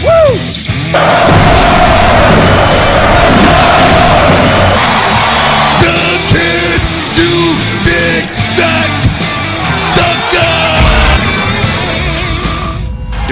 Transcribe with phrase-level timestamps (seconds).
[0.00, 0.06] Do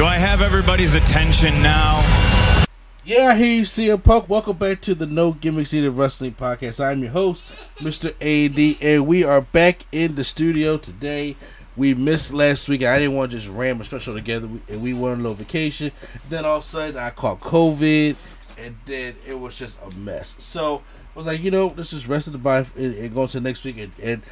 [0.05, 2.05] I have everybody's attention now?
[3.03, 4.29] Yeah, here you see a Punk.
[4.29, 6.85] Welcome back to the No Gimmicks Needed Wrestling Podcast.
[6.85, 7.45] I'm your host,
[7.77, 8.13] Mr.
[8.21, 11.35] AD, and we are back in the studio today.
[11.79, 12.83] We missed last week.
[12.83, 15.35] I didn't want to just ram a special together, and we went on a little
[15.35, 15.93] vacation.
[16.29, 18.17] Then all of a sudden, I caught COVID,
[18.59, 20.35] and then it was just a mess.
[20.41, 20.81] So I
[21.15, 23.65] was like, you know, let's just rest of the bye and, and go to next
[23.65, 23.79] week.
[23.79, 24.23] And, and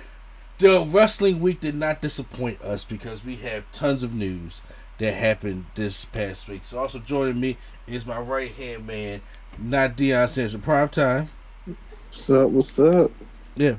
[0.59, 4.61] the wrestling week did not disappoint us because we have tons of news
[4.99, 6.65] that happened this past week.
[6.65, 9.21] So also joining me is my right hand man,
[9.57, 11.29] not Deion Sanders prime time.
[11.65, 12.51] What's up?
[12.51, 13.13] What's up?
[13.55, 13.77] Yeah.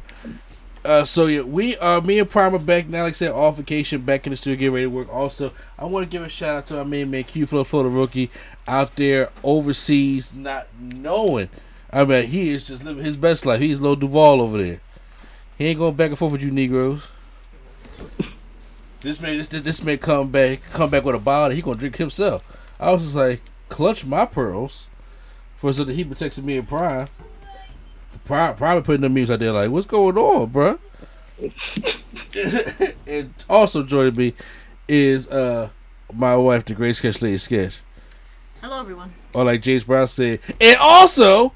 [0.88, 3.04] Uh, so yeah, we uh me and Prime are back now.
[3.04, 5.14] Like I said, off vacation, back in the studio, getting ready to work.
[5.14, 7.84] Also, I want to give a shout out to my main man Q Flow for
[7.84, 8.32] the rookie
[8.70, 11.50] out there overseas, not knowing.
[11.92, 13.60] I mean, he is just living his best life.
[13.60, 14.80] He's Lil Duval over there.
[15.58, 17.10] He ain't going back and forth with you Negroes.
[19.02, 21.54] This may this this may come back come back with a bottle.
[21.54, 22.44] He gonna drink himself.
[22.80, 24.88] I was just like, clutch my pearls,
[25.58, 27.10] for so that he protects me and Prime.
[28.28, 30.78] Prime, Prime putting the memes out there like, what's going on, bruh?
[33.08, 34.34] and also joining me
[34.88, 35.70] is uh
[36.14, 37.82] my wife, the Great Sketch Lady Sketch,
[38.62, 39.14] Hello, everyone.
[39.34, 41.54] or like James Brown said, and also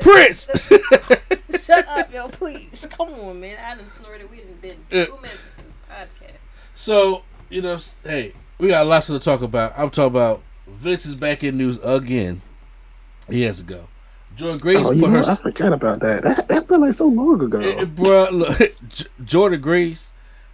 [0.00, 0.48] Prince.
[1.60, 2.86] Shut up, yo, please.
[2.90, 3.56] Come on, man.
[3.64, 4.30] I done snorted.
[4.30, 5.04] We done did Yeah.
[5.06, 6.36] two minutes into this podcast.
[6.74, 9.72] So, you know, hey, we got lots to talk about.
[9.76, 12.42] I'm talking about Vince is back in news again.
[13.30, 13.88] He has to go.
[14.38, 15.24] Jordynne Grace Oh, put know, her.
[15.24, 16.22] I forgot about that.
[16.22, 17.58] That, that felt like so long ago.
[17.58, 20.10] Eh, Bruh, look, J- Jordynne Grace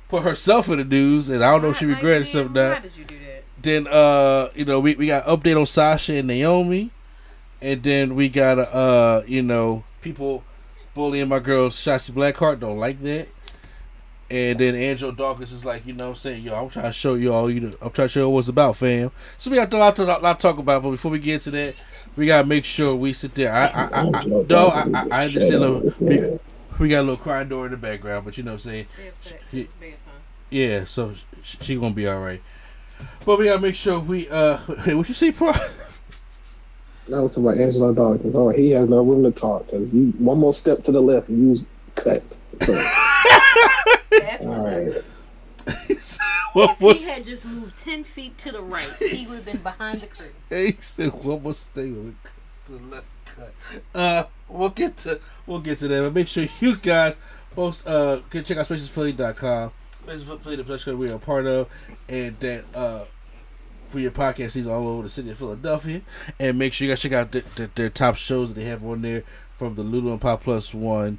[0.09, 2.33] put herself in the news, and I don't know if she Why- why regretted you-
[2.33, 2.83] something Why that.
[2.83, 3.45] did you do that?
[3.63, 6.91] Then, uh, you know, we, we got update on Sasha and Naomi,
[7.63, 10.45] and then we got, uh, you know, people
[10.95, 12.61] bullying my girl Shotzi Blackheart.
[12.61, 13.29] Don't like that.
[14.31, 16.93] And then Angelo Dawkins is like, you know, what I'm saying, yo, I'm trying to
[16.93, 19.11] show you all, you know, I'm trying to show you what's about, fam.
[19.39, 21.51] So we got a lot to, lot to talk about, but before we get to
[21.53, 21.75] that,
[22.17, 23.53] we gotta make sure we sit there.
[23.53, 25.61] I, I, I, I no, I, I, I understand.
[25.61, 26.39] Look, we,
[26.79, 28.87] we got a little crying door in the background, but you know what I'm saying.
[28.97, 29.41] They upset.
[29.51, 29.99] He- It's bedtime.
[30.51, 31.13] Yeah, so
[31.43, 32.41] sh- she gonna be all right.
[33.27, 35.53] But we gotta make sure we uh, hey, what you see, pro?
[37.09, 38.35] That was about Angelo Dawkins.
[38.35, 41.29] Oh, he has no room to talk because you one more step to the left
[41.29, 42.39] and you was cut.
[42.63, 42.73] So,
[44.23, 44.95] Absolutely.
[44.95, 45.05] all right.
[46.53, 47.05] what If was?
[47.05, 50.07] he had just moved 10 feet to the right, he would have been behind the
[50.07, 50.33] curtain.
[50.51, 52.17] He said one more statement
[52.67, 53.53] to let cut.
[53.95, 56.01] Uh, we'll get to we'll get to that.
[56.03, 57.17] But make sure you guys
[57.55, 59.73] post uh can check out spacesphilly.com.
[60.03, 61.69] Spaces Philly, the production we are a part of,
[62.09, 63.05] and that uh
[63.87, 66.03] for your podcast season all over the city of Philadelphia.
[66.39, 68.85] And make sure you guys check out their, their, their top shows that they have
[68.85, 69.25] on there
[69.57, 71.19] from the Lulu and Pop Plus one,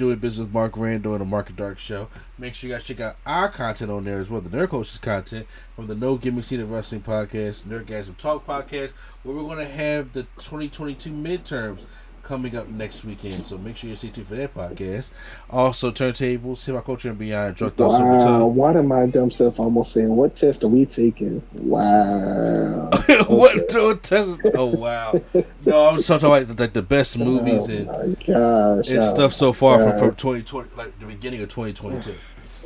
[0.00, 2.08] Doing Business with Mark Randall and the Market Dark Show.
[2.38, 4.96] Make sure you guys check out our content on there as well, the Nerd Coaches
[4.96, 5.46] content
[5.76, 10.12] from the No Gimmicks Needed Wrestling Podcast, Nerdgasm Talk Podcast, where we're going to have
[10.12, 11.84] the 2022 midterms
[12.30, 13.34] coming up next weekend.
[13.34, 15.10] So make sure you stay tuned for that podcast.
[15.50, 19.58] Also, Turntables, Hip Hop Culture and Beyond, Drunk Thoughts Wow, why did my dumb self
[19.58, 21.42] almost saying, what test are we taking?
[21.54, 22.88] Wow.
[23.26, 23.68] what
[24.04, 24.46] test?
[24.54, 25.20] Oh wow!
[25.66, 28.88] No, I'm talking about like the best movies oh and, gosh.
[28.88, 32.14] and oh stuff so far from, from 2020, like the beginning of 2022.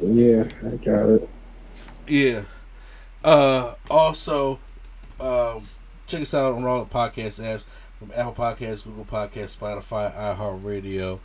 [0.03, 1.29] Yeah, I got it.
[2.07, 2.43] Yeah.
[3.25, 3.75] Uh.
[3.91, 4.59] Also,
[5.19, 5.67] um,
[6.07, 7.65] check us out on all the podcast apps
[8.05, 11.21] from Apple Podcasts, Google Podcasts, Spotify, iHeartRadio,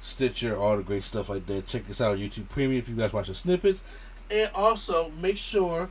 [0.00, 1.66] Stitcher, all the great stuff like that.
[1.66, 3.82] Check us out on YouTube Premium if you guys watch the snippets,
[4.30, 5.88] and also make sure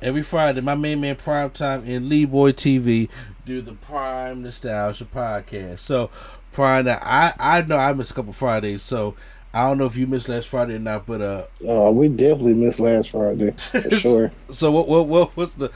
[0.00, 3.08] Every Friday, my main man Prime Time and Lee Boy TV
[3.44, 5.80] do the Prime Nostalgia podcast.
[5.80, 6.10] So,
[6.52, 9.14] Prime, now, I I know I missed a couple Fridays, so
[9.52, 12.54] I don't know if you missed last Friday or not, but uh, Uh, we definitely
[12.54, 14.32] missed last Friday for sure.
[14.50, 15.66] so what what what what's the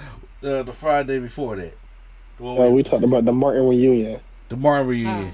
[0.44, 1.74] uh, the Friday before that?
[2.38, 4.20] The one Uh, we- we talked about the Martin reunion.
[4.48, 5.32] the Martin reunion.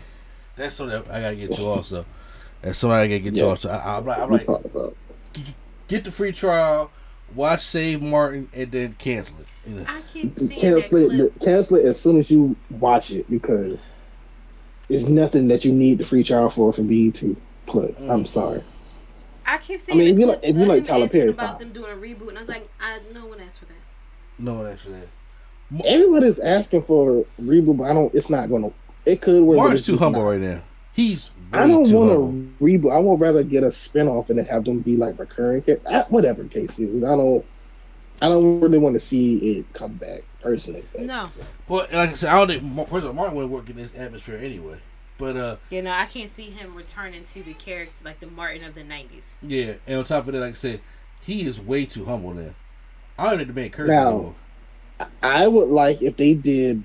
[0.56, 2.04] That's something that I gotta get to also.
[2.62, 3.46] That's something I gotta get to Yeah.
[3.46, 3.68] also.
[3.70, 4.94] I, I'm like, I'm like, talked about.
[5.88, 6.90] get the free trial,
[7.34, 9.46] watch Save Martin, and then cancel it.
[9.66, 9.84] You know?
[9.88, 11.40] I keep Cancel it, clip.
[11.40, 13.92] cancel it as soon as you watch it because
[14.88, 17.22] it's nothing that you need the free trial for from BET
[17.66, 18.00] Plus.
[18.02, 18.28] I'm Mm.
[18.28, 18.62] sorry.
[19.46, 19.98] I keep seeing.
[19.98, 21.72] I mean, if you like- if you of like him Tyler Perry, about fine.
[21.72, 23.74] them doing a reboot, and I was like, I no one asked for that.
[24.38, 24.98] No, actually,
[25.84, 28.12] Everybody's asking for a reboot, but I don't.
[28.14, 28.72] It's not gonna.
[29.06, 29.56] It could work.
[29.58, 30.28] but Martin's too humble not.
[30.30, 30.60] right now.
[30.92, 32.32] He's way I don't too want humble.
[32.32, 32.92] to reboot.
[32.94, 35.62] I would rather get a spinoff and then have them be like recurring.
[35.62, 37.44] Ca- I- Whatever the case is, I don't.
[38.22, 40.84] I don't really want to see it come back personally.
[40.92, 41.30] but- No,
[41.68, 44.36] Well, like I said, I don't think Mar- President Martin would work in this atmosphere
[44.36, 44.78] anyway.
[45.16, 48.64] But uh, you know, I can't see him returning to the character like the Martin
[48.64, 49.22] of the '90s.
[49.42, 50.80] yeah, and on top of that, like I said,
[51.22, 52.50] he is way too humble now.
[53.18, 54.34] I don't need the man curse Now- anymore.
[55.22, 56.82] I would like if they did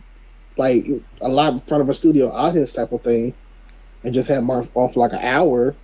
[0.58, 0.86] like
[1.22, 3.34] a live in front of a studio audience type of thing,
[4.04, 5.76] and just have Mark on for like an hour.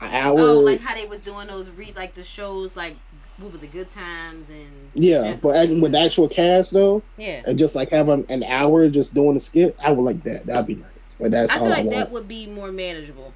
[0.00, 0.40] An oh, hour.
[0.40, 2.96] Oh, like how they was doing those re like the shows like
[3.40, 7.42] what was it, Good Times and yeah, but with the actual cast though, yeah.
[7.46, 10.46] and just like have an, an hour just doing the skit, I would like that.
[10.46, 11.16] That'd be nice.
[11.18, 11.98] But that's I all feel I like want.
[11.98, 13.32] that would be more manageable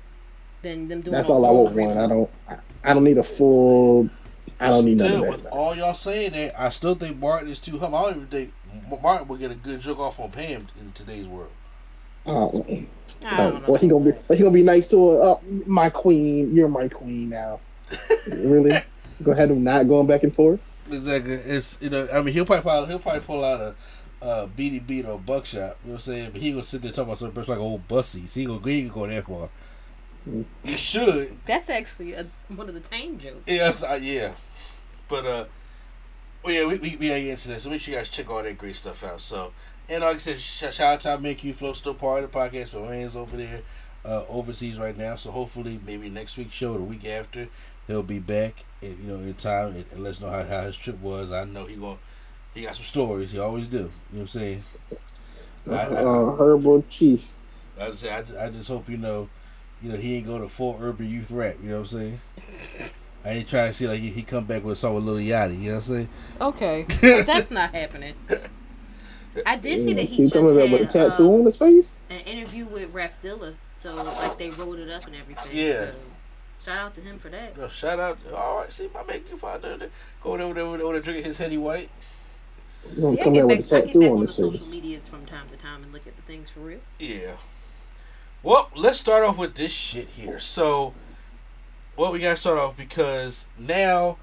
[0.63, 1.13] than them doing.
[1.13, 1.99] That's a all I whole want.
[1.99, 2.31] I don't.
[2.49, 4.09] I, I don't need a full.
[4.65, 5.53] I don't need none Still, of with that.
[5.53, 7.99] all y'all saying that, I still think Martin is too humble.
[7.99, 8.53] I don't even think
[9.03, 11.51] Martin would get a good joke off on Pam in today's world.
[12.27, 12.87] Oh, I
[13.33, 13.69] oh, don't know.
[13.69, 14.13] well, he gonna be.
[14.13, 15.17] Well, he gonna be nice to her.
[15.19, 17.61] Oh, my queen, you're my queen now.
[18.29, 18.73] really?
[18.73, 20.61] He's gonna have them not going back and forth.
[20.91, 21.35] Exactly.
[21.35, 23.75] It's you know, I mean, he'll probably pull out, he'll probably pull out a.
[24.23, 26.31] Uh, BD beat or a buckshot, you know what I'm saying?
[26.31, 28.33] But he gonna sit there talking about some something like old bussies.
[28.33, 29.51] He gonna he gonna go that far.
[30.27, 33.43] You should, That's actually a, one of the tame jokes.
[33.47, 34.33] Yes, uh, yeah.
[35.15, 35.45] But uh
[36.43, 37.63] well yeah, we we, we gotta get into this.
[37.63, 39.21] So make sure you guys check all that great stuff out.
[39.21, 39.53] So
[39.89, 42.37] and like I said, sh- shout out to Make You Flow, still part of the
[42.37, 43.63] podcast, but my man's over there
[44.05, 45.15] uh overseas right now.
[45.15, 47.47] So hopefully maybe next week's show, the week after,
[47.87, 50.63] he'll be back and you know in time and, and let us know how, how
[50.63, 51.31] his trip was.
[51.31, 51.99] I know he going
[52.53, 53.77] he got some stories, he always do.
[53.77, 54.65] You know what I'm saying?
[55.71, 57.31] I, I, Uh, Herbal Chief.
[57.79, 59.29] I just say I I just hope you know,
[59.81, 61.55] you know he ain't go to full urban youth rap.
[61.63, 62.21] You know what I'm saying?
[63.25, 65.17] I ain't trying to see like he, he come back with a song with Lil
[65.17, 65.59] Yachty.
[65.61, 66.09] You know what I'm saying?
[66.41, 68.15] Okay, but that's not happening.
[69.47, 71.57] I did see that he He just coming back with a tattoo um, on his
[71.57, 72.03] face.
[72.11, 75.57] an interview with Rapzilla, so like they wrote it up and everything.
[75.57, 75.87] Yeah.
[75.87, 75.95] So,
[76.61, 77.57] shout out to him for that.
[77.57, 78.19] No, shout out.
[78.35, 79.91] All right, see my man Q out there, there.
[80.23, 81.91] going over there, over there, over there drinking his Henny White.
[82.95, 84.27] He gonna Yeah, come get back back, with a I get tattoo back on on
[84.27, 84.71] the social face.
[84.71, 86.81] medias from time to time and look at the things for real.
[86.99, 87.37] Yeah.
[88.43, 90.39] Well, let's start off with this shit here.
[90.39, 90.95] So,
[91.97, 94.17] well, we gotta start off because now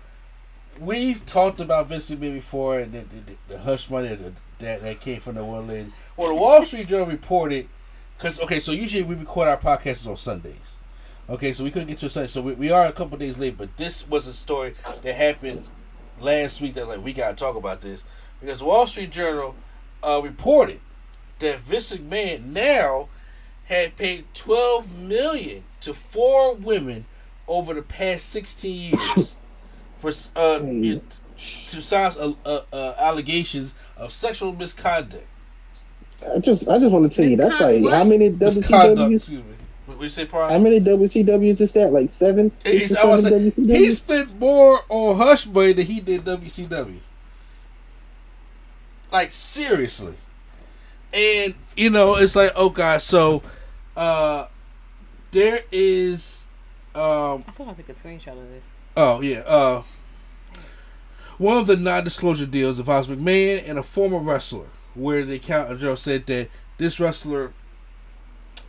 [0.79, 4.99] we've talked about Vince McMahon before and the, the, the hush money that, that that
[4.99, 5.91] came from the one lady.
[6.17, 7.67] Well, the Wall Street Journal reported
[8.17, 10.77] because okay, so usually we record our podcasts on Sundays.
[11.29, 13.39] Okay, so we couldn't get to a Sunday, so we, we are a couple days
[13.39, 13.57] late.
[13.57, 15.69] But this was a story that happened
[16.19, 16.73] last week.
[16.73, 18.03] That like we gotta talk about this
[18.41, 19.55] because the Wall Street Journal
[20.03, 20.81] uh, reported
[21.39, 23.07] that Vince McMahon now
[23.65, 27.05] had paid 12 million to four women
[27.47, 29.35] over the past 16 years
[29.95, 35.25] for uh, to sign uh, uh, uh, allegations of sexual misconduct.
[36.33, 38.29] I just, I just want to tell you, that's like how many.
[38.29, 39.15] WCWs?
[39.15, 39.55] Excuse me.
[39.87, 41.91] What you say, How many WCWs is that?
[41.91, 45.85] Like seven, six or I was seven saying, he spent more on Hush Money than
[45.85, 46.97] he did WCW.
[49.11, 50.15] Like seriously,
[51.13, 53.43] and you know it's like oh god, so
[53.97, 54.47] uh,
[55.31, 56.47] there is
[56.95, 58.63] um I thought I took a screenshot of this.
[58.97, 59.39] Oh yeah.
[59.39, 59.83] Uh,
[61.37, 65.95] one of the non-disclosure deals involves McMahon and a former wrestler, where the account general
[65.95, 67.53] said that this wrestler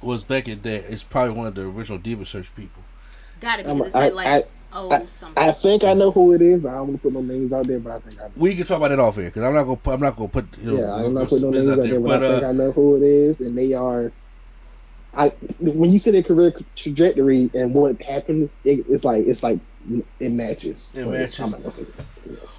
[0.01, 0.77] was back in day.
[0.89, 2.83] It's probably one of the original Diva Search people.
[3.41, 6.61] Got it I'm- I- like I- oh I- I think I know who it is,
[6.61, 7.81] but I don't want to put no names out there.
[7.81, 8.33] But I think I know.
[8.37, 9.77] We can talk about that off here because I'm not gonna.
[9.77, 10.47] Put, I'm not gonna put.
[10.59, 12.49] You know, Yeah, I'm not putting no names out there, but, But I think uh,
[12.49, 14.13] I know who it is, and they are.
[15.15, 15.29] I
[15.59, 19.59] when you see their career trajectory and what happens, it, it's like it's like
[20.19, 20.93] it matches.
[20.95, 21.41] It matches.
[21.41, 21.87] I'm not gonna say-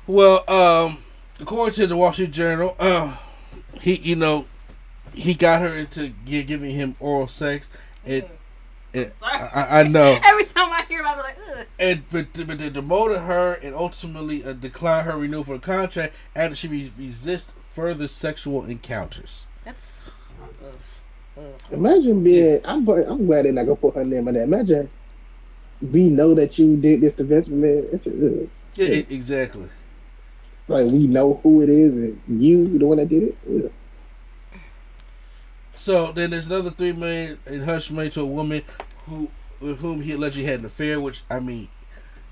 [0.05, 0.99] well, um,
[1.39, 3.17] according to the Wall Street Journal, uh,
[3.81, 4.45] he, you know,
[5.13, 7.69] he got her into giving him oral sex,
[8.05, 8.25] and
[8.93, 9.39] And Sorry.
[9.39, 10.19] I, I know.
[10.23, 11.65] Every time I hear about it, I'm like, ugh.
[11.79, 16.13] And but but they demoted her and ultimately uh, declined her renewal for the contract
[16.35, 19.47] after she re- resist further sexual encounters.
[19.65, 19.97] That's.
[21.71, 22.61] Imagine being.
[22.65, 22.87] I'm.
[22.87, 24.43] I'm glad they're not gonna put her name on that.
[24.43, 24.89] Imagine.
[25.91, 27.93] We know that you did this to Vince McMahon.
[27.93, 28.49] It's just, ugh.
[28.75, 29.67] Yeah, e- exactly.
[30.67, 33.37] like we know who it is, and you the one that did it.
[33.49, 33.71] Ugh.
[35.75, 38.61] So then there's another three million in hush money to a woman
[39.07, 41.01] who with whom he allegedly had an affair.
[41.01, 41.67] Which I mean,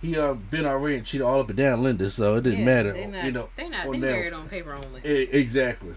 [0.02, 2.66] he um been already and cheated all up and down Linda, so it didn't Yeah,
[2.66, 2.94] matter.
[2.94, 3.84] They're not, you know, they're not.
[3.92, 5.02] They're married on paper only.
[5.04, 5.96] E- exactly.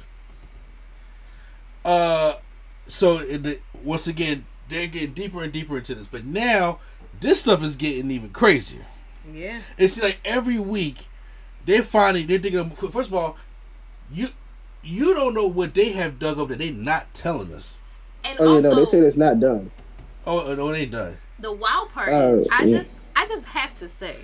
[1.84, 2.36] Uh,
[2.86, 6.78] so in the, once again, they're getting deeper and deeper into this, but now
[7.20, 8.86] this stuff is getting even crazier.
[9.32, 9.60] Yeah.
[9.78, 11.08] It's like every week
[11.66, 12.60] they're finding they're digging.
[12.60, 13.36] up- First of all,
[14.12, 14.28] you
[14.82, 17.80] you don't know what they have dug up that they're not telling us.
[18.24, 19.70] And Oh yeah, also, no, they say it's not done.
[20.26, 21.16] Oh, oh no, it ain't done.
[21.38, 22.78] the wild part Oh, is, I yeah.
[22.78, 24.16] just, I just have to say,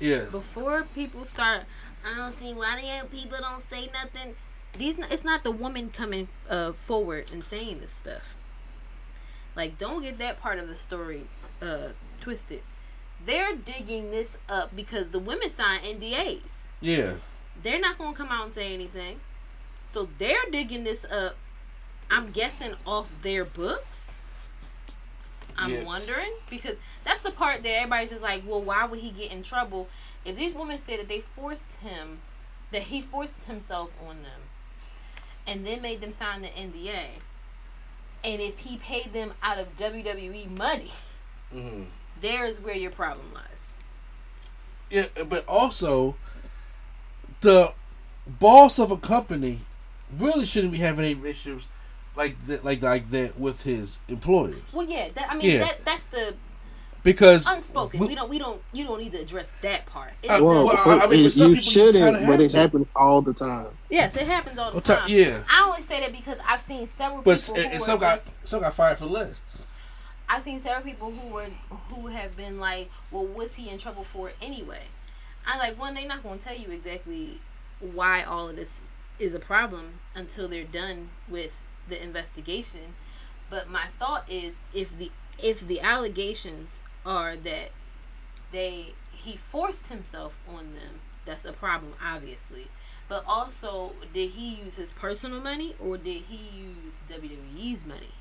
[0.00, 1.62] Yeah, before people start,
[2.04, 4.34] I don't see why the people don't say nothing.
[4.76, 8.34] These, it's not the woman coming uh, forward and saying this stuff.
[9.56, 11.22] Like, don't get that part of the story
[11.60, 11.88] uh,
[12.20, 12.62] twisted.
[13.24, 16.40] They're digging this up because the women signed NDAs.
[16.80, 17.14] yeah.
[17.60, 19.18] They're not gonna come out and say anything.
[19.92, 21.34] So they're digging this up.
[22.08, 24.20] I'm guessing off their books.
[25.56, 25.82] I'm Yeah.
[25.82, 29.42] wondering because that's the part that everybody's just like, well, why would he get in
[29.42, 29.88] trouble?
[30.24, 32.20] If these women say that they forced him,
[32.70, 34.42] that he forced himself on them,
[35.48, 37.06] and then made them sign the NDA,
[38.22, 40.92] and if he paid them out of WWE money,
[41.50, 41.84] hmm
[42.20, 43.44] there is where your problem lies.
[44.90, 46.16] Yeah, but also
[47.40, 47.72] the
[48.26, 49.60] boss of a company
[50.12, 51.62] really shouldn't be having any issues
[52.16, 55.58] like that, like like that with his employers Well, yeah, that, I mean Yeah.
[55.60, 56.34] that that's the
[57.12, 58.00] because unspoken.
[58.00, 58.28] we- We, don't.
[58.28, 58.60] We don't.
[58.72, 60.12] You don't need to address that part.
[60.22, 60.72] It's Uh, the- well, I-
[61.04, 62.58] I mean, for it- some you people, shouldn't, kinda but it to.
[62.58, 63.68] happens all the time.
[63.88, 65.08] yes, it happens all the Well, ta- time.
[65.10, 65.42] yeah.
[65.50, 67.54] I only say that because I've seen several but people.
[67.56, 69.40] and, who and some got just- some got fired for less
[70.30, 71.46] I've seen several people who were
[71.88, 74.82] who have been like, "Well, was he in trouble for anyway?"
[75.46, 75.94] I like one.
[75.94, 77.40] They're not going to tell you exactly
[77.80, 78.80] why all of this
[79.18, 81.56] is a problem until they're done with
[81.88, 82.94] the investigation.
[83.48, 87.70] But my thought is, if the if the allegations are that
[88.52, 92.68] they he forced himself on them, that's a problem, obviously.
[93.08, 98.12] But also, did he use his personal money or did he use WWE's money?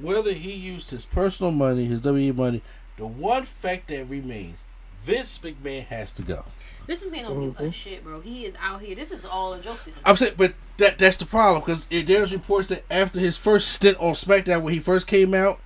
[0.00, 2.62] whether he used his personal money his WWE money
[2.96, 4.64] the one fact that remains
[5.02, 6.44] Vince McMahon has to go
[6.86, 7.70] This man don't give a mm-hmm.
[7.70, 8.20] shit, bro.
[8.20, 8.96] He is out here.
[8.96, 9.98] This is all a joke to him.
[10.04, 13.98] I'm saying but that that's the problem because there's reports that after his first stint
[13.98, 15.60] on SmackDown when he first came out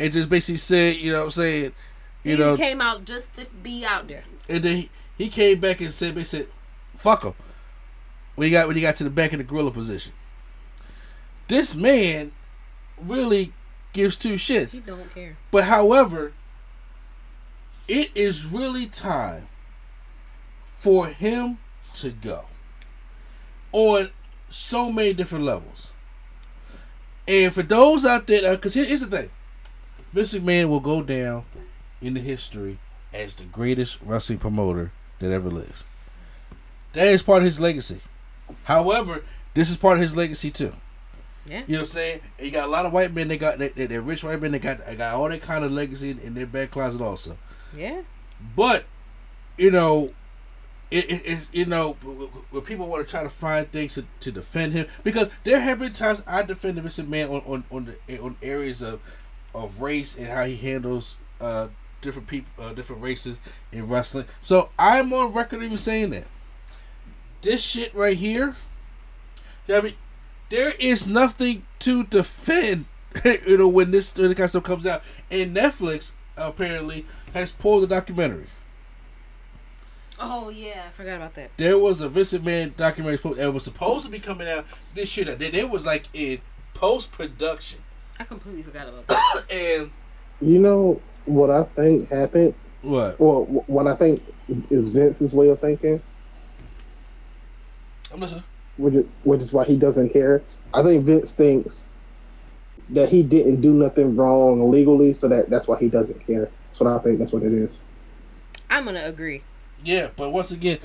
[0.00, 1.72] and just basically said you know what I'm saying
[2.24, 4.24] you he know came out just to be out there.
[4.48, 6.48] And then he, he came back and said, they said,
[6.96, 7.34] fuck him.
[8.34, 10.12] When he got when he got to the back in the gorilla position.
[11.48, 12.32] This man
[13.00, 13.52] really
[13.92, 14.74] gives two shits.
[14.74, 15.36] He don't care.
[15.50, 16.34] But however,
[17.88, 19.48] it is really time
[20.64, 21.58] for him
[21.94, 22.44] to go.
[23.72, 24.10] On
[24.48, 25.92] so many different levels.
[27.26, 29.30] And for those out there, because here's the thing
[30.12, 31.44] Vince McMahon will go down
[32.00, 32.78] in the history
[33.12, 35.84] as the greatest wrestling promoter that ever lived.
[36.92, 38.00] That is part of his legacy.
[38.64, 39.22] However,
[39.54, 40.72] this is part of his legacy too.
[41.46, 41.62] Yeah.
[41.66, 42.20] You know what I'm saying?
[42.38, 43.28] And you got a lot of white men.
[43.28, 44.52] They got they, they're rich white men.
[44.52, 47.38] They got they got all that kind of legacy in, in their back closet also.
[47.76, 48.02] Yeah.
[48.54, 48.84] But
[49.56, 50.12] you know,
[50.90, 51.92] it, it, it's you know
[52.50, 55.78] when people want to try to find things to, to defend him because there have
[55.78, 57.06] been times I defended Mr.
[57.06, 59.00] Man on on on, the, on areas of
[59.64, 61.68] of race and how he handles uh
[62.00, 63.40] different people uh, different races
[63.72, 64.26] in wrestling.
[64.40, 66.24] So I'm on record even saying that
[67.42, 68.56] this shit right here.
[69.68, 69.94] I mean,
[70.48, 72.86] there is nothing to defend.
[73.24, 77.52] you know when this when the kind of stuff comes out, and Netflix apparently has
[77.52, 78.46] pulled the documentary.
[80.20, 81.50] Oh yeah, I forgot about that.
[81.56, 85.26] There was a Vince McMahon documentary that was supposed to be coming out this year.
[85.26, 86.40] That it was like in
[86.74, 87.80] post production,
[88.18, 89.44] I completely forgot about that.
[89.50, 89.90] and
[90.40, 93.16] You know what I think happened, what?
[93.18, 94.22] or what I think
[94.70, 96.00] is Vince's way of thinking,
[98.12, 98.44] I'm listening.
[98.78, 100.42] which is, which is why he doesn't care.
[100.72, 101.86] I think Vince thinks
[102.90, 106.48] that he didn't do nothing wrong legally, so that that's why he doesn't care.
[106.72, 107.78] So I think that's what it is.
[108.70, 109.42] I'm gonna agree.
[109.84, 110.78] Yeah, but once again,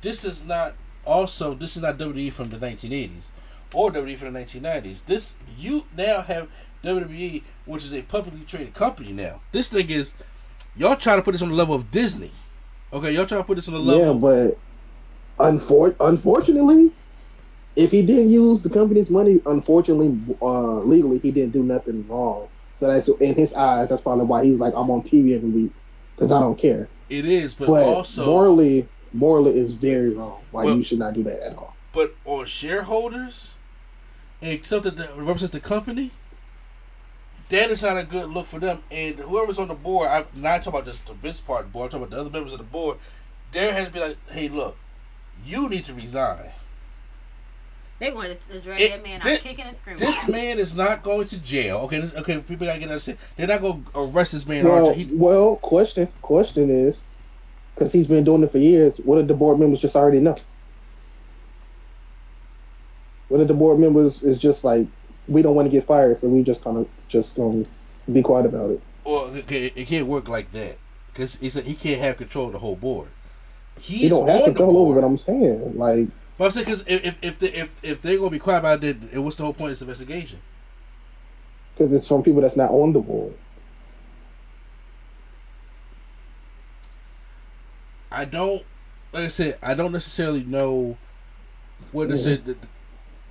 [0.00, 3.30] this is not also this is not WWE from the 1980s
[3.74, 5.04] or WWE from the 1990s.
[5.04, 6.48] This you now have
[6.84, 9.40] WWE, which is a publicly traded company now.
[9.52, 10.14] This thing is,
[10.76, 12.30] y'all trying to put this on the level of Disney.
[12.92, 14.04] Okay, y'all trying to put this on the level.
[14.06, 14.12] Yeah,
[15.38, 16.92] but unfor- unfortunately,
[17.76, 22.48] if he didn't use the company's money, unfortunately, uh, legally, he didn't do nothing wrong.
[22.74, 23.88] So that's in his eyes.
[23.88, 25.72] That's probably why he's like, I'm on TV every week
[26.14, 26.88] because I don't care.
[27.08, 30.42] it is, but, But also, morally, morally is very wrong.
[30.52, 31.74] Why you should not do that at all.
[31.92, 33.54] but on shareholders
[34.62, 36.10] something that represents the company,
[37.48, 38.82] that is not a good look for them.
[38.90, 41.72] And whoever's on the board, I'm not talking about just the Vince part of the
[41.72, 41.86] board.
[41.86, 42.98] I'm talking about the other members of the board.
[43.52, 44.76] There has been like, hey, look,
[45.44, 46.50] you need to resign.
[47.98, 49.98] They going to drag It- that man thi- out kicking and screaming.
[49.98, 51.78] This man is not going to jail.
[51.78, 53.18] Okay, this- okay, people gotta get understand.
[53.36, 54.64] They're not going to arrest this man.
[54.66, 57.04] Well, He- well, question, question is,
[57.74, 58.98] because he's been doing it for years.
[58.98, 60.36] What did the board members just already know?
[63.28, 64.86] What did the board members is just like,
[65.28, 67.64] we don't want to get fired, so we just kind of just gonna
[68.12, 68.82] be quiet about it.
[69.04, 70.78] Well, it can't work like that
[71.12, 73.10] because he said he can't have control of the whole board.
[73.78, 75.76] He's He don't have control over what I'm saying.
[75.76, 76.08] Like,
[76.38, 78.84] But I'm saying because if if if, they, if if they're gonna be quiet about
[78.84, 80.40] it, then what's the whole point of this investigation?
[81.74, 83.34] because it's from people that's not on the board.
[88.10, 88.64] I don't,
[89.12, 90.98] like I said, I don't necessarily know
[91.92, 92.24] what Mm-hmm.
[92.24, 92.58] the the,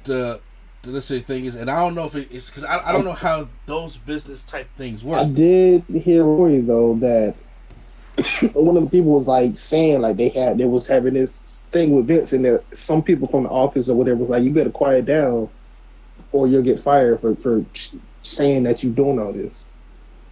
[0.04, 0.42] the
[0.88, 3.06] the necessary thing is, and I don't know if it is because I, I don't
[3.06, 5.20] know how those business type things work.
[5.20, 7.36] I did hear a story though that
[8.54, 11.92] one of the people was like saying like they had they was having this thing
[11.92, 14.72] with Vince and that some people from the office or whatever was like you better
[14.72, 15.50] quiet down
[16.32, 17.64] or you'll get fired for for
[18.24, 19.70] saying that you're doing all this.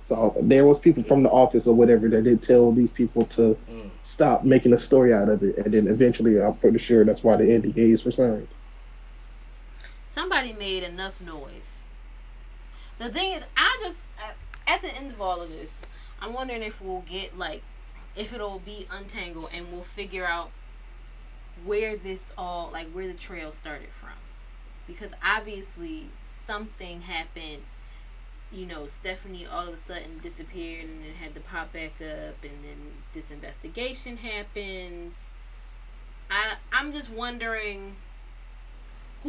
[0.04, 3.58] So there was people from the office or whatever that did tell these people to
[3.70, 3.90] Mm.
[4.02, 7.38] stop making a story out of it, and then eventually I'm pretty sure that's why
[7.38, 8.48] the NDAs were signed.
[10.16, 11.84] Somebody made enough noise.
[13.00, 13.98] The thing is, I just
[14.66, 15.70] at the end of all of this,
[16.22, 17.64] I'm wondering if we'll get like,
[18.16, 20.52] if it'll be untangled and we'll figure out
[21.66, 24.18] where this all like where the trail started from,
[24.88, 26.08] because obviously
[26.46, 27.64] something happened.
[28.54, 32.42] You know, Stephanie all of a sudden disappeared and then had to pop back up,
[32.42, 35.14] and then this investigation happens.
[36.32, 37.98] I I'm just wondering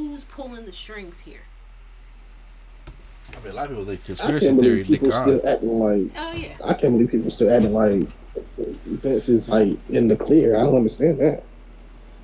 [0.05, 1.41] who's pulling the strings here.
[3.35, 4.83] I mean, a lot of people think I conspiracy can't theory.
[4.83, 6.57] believe Nick people still acting like Oh yeah.
[6.65, 8.09] I can't believe people still acting like
[8.87, 10.57] Vince is like in the clear.
[10.57, 11.43] I don't understand that.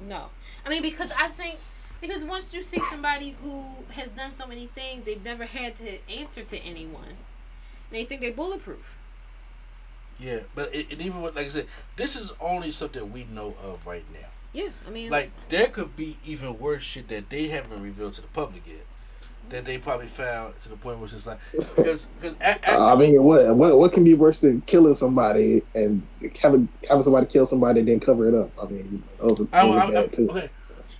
[0.08, 0.26] No.
[0.64, 1.58] I mean because I think
[2.00, 5.98] because once you see somebody who has done so many things, they've never had to
[6.10, 7.04] answer to anyone.
[7.08, 7.16] And
[7.92, 8.98] they think they're bulletproof.
[10.18, 13.54] Yeah, but it, and even with, like I said, this is only something we know
[13.62, 14.28] of right now.
[14.52, 14.68] Yeah.
[14.86, 18.28] I mean Like there could be even worse shit that they haven't revealed to the
[18.28, 18.84] public yet.
[19.48, 21.38] That they probably found to the point where it's just like
[21.76, 22.36] because because
[22.66, 26.06] I mean, what what what can be worse than killing somebody and
[26.40, 28.50] having having somebody kill somebody and then cover it up?
[28.62, 30.28] I mean, those are, I, are I, I, bad too.
[30.28, 30.50] okay.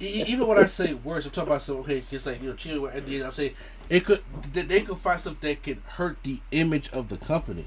[0.00, 2.54] E- Even when I say worse, I'm talking about some okay, it's like you know,
[2.56, 3.24] cheating with NDA.
[3.24, 3.54] I'm saying
[3.88, 7.66] it could they, they could find stuff that could hurt the image of the company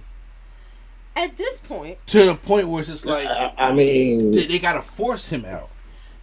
[1.15, 4.59] at this point, to the point where it's just like I, I mean, they, they
[4.59, 5.69] gotta force him out.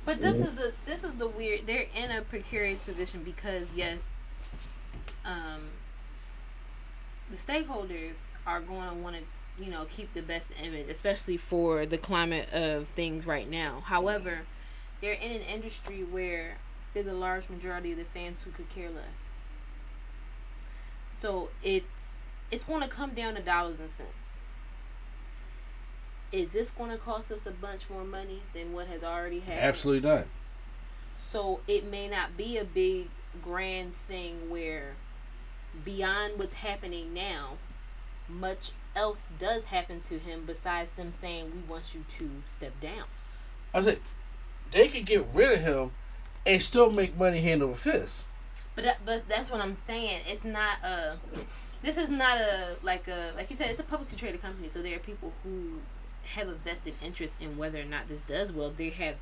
[0.04, 1.66] But this is the this is the weird.
[1.66, 4.10] They're in a precarious position because yes,
[5.24, 5.70] um,
[7.30, 8.14] the stakeholders
[8.46, 12.48] are going to want to you know keep the best image, especially for the climate
[12.52, 13.82] of things right now.
[13.84, 14.40] However,
[15.00, 16.58] they're in an industry where
[16.94, 19.28] there's a large majority of the fans who could care less.
[21.20, 21.86] So it's
[22.50, 24.21] it's going to come down to dollars and cents.
[26.32, 29.60] Is this going to cost us a bunch more money than what has already happened?
[29.60, 30.24] Absolutely not.
[31.18, 33.08] So it may not be a big
[33.42, 34.94] grand thing where
[35.84, 37.58] beyond what's happening now,
[38.28, 43.04] much else does happen to him besides them saying we want you to step down.
[43.74, 44.02] I like,
[44.70, 45.90] they could get rid of him
[46.46, 48.26] and still make money hand over fist.
[48.74, 50.20] But that, but that's what I'm saying.
[50.26, 51.16] It's not a.
[51.82, 53.70] This is not a like a like you said.
[53.70, 55.80] It's a publicly traded company, so there are people who
[56.24, 58.70] have a vested interest in whether or not this does well.
[58.70, 59.16] They have.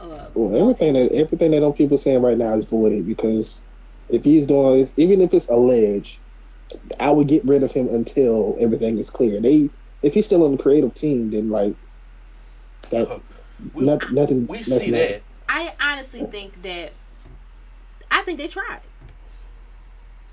[0.00, 3.64] Uh, well, everything that everything that them people saying right now is voided because
[4.08, 6.20] if he's doing this, even if it's alleged,
[7.00, 9.40] I would get rid of him until everything is clear.
[9.40, 9.70] They
[10.02, 11.76] if he's still on the creative team, then like
[12.90, 13.20] that,
[13.72, 14.46] We, nothing, nothing.
[14.46, 15.22] we nothing see that.
[15.48, 16.92] I honestly think that
[18.10, 18.80] I think they tried,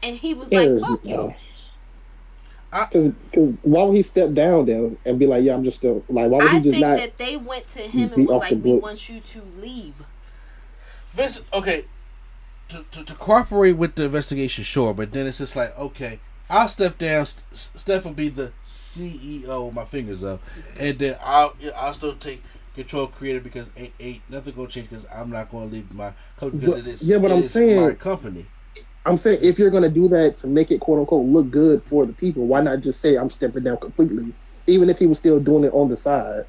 [0.04, 1.34] and he was like, There's "Fuck you."
[2.74, 3.14] No.
[3.26, 6.30] Because why would he step down then and be like, yeah, I'm just still like,
[6.30, 6.98] why would I he just think not?
[6.98, 8.84] that they went to him be and was off like, the "We books?
[8.84, 9.94] want you to leave."
[11.12, 11.86] Vince, okay,
[12.70, 16.70] to, to, to cooperate with the investigation, sure, but then it's just like, okay, I'll
[16.70, 17.22] step down.
[17.22, 19.74] S- S- Steph will be the CEO.
[19.74, 20.42] My fingers up,
[20.80, 22.42] and then I'll I'll still take
[22.76, 26.60] control creative because ain't, ain't nothing gonna change because I'm not gonna leave my company
[26.62, 28.46] because But- it is yeah, but it I'm is saying- my company.
[29.06, 32.06] I'm saying if you're gonna do that to make it quote unquote look good for
[32.06, 34.34] the people, why not just say I'm stepping down completely,
[34.68, 36.46] even if he was still doing it on the side?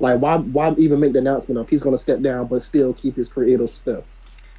[0.00, 3.14] Like why why even make the announcement of he's gonna step down but still keep
[3.16, 4.04] his creative stuff?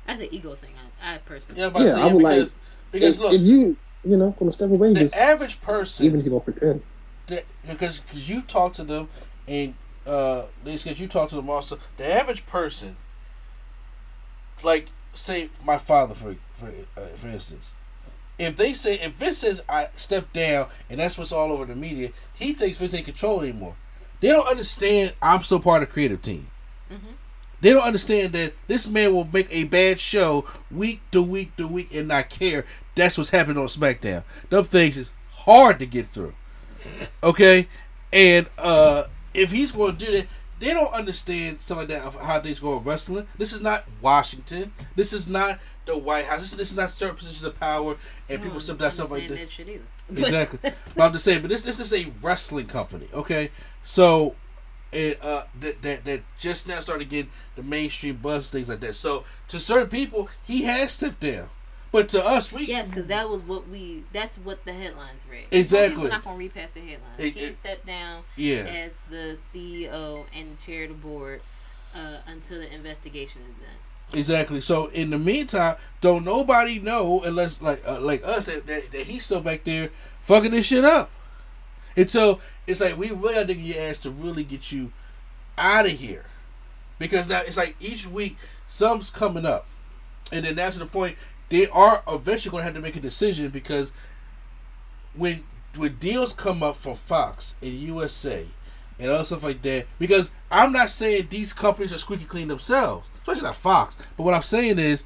[0.08, 0.72] That's an ego thing.
[1.02, 1.60] I, I personally.
[1.62, 2.62] Yeah, but Yeah, I I say, would because like-
[2.92, 6.20] because if, look, if you you know gonna step away, the just average person even
[6.20, 6.82] if you gonna pretend.
[7.28, 9.10] that, because because you talk to them
[9.48, 9.74] and
[10.06, 12.96] uh because you talk to them also the average person
[14.64, 17.74] like say my father for for uh, for instance
[18.40, 21.76] if they say if Vince says I step down and that's what's all over the
[21.76, 23.76] media he thinks Vince ain't control anymore
[24.20, 26.50] they don't understand I'm still part of the creative team
[27.64, 31.66] they don't understand that this man will make a bad show week to week to
[31.66, 32.66] week and not care.
[32.94, 34.26] That's what's happening on SmackDown.
[34.50, 36.34] Them things is hard to get through.
[37.24, 37.70] Okay?
[38.12, 40.28] And uh if he's going to do that,
[40.60, 43.28] they don't understand some of that of how things go in wrestling.
[43.38, 44.74] This is not Washington.
[44.96, 46.40] This is not the White House.
[46.40, 47.98] This, this is not certain positions of power
[48.30, 49.36] and people step down stuff like that.
[49.36, 49.84] that shit either.
[50.16, 50.60] Exactly.
[50.96, 53.50] but I'm just saying, but this this is a wrestling company, okay?
[53.82, 54.36] So
[54.92, 58.96] and uh that that that just now started getting the mainstream buzz things like that.
[58.96, 61.50] So to certain people, he has stepped down.
[61.94, 64.04] But to us, we Yes, because that was what we.
[64.12, 65.46] That's what the headlines read.
[65.52, 66.02] Exactly.
[66.04, 67.20] We're not gonna read past the headlines.
[67.20, 68.62] It- he it- stepped down Yeah.
[68.62, 71.42] as the CEO and chair of the board
[71.94, 74.18] uh, until the investigation is done.
[74.20, 74.60] Exactly.
[74.60, 79.02] So in the meantime, don't nobody know unless like uh, like us that, that, that
[79.04, 79.92] he's still back there
[80.24, 81.12] fucking this shit up.
[81.96, 84.92] And so it's like we really digging your ass to really get you
[85.60, 86.26] out of here,
[86.98, 89.68] because now it's like each week some's coming up,
[90.32, 91.18] and then that's the point
[91.54, 93.92] they are eventually going to have to make a decision because
[95.14, 95.44] when
[95.78, 98.48] when deals come up for Fox and USA
[98.98, 103.12] and other stuff like that, because I'm not saying these companies are squeaky clean themselves,
[103.20, 103.96] especially not Fox.
[104.18, 105.06] But what I'm saying is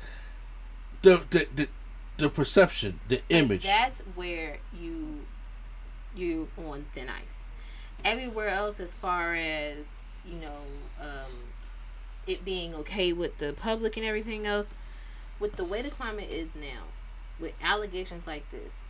[1.02, 1.68] the the the,
[2.16, 3.66] the perception, the image.
[3.66, 5.26] That's where you
[6.16, 7.44] you on thin ice.
[8.06, 10.62] Everywhere else, as far as you know,
[11.02, 11.34] um,
[12.26, 14.74] it being okay with the public and everything else,
[15.40, 16.84] with the way the climate is now,
[17.40, 18.82] with allegations like this,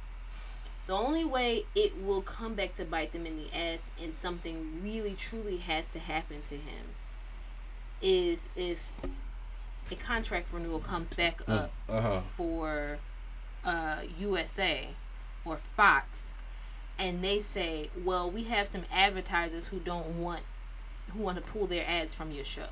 [0.88, 4.82] the only way it will come back to bite them in the ass and something
[4.82, 6.96] really truly has to happen to him
[8.02, 8.92] is if
[9.92, 12.22] a contract renewal comes back up uh-huh.
[12.36, 13.00] for
[13.66, 14.88] uh, USA
[15.46, 16.28] or Fox,
[17.00, 20.42] and they say, "Well, we have some advertisers who don't want
[21.14, 22.70] who want to pull their ads from your show."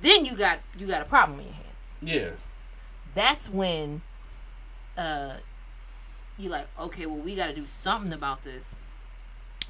[0.00, 1.54] Then you got you got a problem in your
[2.00, 2.30] Yeah.
[3.14, 4.02] That's when
[4.96, 5.34] uh,
[6.38, 8.74] you like, okay, well, we got to do something about this.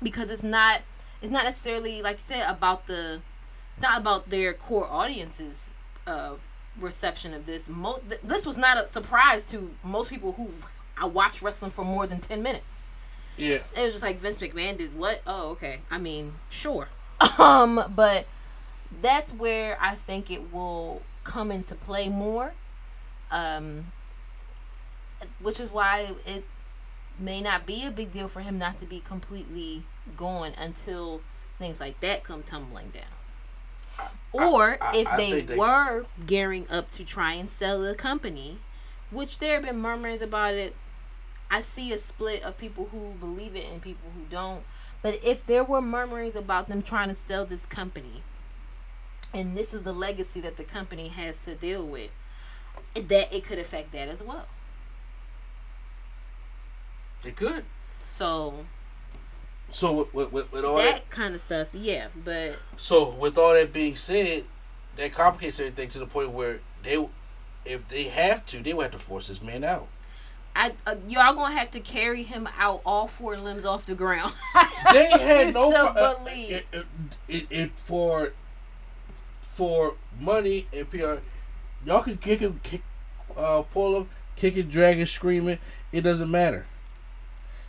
[0.02, 0.80] Because it's not
[1.20, 3.20] it's not necessarily like you said about the
[3.76, 5.70] it's not about their core audiences
[6.06, 6.32] uh
[6.80, 7.68] reception of this.
[7.68, 10.48] Mo- th- this was not a surprise to most people who
[10.98, 12.76] I watched wrestling for more than 10 minutes.
[13.36, 13.58] Yeah.
[13.76, 15.22] it was just like Vince McMahon did what?
[15.26, 15.80] Oh okay.
[15.90, 16.88] I mean sure.
[17.38, 18.26] Um but
[19.00, 22.52] that's where I think it will come into play more
[23.30, 23.86] um
[25.40, 26.44] which is why it
[27.18, 29.84] may not be a big deal for him not to be completely
[30.16, 31.20] gone until
[31.58, 34.10] things like that come tumbling down.
[34.32, 38.58] Or I- if I they, they- were gearing up to try and sell the company,
[39.10, 40.74] which there have been murmurs about it.
[41.50, 44.64] I see a split of people who believe it and people who don't.
[45.02, 48.22] But if there were murmurings about them trying to sell this company,
[49.34, 52.10] and this is the legacy that the company has to deal with,
[52.94, 54.46] that it could affect that as well.
[57.24, 57.64] It could.
[58.00, 58.66] So
[59.70, 62.08] So with, with, with, with all that, that kind of stuff, yeah.
[62.24, 64.44] But so with all that being said,
[64.96, 67.06] that complicates everything to the point where they,
[67.64, 69.88] if they have to, they will have to force this man out.
[70.54, 74.34] I uh, y'all gonna have to carry him out all four limbs off the ground.
[74.92, 76.86] They had no pro- uh, it, it,
[77.26, 78.34] it, it for
[79.52, 81.16] for money and PR.
[81.84, 82.82] Y'all can kick him, kick,
[83.36, 85.58] uh, pull him, kick it, drag it, screaming.
[85.92, 86.64] It doesn't matter.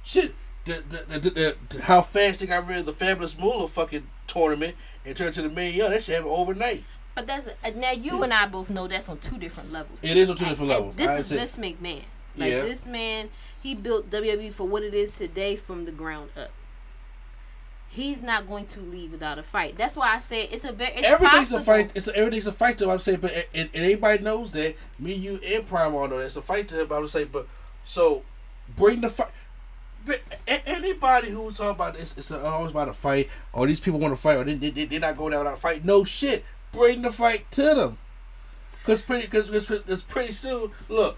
[0.04, 0.34] Shit,
[0.66, 4.08] the, the, the, the, the- how fast they got rid of the Fabulous Moolah fucking
[4.28, 6.84] tournament and turned to the main yo, that shit happened overnight.
[7.16, 10.04] But that's uh, now you and I both know that's on two different levels.
[10.04, 10.96] It is on two different and levels.
[10.96, 12.04] This I is said- Vince McMahon.
[12.36, 12.62] Like Yeah.
[12.62, 13.30] this man,
[13.62, 16.50] he built WWE for what it is today from the ground up.
[17.94, 19.78] He's not going to leave without a fight.
[19.78, 21.60] That's why I say it's a very it's everything's possible.
[21.60, 21.94] a fight.
[21.96, 22.90] It's a, everything's a fight to him.
[22.90, 24.76] I'm saying, but and, and everybody knows that.
[25.00, 26.92] Me, you, and Prime all know that it's a fight to him.
[26.92, 27.48] I'm saying, but
[27.84, 28.24] so
[28.76, 29.30] bring the fight.
[30.06, 30.22] But
[30.68, 33.30] anybody who's talking about this, it's always about a fight.
[33.54, 35.62] Or these people want to fight, or they, they, they're not going down without a
[35.62, 35.86] fight.
[35.86, 36.44] No shit.
[36.72, 37.98] Bring the fight to them.
[38.84, 41.18] Cause pretty, cause, cause, cause pretty soon, look,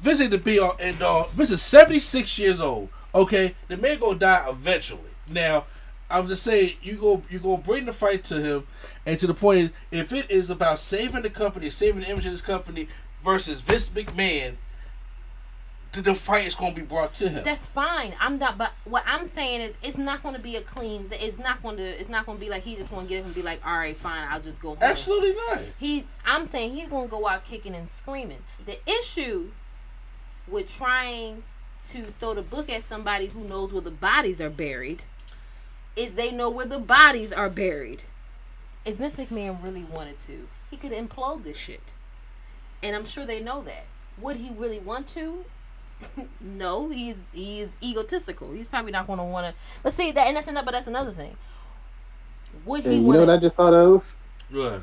[0.00, 1.24] visit the be all end all.
[1.24, 2.88] Uh, Vince is seventy six years old.
[3.14, 5.10] Okay, the man gonna die eventually.
[5.26, 5.64] Now,
[6.10, 8.66] I'm just saying you go you go bring the fight to him,
[9.06, 12.26] and to the point is if it is about saving the company, saving the image
[12.26, 12.88] of this company
[13.22, 14.54] versus Vince McMahon,
[15.92, 17.44] the, the fight is gonna be brought to him.
[17.44, 18.14] That's fine.
[18.20, 18.56] I'm not.
[18.56, 21.08] But what I'm saying is, it's not going to be a clean.
[21.12, 21.82] It's not going to.
[21.82, 23.60] It's not going to be like he just going to get up and be like,
[23.66, 24.78] all right, fine, I'll just go home.
[24.80, 25.60] Absolutely not.
[25.78, 26.06] He.
[26.24, 28.38] I'm saying he's going to go out kicking and screaming.
[28.64, 29.50] The issue
[30.46, 31.42] with trying
[31.90, 35.02] to throw the book at somebody who knows where the bodies are buried
[35.98, 38.04] is they know where the bodies are buried.
[38.84, 41.82] If Vince McMahon really wanted to, he could implode this shit.
[42.82, 43.84] And I'm sure they know that.
[44.20, 45.44] Would he really want to?
[46.40, 48.52] no, he's he's egotistical.
[48.52, 49.60] He's probably not going to want to.
[49.82, 50.64] But see that, and that's another.
[50.66, 51.36] But that's another thing.
[52.64, 54.14] Would Hey, he you know what I just thought of?
[54.50, 54.80] Right.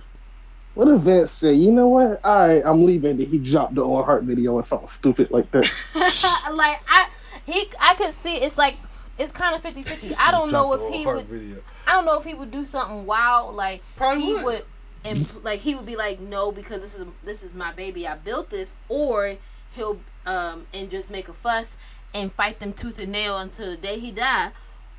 [0.73, 2.19] What if Vince said, you know what?
[2.25, 3.17] All right, I'm leaving.
[3.17, 5.71] Then he dropped the on heart video or something stupid like that.
[6.51, 7.07] like I,
[7.45, 8.35] he, I could see.
[8.35, 8.77] It's like
[9.17, 10.15] it's kind of 50-50.
[10.27, 11.25] I don't know if he would.
[11.25, 11.63] Video.
[11.87, 13.55] I don't know if he would do something wild.
[13.55, 14.43] Like Probably he would.
[14.43, 14.65] would,
[15.03, 18.07] and like he would be like, no, because this is this is my baby.
[18.07, 19.37] I built this, or
[19.75, 21.77] he'll um and just make a fuss
[22.13, 24.51] and fight them tooth and nail until the day he die,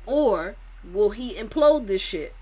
[0.05, 0.55] or
[0.93, 2.33] will he implode this shit?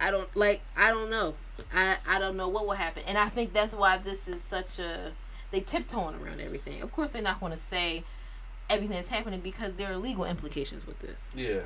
[0.00, 0.62] I don't like.
[0.76, 1.34] I don't know.
[1.72, 4.78] I I don't know what will happen, and I think that's why this is such
[4.78, 5.12] a
[5.50, 6.82] they tiptoeing around everything.
[6.82, 8.04] Of course, they're not going to say
[8.68, 11.26] everything that's happening because there are legal implications with this.
[11.34, 11.62] Yeah.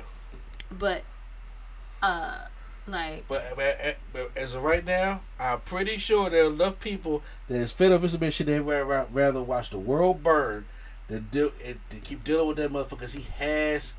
[0.71, 1.03] But
[2.01, 2.39] uh,
[2.87, 7.21] like But, but, but as of right now, I'm pretty sure there are enough people
[7.47, 8.47] that is fed up with this shit.
[8.47, 10.65] They rather, rather watch the world burn
[11.07, 12.99] than deal and to keep dealing with that motherfucker.
[13.01, 13.95] 'cause he has,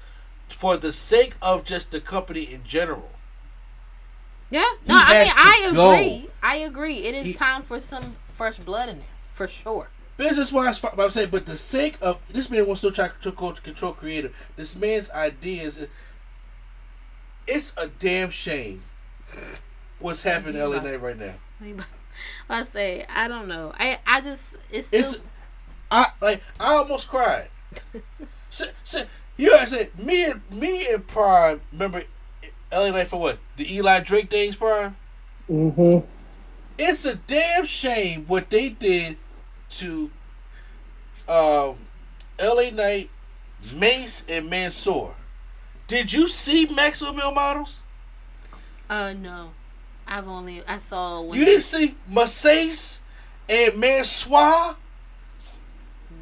[0.49, 3.11] for the sake of just the company in general.
[4.51, 5.93] yeah, no, I mean I go.
[5.93, 6.29] agree.
[6.43, 6.99] I agree.
[7.05, 9.89] It is He- time for some fresh blood in there for sure.
[10.23, 13.15] Business wise, but I'm saying, but the sake of this man wants to try to
[13.15, 14.53] control, control creative.
[14.55, 15.89] This man's ideas,
[17.49, 18.85] it's a damn shame
[19.99, 21.35] what's happening in LA Knight right now.
[22.49, 23.73] I say I don't know.
[23.77, 25.19] I I just it's still, It's
[25.91, 27.49] I like I almost cried.
[28.49, 29.01] so, so,
[29.37, 32.05] you gotta say me and me and Prime remember
[32.73, 34.95] LA Knight for what the Eli Drake days Prime.
[35.51, 36.07] Mm-hmm.
[36.79, 39.17] It's a damn shame what they did
[39.79, 40.11] to
[41.29, 41.77] um,
[42.41, 43.11] LA Knight,
[43.75, 45.15] Mace, and Mansoor.
[45.87, 47.83] Did you see Maximum Male Models?
[48.93, 49.51] uh no.
[50.07, 51.39] I've only I saw one.
[51.39, 53.01] You didn't see Masace
[53.49, 54.77] and Mansoir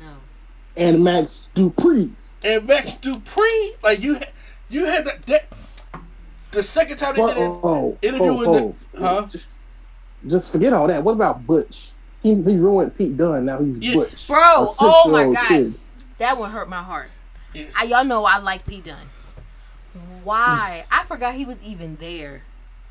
[0.00, 0.14] no.
[0.76, 2.10] And Max Dupri.
[2.44, 3.82] and Max Dupri?
[3.82, 4.18] Like you,
[4.68, 5.26] you had that.
[5.26, 5.52] that
[6.52, 9.26] the second time they did it, oh, interview oh, with oh, the, huh?
[9.30, 9.60] Just,
[10.26, 11.02] just forget all that.
[11.02, 11.92] What about Butch?
[12.22, 13.46] He, he ruined Pete Dunne.
[13.46, 13.94] Now he's Yeah.
[13.94, 14.26] Butch.
[14.26, 15.48] Bro, a oh my six-year-old God.
[15.48, 15.74] kid.
[16.18, 17.10] That one hurt my heart.
[17.54, 17.66] Yeah.
[17.76, 19.08] I, y'all know I like Pete Dunne.
[20.22, 20.84] Why?
[20.90, 22.42] I forgot he was even there.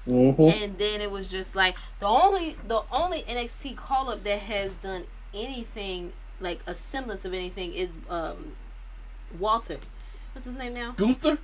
[0.07, 0.63] Mhm.
[0.63, 4.71] And then it was just like the only the only NXT call up that has
[4.81, 8.53] done anything like a semblance of anything is um
[9.37, 9.77] Walter.
[10.33, 10.93] What's his name now?
[10.97, 11.37] Gunther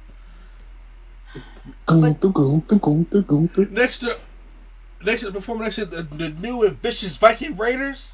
[1.85, 3.65] Gunther, Gunther, Gunther, Gunther.
[3.71, 4.17] next to
[5.05, 8.13] next to the performer next to the, the new and vicious Viking Raiders.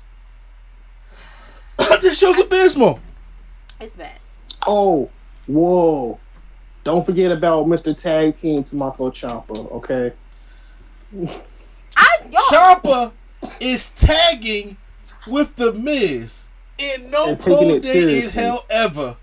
[2.01, 2.99] this show's abysmal.
[3.79, 4.19] It's bad.
[4.67, 5.09] Oh,
[5.47, 6.19] whoa.
[6.83, 7.95] Don't forget about Mr.
[7.95, 10.13] Tag Team Tommaso Ciampa, okay?
[11.97, 13.11] I yo
[13.59, 14.77] is tagging
[15.27, 19.15] with the Miz in no cold it day in hell ever.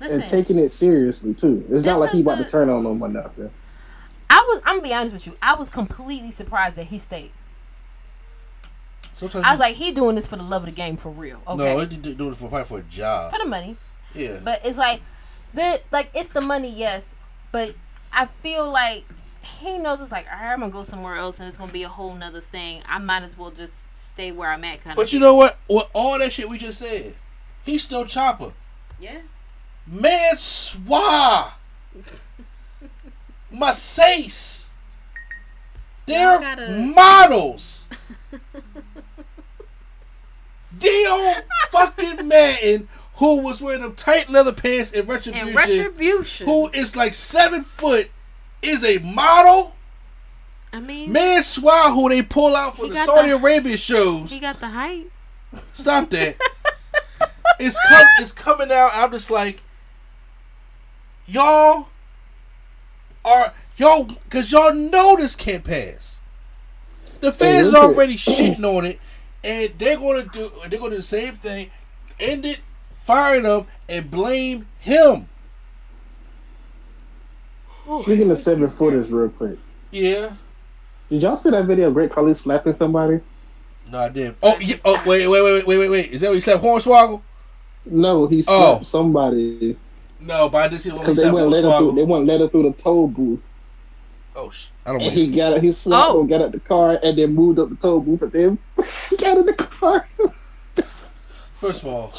[0.00, 0.20] listen.
[0.20, 1.64] And taking it seriously, too.
[1.70, 3.50] It's not like he about the- to turn on them or nothing.
[4.28, 5.34] I was I'm gonna be honest with you.
[5.42, 7.30] I was completely surprised that he stayed.
[9.12, 11.40] Sometimes I was like, he doing this for the love of the game for real.
[11.48, 11.56] Okay.
[11.56, 13.32] no, he did do it for probably for a job.
[13.32, 13.76] for the money.
[14.14, 15.00] Yeah, But it's like
[15.54, 17.14] the like it's the money, yes.
[17.50, 17.74] But
[18.12, 19.04] I feel like
[19.42, 21.82] he knows it's like, all right, I'm gonna go somewhere else and it's gonna be
[21.82, 22.82] a whole nother thing.
[22.86, 25.58] I might as well just stay where I'm at kind but of you know what?
[25.68, 27.14] With all that shit we just said,
[27.64, 28.52] he's still Chopper.
[29.00, 29.20] Yeah.
[29.86, 30.36] Man,
[33.52, 34.68] Masace,
[36.06, 37.86] they're gotta- models.
[40.78, 46.46] Dion fucking Madden, who was wearing them tight leather pants in retribution, And retribution.
[46.46, 48.10] who is like seven foot,
[48.62, 49.74] is a model.
[50.72, 54.30] I mean, Man Swag, who they pull out for the Saudi the- Arabia shows.
[54.32, 55.06] he got the height.
[55.72, 56.36] Stop that.
[57.58, 58.90] it's com- it's coming out.
[58.92, 59.60] I'm just like,
[61.26, 61.88] y'all
[63.26, 66.20] are y'all because y'all know this can't pass.
[67.20, 68.98] The fans at- already shitting on it,
[69.44, 71.70] and they're gonna do they're gonna do the same thing,
[72.20, 72.60] end it,
[72.94, 75.28] fire them, and blame him.
[78.00, 79.58] Speaking of seven footers, real quick,
[79.92, 80.30] Yeah.
[81.08, 83.20] did y'all see that video of Great Khali slapping somebody?
[83.90, 84.34] No, I did.
[84.42, 84.76] Oh, yeah.
[84.84, 86.10] oh, wait, wait, wait, wait, wait, wait.
[86.10, 87.22] Is that what you said, Hornswoggle?
[87.84, 88.72] No, he Oh.
[88.74, 89.76] slapped somebody
[90.20, 91.92] No, but I did see the one because they said wouldn't let him through.
[91.92, 92.06] They Hornswoggle.
[92.08, 93.44] wouldn't let him through the toll booth.
[94.34, 96.20] Oh, sh- I don't And he to got he slapped Oh.
[96.20, 98.58] him, got out the car, and then moved up the toll booth, and then
[99.18, 100.06] got in the car.
[101.54, 102.12] First of all,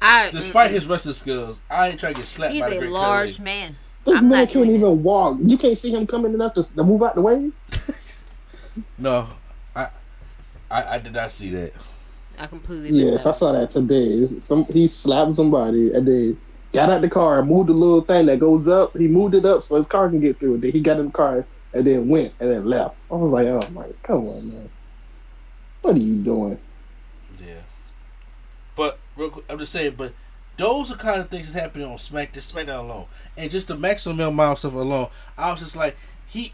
[0.00, 2.78] I, despite his wrestling skills, I ain't trying to get slapped he's by the a
[2.80, 3.44] great large Khali.
[3.44, 3.76] man.
[4.04, 5.38] This I'm man not can't doing even walk.
[5.44, 7.50] You can't see him coming enough to, to move out the way.
[8.96, 9.28] No,
[9.76, 9.88] I,
[10.70, 11.72] I, I did not see that.
[12.38, 14.24] I completely missed Yes, I saw that today.
[14.24, 16.38] Some he slapped somebody and then
[16.72, 18.96] got out the car moved the little thing that goes up.
[18.96, 20.58] He moved it up so his car can get through.
[20.58, 22.96] Then he got in the car and then went and then left.
[23.10, 24.70] I was like, oh my, come on, man,
[25.82, 26.58] what are you doing?
[27.40, 27.62] Yeah,
[28.74, 29.94] but real quick, I'm just saying.
[29.96, 30.12] But
[30.56, 33.06] those are kind of things that's happening on Smack, just SmackDown alone,
[33.36, 35.08] and just the maximum amount of stuff alone.
[35.36, 36.52] I was just like, he.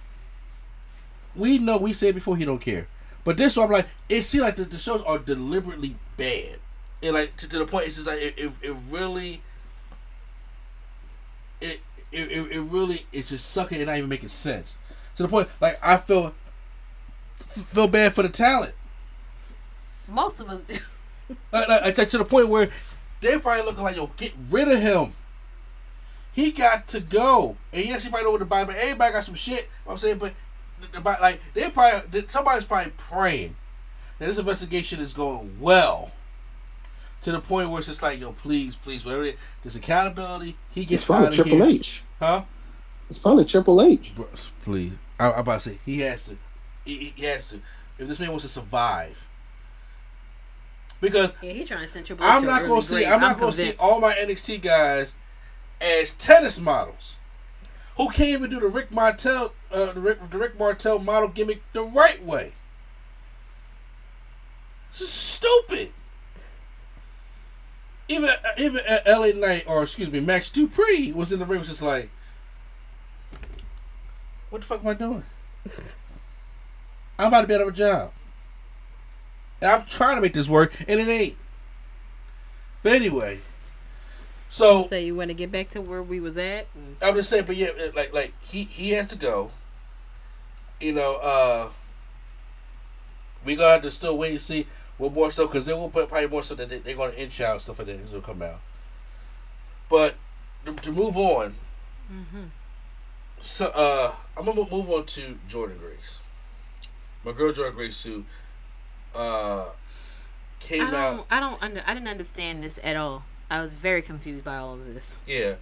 [1.36, 2.88] We know we said before he don't care,
[3.22, 6.58] but this one I'm like, it seems like the, the shows are deliberately bad,
[7.02, 9.42] and like to, to the point it's just like it, it, it really.
[11.60, 11.80] It,
[12.12, 14.78] it, it, really it's just sucking and not even making sense
[15.14, 16.34] to the point like I feel
[17.38, 18.72] feel bad for the talent
[20.08, 20.74] Most of us do.
[21.52, 22.70] like, like, like, to the point where
[23.20, 25.12] they're probably looking like, yo, get rid of him.
[26.32, 27.56] He got to go.
[27.72, 29.52] And yes, he probably know what buy, but everybody got some shit.
[29.52, 30.34] You know what I'm saying, but
[30.80, 33.56] the, the, like they probably somebody's probably praying
[34.18, 36.12] that this investigation is going well.
[37.22, 40.56] To the point where it's just like, yo, please, please, whatever it, there's accountability.
[40.70, 42.02] He It's gets probably out of Triple here, H.
[42.20, 42.42] huh?
[43.08, 44.14] It's probably Triple H.
[44.14, 44.28] Bro,
[44.62, 46.36] please, I, I'm about to say he has to.
[46.84, 47.60] He, he has to.
[47.98, 49.26] If this man wants to survive,
[51.00, 52.94] because Yeah, he's trying to send Triple H I'm not early gonna see.
[53.02, 53.12] grave.
[53.14, 55.16] I'm not gonna see all my NXT guys
[55.80, 57.16] as tennis models
[57.96, 61.62] who can't even do the Rick Martel, uh, the Rick, the Rick Martel model gimmick
[61.72, 62.52] the right way.
[64.90, 65.92] This is stupid.
[68.08, 71.68] Even even uh, LA Knight or excuse me Max Dupri was in the ring was
[71.68, 72.10] just like,
[74.50, 75.24] what the fuck am I doing?
[77.18, 78.12] I'm about to be out of a job.
[79.60, 81.36] And I'm trying to make this work, and it ain't.
[82.82, 83.40] But anyway,
[84.48, 86.68] so So you want to get back to where we was at?
[87.02, 89.50] I'm just saying, but yeah, like like he he has to go.
[90.80, 91.70] You know, uh
[93.44, 94.66] we gonna have to still wait and see
[94.98, 97.40] what more so because they will put probably more so that they, they're gonna inch
[97.40, 98.60] out stuff like that will come out.
[99.88, 100.16] But
[100.66, 101.54] to, to move on,
[103.40, 106.18] so uh I'm gonna move on to Jordynne Grace,
[107.24, 108.24] my girl Jordynne Grace who
[109.14, 109.70] uh
[110.60, 111.16] came I out.
[111.16, 111.26] don't.
[111.30, 111.62] I don't.
[111.62, 113.24] Under, I didn't understand this at all.
[113.50, 115.16] I was very confused by all of this.
[115.26, 115.54] Yeah.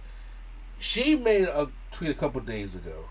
[0.79, 3.05] She made a tweet a couple days ago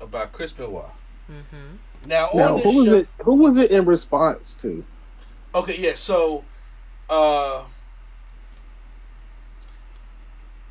[0.00, 0.90] about Chris Benoit.
[1.30, 2.08] Mm-hmm.
[2.08, 3.08] Now on Now, this who was it?
[3.22, 4.84] Who was it in response to?
[5.54, 5.94] Okay, yeah.
[5.94, 6.44] So,
[7.08, 7.64] uh,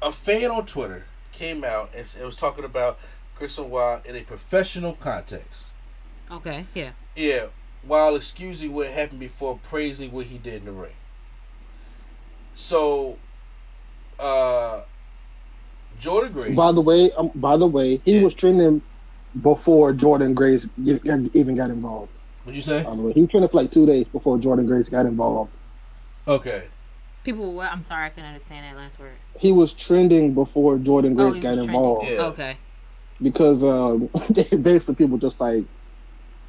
[0.02, 2.98] a fan on Twitter came out and it was talking about
[3.36, 5.72] Chris Benoit in a professional context.
[6.32, 6.66] Okay.
[6.74, 6.92] Yeah.
[7.16, 7.48] Yeah,
[7.84, 10.94] while excusing what happened before praising what he did in the ring.
[12.56, 13.18] So,
[14.20, 14.82] uh,
[16.00, 16.56] Jordynne Grace.
[16.56, 18.24] By the way, um, by the way, he Yeah.
[18.24, 18.82] was trending
[19.42, 22.12] before Jordynne Grace even got involved.
[22.50, 22.84] What'd you say?
[22.84, 25.56] By the way, he was trending for like two days before Jordynne Grace got involved.
[26.28, 26.64] Okay.
[27.24, 27.54] People.
[27.54, 28.08] Well, I'm sorry.
[28.08, 29.12] I couldn't understand that last word.
[29.38, 32.26] He was trending before Jordynne Oh, Grace he got was involved Yeah.
[32.26, 32.58] Okay.
[33.22, 34.10] because um,
[34.64, 35.64] basically people just like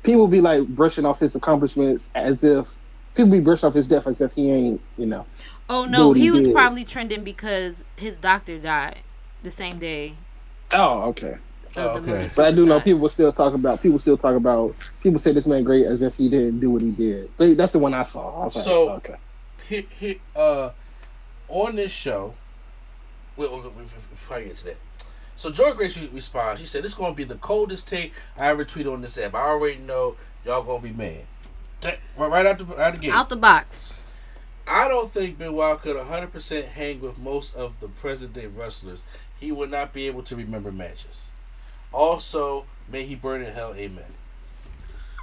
[0.02, 2.66] people be like brushing off his accomplishments as if
[3.14, 5.26] people be brushing off his death as if he ain't, you know.
[5.68, 6.54] Oh no, he he was did.
[6.54, 9.00] probably trending because his doctor died
[9.42, 10.14] the same day.
[10.72, 11.36] Oh, okay.
[11.76, 12.28] Of Oh, okay.
[12.34, 15.46] But I do know people still talk about people still talk about people say this
[15.46, 17.30] man great as if he didn't do what he did.
[17.36, 18.42] But that's the one I saw.
[18.42, 19.16] I was like, So- okay.
[19.68, 20.70] hit hit uh
[21.48, 22.34] on this show.
[23.38, 23.42] I
[24.42, 24.76] get to that.
[25.36, 26.60] So Jordynne Grace re- responds.
[26.60, 29.34] She said, "This is gonna be the coldest take I ever tweeted on this app.
[29.34, 31.24] I already know y'all gonna be mad.
[31.80, 33.12] That- Right right out the out the gate.
[33.12, 34.00] Out the box.
[34.66, 39.02] I don't think Benoit could 100% hang with most of the present day wrestlers.
[39.38, 41.22] He would not be able to remember matches.
[41.92, 43.74] Also, may he burn in hell.
[43.74, 44.04] Amen.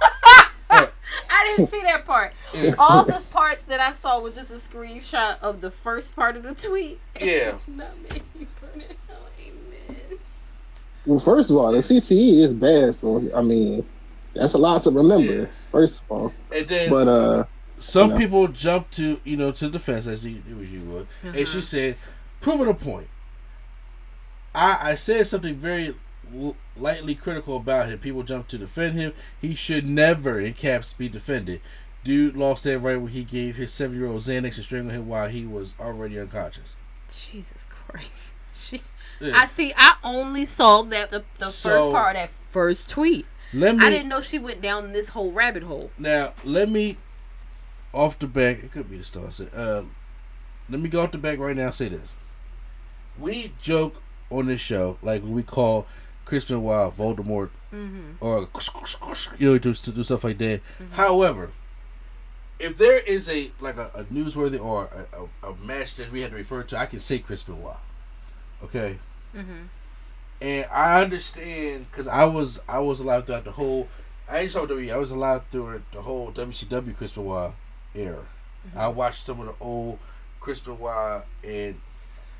[0.70, 2.32] I didn't see that part.
[2.78, 6.42] All the parts that I saw was just a screenshot of the first part of
[6.42, 7.00] the tweet.
[7.20, 7.54] Yeah.
[7.66, 8.22] Not me.
[8.60, 9.26] Burn in hell.
[9.40, 10.18] Amen.
[11.06, 13.86] Well, first of all, the CTE is bad, so I mean,
[14.34, 15.32] that's a lot to remember.
[15.42, 15.46] Yeah.
[15.72, 17.44] First of all, And then but uh,
[17.78, 18.18] some you know.
[18.18, 21.96] people jump to you know to defense as you, as you would, and she said,
[22.40, 23.08] proving a point.
[24.54, 25.94] I I said something very l-
[26.76, 27.98] lightly critical about him.
[27.98, 29.12] People jump to defend him.
[29.40, 31.60] He should never, in caps, be defended.
[32.04, 35.08] Dude lost that right when he gave his seven year old Xanax and strangled him
[35.08, 36.74] while he was already unconscious.
[37.10, 38.32] Jesus Christ.
[38.54, 38.82] She,
[39.20, 39.36] Yeah.
[39.38, 39.72] I see.
[39.76, 43.24] I only saw that the, the So- first part of that first tweet.
[43.52, 45.90] Let me I didn't know she went down this whole rabbit hole.
[45.96, 46.96] Now, let me
[47.94, 48.62] off the back.
[48.64, 49.30] It could be the star.
[49.54, 49.82] Uh,
[50.68, 51.66] let me go off the back right now.
[51.66, 52.12] and Say this:
[53.18, 55.86] We joke on this show like we call
[56.28, 58.12] Chris Benoit Voldemort, mm-hmm.
[58.20, 58.46] or
[59.38, 60.60] you know, to, to do stuff like that.
[60.60, 60.92] Mm-hmm.
[60.92, 61.52] However,
[62.58, 66.20] if there is a like a, a newsworthy or a, a, a match that we
[66.20, 67.78] had to refer to, I can say Chris Benoit.
[68.62, 68.98] Okay.
[69.34, 69.64] Mm-hmm.
[70.42, 73.88] And I understand because I was I was alive throughout the whole.
[74.28, 74.92] I ain't WWE.
[74.92, 77.54] I was alive through the whole WCW Chris Benoit
[77.94, 78.26] era.
[78.76, 79.98] I watched some of the old
[80.40, 81.80] Chris Benoit and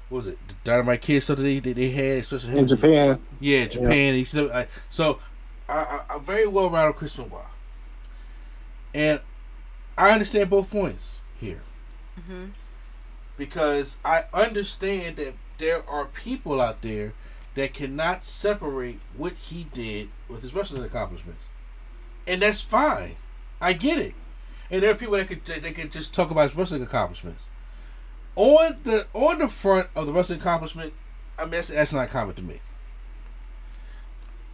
[0.09, 2.68] what was it the Dynamite Kids stuff that they, they, they had, especially him in
[2.68, 4.14] Japan, yeah, Japan.
[4.14, 5.18] He still, I, so
[5.68, 7.44] I, I, I'm very well rounded Chris Benoit,
[8.94, 9.20] and
[9.96, 11.61] I understand both points here
[12.18, 12.46] mm-hmm.
[13.36, 17.12] because I understand that there are people out there
[17.54, 21.48] that cannot separate what he did with his wrestling accomplishments,
[22.26, 23.16] and that's fine.
[23.61, 24.14] I get it,
[24.70, 27.50] and there are people that could they could just talk about his wrestling accomplishments.
[28.41, 30.93] On the on the front of the wrestling accomplishment,
[31.36, 32.61] I mean that's, that's not a comment to me.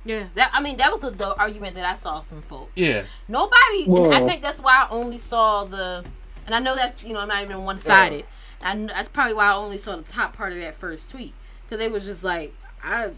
[0.07, 2.73] Yeah, that I mean that was the, the argument that I saw from folks.
[2.77, 6.03] Yeah, Nobody, and I think that's why I only saw the,
[6.47, 8.25] and I know that's you know I'm not even one sided.
[8.63, 11.79] And that's probably why I only saw the top part of that first tweet because
[11.79, 13.11] they was just like, I,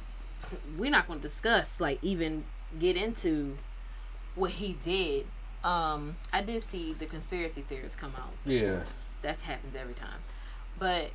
[0.77, 2.43] we're not going to discuss like even
[2.81, 3.57] get into
[4.35, 5.27] what he did.
[5.63, 8.33] Um, I did see the conspiracy theorists come out.
[8.45, 8.83] Yeah.
[9.23, 10.19] that happens every time,
[10.79, 11.11] but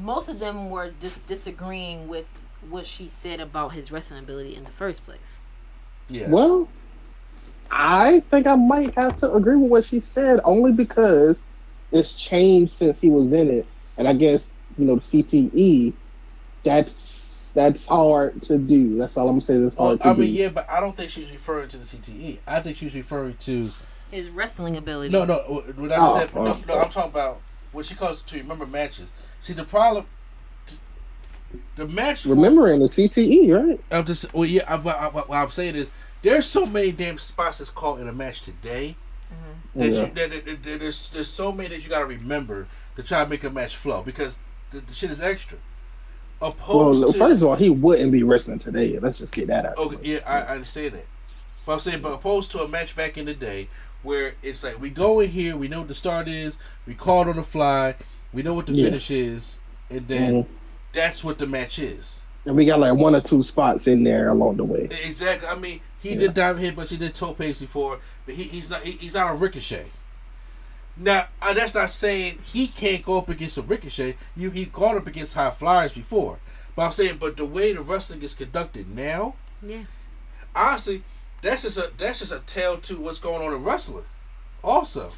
[0.00, 2.40] most of them were just disagreeing with
[2.70, 5.40] what she said about his wrestling ability in the first place.
[6.08, 6.28] yeah.
[6.30, 6.68] well,
[7.70, 11.48] I think I might have to agree with what she said, only because
[11.92, 15.94] it's changed since he was in it, and I guess you know CTE.
[16.64, 18.96] That's that's hard to do.
[18.98, 19.64] That's all I'm saying.
[19.66, 20.20] It's Oh, hard to I do.
[20.22, 22.40] mean, yeah, but I don't think she was referring to the CTE.
[22.46, 23.70] I think she was referring to
[24.10, 25.12] His wrestling ability.
[25.12, 25.36] no, no.
[25.76, 27.40] What I Oh, said, no, oh, no, I'm talking about
[27.74, 29.12] what she calls to remember matches.
[29.40, 30.06] See, the problem,
[31.76, 32.22] the match.
[32.22, 33.80] for- Remembering the CTE, right?
[33.90, 34.62] I'm just well, yeah.
[34.66, 35.90] I, what, I- what I'm saying is
[36.22, 38.96] there's so many damn spots that's called in a match today.
[39.32, 39.78] Mm-hmm.
[39.80, 40.00] That Yeah.
[40.00, 42.66] you that, that, that- that there's there's so many that you gotta remember
[42.96, 44.38] to try to make a match flow because
[44.70, 45.58] the, the shit is extra.
[46.40, 48.98] Opposed Well, to first of all, he wouldn't be wrestling today.
[48.98, 49.78] Let's just get that out.
[49.78, 51.06] Okay, yeah, I, I understand that.
[51.64, 53.68] But I'm saying, but opposed to a match back in the day
[54.04, 57.22] where it's like we go in here, we know what the start is, we call
[57.22, 57.94] it on the fly,
[58.32, 58.84] we know what the Yeah.
[58.86, 59.58] finish is,
[59.90, 60.46] and then Mhm.
[60.92, 62.22] that's what the match is.
[62.46, 64.84] And we got like one or two spots in there along the way.
[65.04, 65.48] Exactly.
[65.48, 66.16] I mean, he Yeah.
[66.18, 69.14] did dive hit, but he did toe pace before, but he, he's not he, he's
[69.14, 69.86] not a ricochet.
[70.96, 74.14] Now, uh, that's not saying he can't go up against a ricochet.
[74.36, 76.38] You he gone up against high flyers before,
[76.76, 79.34] but I'm saying, but the way the wrestling is conducted now,
[79.66, 79.84] Yeah.
[80.54, 81.02] honestly,
[81.44, 84.04] that's just a that's just a tale to what's going on in wrestling.
[84.62, 85.10] Also,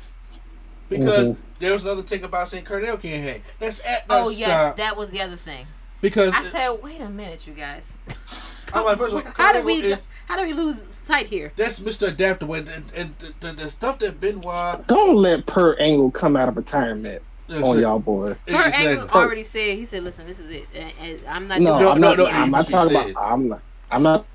[0.88, 1.36] because Mhm.
[1.60, 3.42] there was another thing about saying Kurt Angle can't hang.
[3.58, 5.66] That's at Oh that's yes, that was the other thing.
[6.00, 7.94] because I said, wait a minute, you guys.
[8.74, 11.26] I'm like, first of all, how Kurt did we is how did we lose sight
[11.28, 11.52] here?
[11.56, 12.08] that's Mr.
[12.08, 16.36] Adaptable and, and, and the, the, the stuff that Benoit Don't let Per Angle come
[16.36, 18.34] out of retirement on y'all boy.
[18.48, 18.86] Kurt Exactly.
[18.88, 21.92] Angle already said he said, "Listen, this is it, and, and I'm not No, doing
[21.92, 22.18] I'm no, not.
[22.18, 23.10] no, I'm not talking said.
[23.12, 23.32] about.
[23.32, 23.60] I'm not.
[23.92, 24.26] I'm not,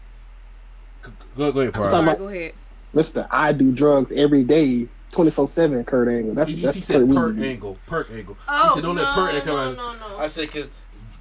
[1.38, 2.54] Go, go ahead, I'm sorry, go ahead.
[2.94, 3.28] Mister.
[3.32, 5.84] I do drugs every day, twenty four seven.
[5.86, 6.34] Kurt Angle.
[6.36, 7.44] That's He, he said Kurt Angle.
[7.44, 8.38] angle, per angle.
[8.50, 10.00] Oh, he said don't let no, angle come no, out.
[10.00, 10.18] no, no.
[10.18, 10.68] I said because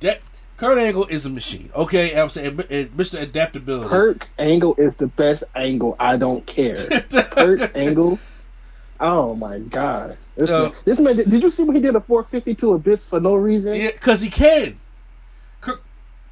[0.00, 0.20] that
[0.56, 1.70] Kurt Angle is a machine.
[1.76, 3.20] Okay, I'm saying and Mr.
[3.22, 3.88] Adaptability.
[3.88, 5.94] Kurt Angle is the best angle.
[6.00, 6.74] I don't care.
[7.10, 8.18] Kurt Angle.
[9.02, 10.16] Oh my god!
[10.36, 10.64] This, No.
[10.64, 11.16] man, this man.
[11.16, 13.76] Did you see when he did a 450 to Abyss for no reason?
[13.80, 14.78] Yeah, because he can.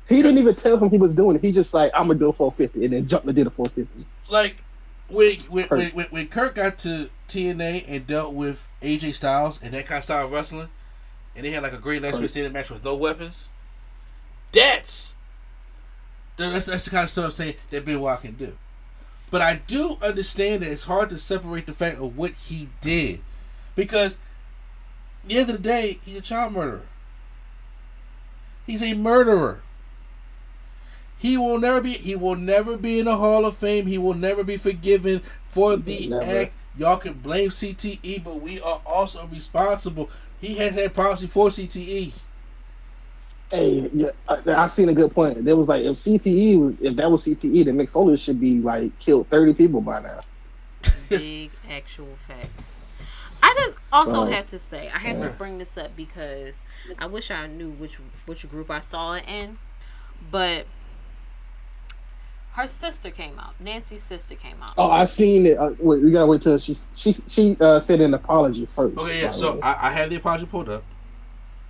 [0.08, 1.44] He didn't even tell him he was doing it.
[1.44, 4.08] He just like, I'm gonna do a 450, and then jumped and did a 450.
[4.30, 4.56] like
[5.08, 9.86] when when, when when Kurt got to TNA and dealt with AJ Styles and that
[9.86, 10.68] kind of style of wrestling,
[11.36, 13.48] and they had like a great last week standing match with no weapons.
[14.52, 15.14] That's
[16.36, 18.56] that's that's the kind of stuff I'm saying that Benoit can do.
[19.30, 23.20] But I do understand that it's hard to separate the fact of what he did,
[23.74, 24.16] because
[25.24, 26.86] at the end of the day, he's a child murderer.
[28.66, 29.60] He's a murderer.
[31.18, 31.90] He will never be.
[31.90, 33.86] He will never be in the Hall of Fame.
[33.86, 36.24] He will never be forgiven for the Never.
[36.24, 36.54] act.
[36.76, 40.08] Y'all can blame CTE, but we are also responsible.
[40.40, 41.48] He has had problems before.
[41.48, 42.16] CTE.
[43.50, 45.44] Hey, yeah, I, I seen a good point.
[45.44, 48.96] There was like if CTE, if that was CTE, then Mick Foley should be like
[48.98, 50.20] killed thirty people by now.
[51.08, 52.64] Big actual facts.
[53.42, 56.54] I just also So- have to say I have to bring this up because
[56.98, 57.96] I wish I knew which
[58.26, 59.58] which group I saw it in,
[60.30, 60.66] but
[62.58, 63.54] her sister came out.
[63.60, 64.72] Nancy's sister came out.
[64.76, 65.58] Oh, I seen it.
[65.58, 68.98] Uh, wait, we gotta wait till she she she uh, said an apology first.
[68.98, 69.30] Okay, yeah.
[69.30, 70.82] So I, I have the apology pulled up.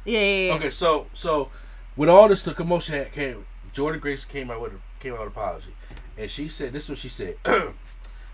[0.06, 0.54] Yeah, yeah, yeah.
[0.54, 1.50] Okay, so so
[1.94, 5.18] with all this the commotion had came, Jordynne Grace came out with a, came out
[5.18, 5.74] with an apology,
[6.16, 7.36] and she said this is what she said.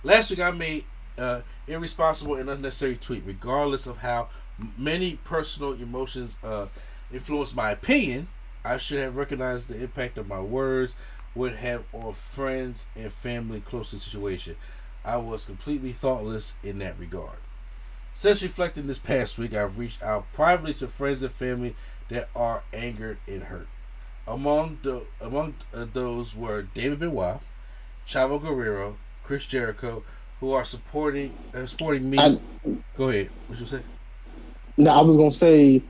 [0.05, 0.85] Last week I made
[1.19, 4.29] uh, irresponsible and unnecessary tweet, regardless of how
[4.79, 6.67] many personal emotions uh,
[7.13, 8.29] influenced my opinion.
[8.67, 10.95] I should have recognized the impact of my words
[11.35, 14.57] would have on friends and family close to the situation.
[15.05, 17.39] I was completely thoughtless in that regard.
[18.15, 21.75] Since reflecting this past week, I've reached out privately to friends and family
[22.09, 23.67] that are angered and hurt.
[24.27, 27.41] Among the among uh, those were David Benoit,
[28.07, 30.03] Chavo Guerrero, Chris Jericho,
[30.41, 32.19] who are supporting uh, supporting me.
[32.19, 32.39] I-
[32.97, 33.29] Go ahead.
[33.49, 33.81] What you say?
[34.77, 35.83] No, I was gonna say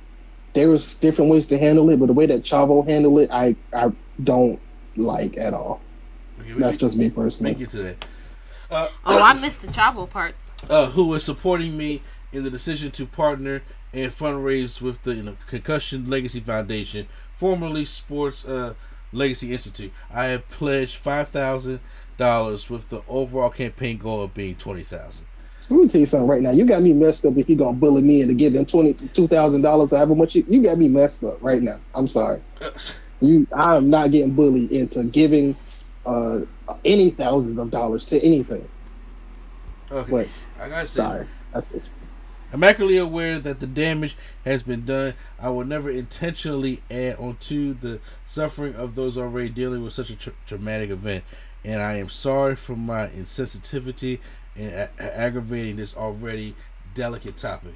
[0.54, 3.54] there was different ways to handle it, but the way that Chavo handled it, I
[3.72, 3.92] I
[4.24, 4.58] don't
[4.96, 5.80] like at all.
[6.40, 7.54] Okay, That's just me we personally.
[7.54, 8.04] get to that.
[8.70, 10.34] Uh, Oh, I missed the Chavo part.
[10.68, 15.22] uh, who is supporting me in the decision to partner and fundraise with the you
[15.22, 18.74] know, Concussion Legacy Foundation, formerly Sports uh,
[19.12, 19.92] Legacy Institute.
[20.12, 21.80] I have pledged five thousand
[22.16, 25.26] dollars with the overall campaign goal of being twenty thousand.
[25.70, 26.50] Let me tell you something right now.
[26.50, 29.62] You got me messed up if you're gonna bully me into giving twenty two thousand
[29.62, 31.78] dollars, however much you, you got me messed up right now.
[31.94, 32.40] I'm sorry.
[33.24, 35.56] You, I am not getting bullied into giving
[36.06, 36.40] uh,
[36.84, 38.68] any thousands of dollars to anything.
[39.90, 40.10] Okay,
[40.58, 41.26] But I say, sorry,
[41.72, 41.90] just
[42.52, 45.14] I'm accurately aware that the damage has been done.
[45.40, 50.16] I will never intentionally add onto the suffering of those already dealing with such a
[50.16, 51.24] tra- traumatic event,
[51.64, 54.20] and I am sorry for my insensitivity
[54.56, 56.54] and a- aggravating this already
[56.94, 57.74] delicate topic.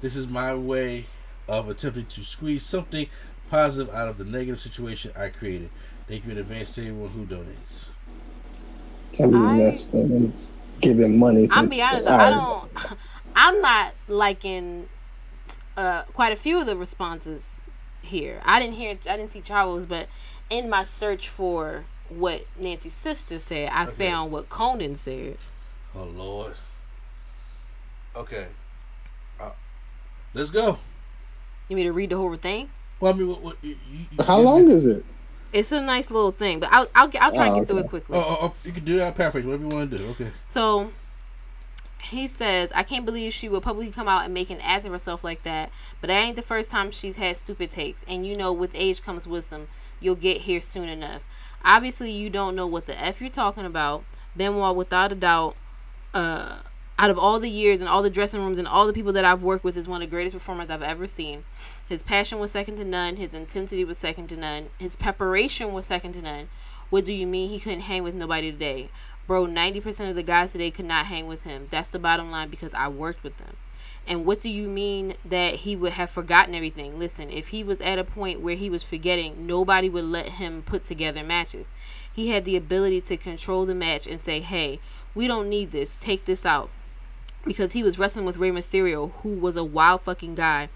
[0.00, 1.06] This is my way
[1.48, 3.06] of attempting to squeeze something
[3.50, 5.70] positive out of the negative situation I created.
[6.06, 7.88] Thank you in advance to everyone who donates.
[9.12, 10.32] tell me I- messed up and
[10.80, 11.46] giving money.
[11.48, 12.06] For, I'm be honest.
[12.06, 12.70] All I don't.
[13.36, 14.88] I'm not liking
[15.76, 17.60] uh, quite a few of the responses
[18.02, 18.40] here.
[18.44, 18.98] I didn't hear.
[19.08, 20.08] I didn't see Chavo's, but
[20.50, 24.08] in my search for what Nancy's sister said, I Okay.
[24.08, 25.36] found what Konnan said.
[25.94, 26.54] Oh Lord.
[28.16, 28.46] Okay.
[29.38, 29.50] Uh,
[30.34, 30.78] let's go.
[31.68, 32.70] You mean to read the whole thing?
[33.00, 35.04] Well, I mean, what, what, you, you, How long is it?
[35.52, 37.88] It's a nice little thing, but I'll I'll, I'll try and Oh, get through it
[37.88, 38.18] quickly.
[38.18, 39.14] Oh, oh, oh, you can do that.
[39.14, 40.06] Paraphrase whatever you want to do.
[40.08, 40.30] Okay.
[40.50, 40.90] So
[42.02, 44.92] he says, I can't believe she would publicly come out and make an ass of
[44.92, 45.70] herself like that.
[46.00, 48.04] But that ain't the first time she's had stupid takes.
[48.06, 49.68] And you know, with age comes wisdom.
[50.00, 51.22] You'll get here soon enough.
[51.64, 54.04] Obviously, you don't know what the F you're talking about.
[54.36, 55.56] Benoit, without a doubt,
[56.14, 56.58] uh,
[56.98, 59.24] out of all the years and all the dressing rooms and all the people that
[59.24, 61.44] I've worked with, is one of the greatest performers I've ever seen.
[61.88, 63.16] His passion was second to none.
[63.16, 64.68] His intensity was second to none.
[64.78, 66.48] His preparation was second to none.
[66.90, 68.90] What do you mean he couldn't hang with nobody today?
[69.26, 71.66] Bro, 90% of the guys today could not hang with him.
[71.70, 73.56] That's the bottom line because I worked with them.
[74.06, 76.98] And what do you mean that he would have forgotten everything?
[76.98, 80.62] Listen, if he was at a point where he was forgetting, nobody would let him
[80.62, 81.68] put together matches.
[82.10, 84.80] He had the ability to control the match and say, hey,
[85.14, 85.98] we don't need this.
[86.00, 86.70] Take this out.
[87.44, 90.70] Because he was wrestling with Rey Mysterio, who was a wild fucking guy.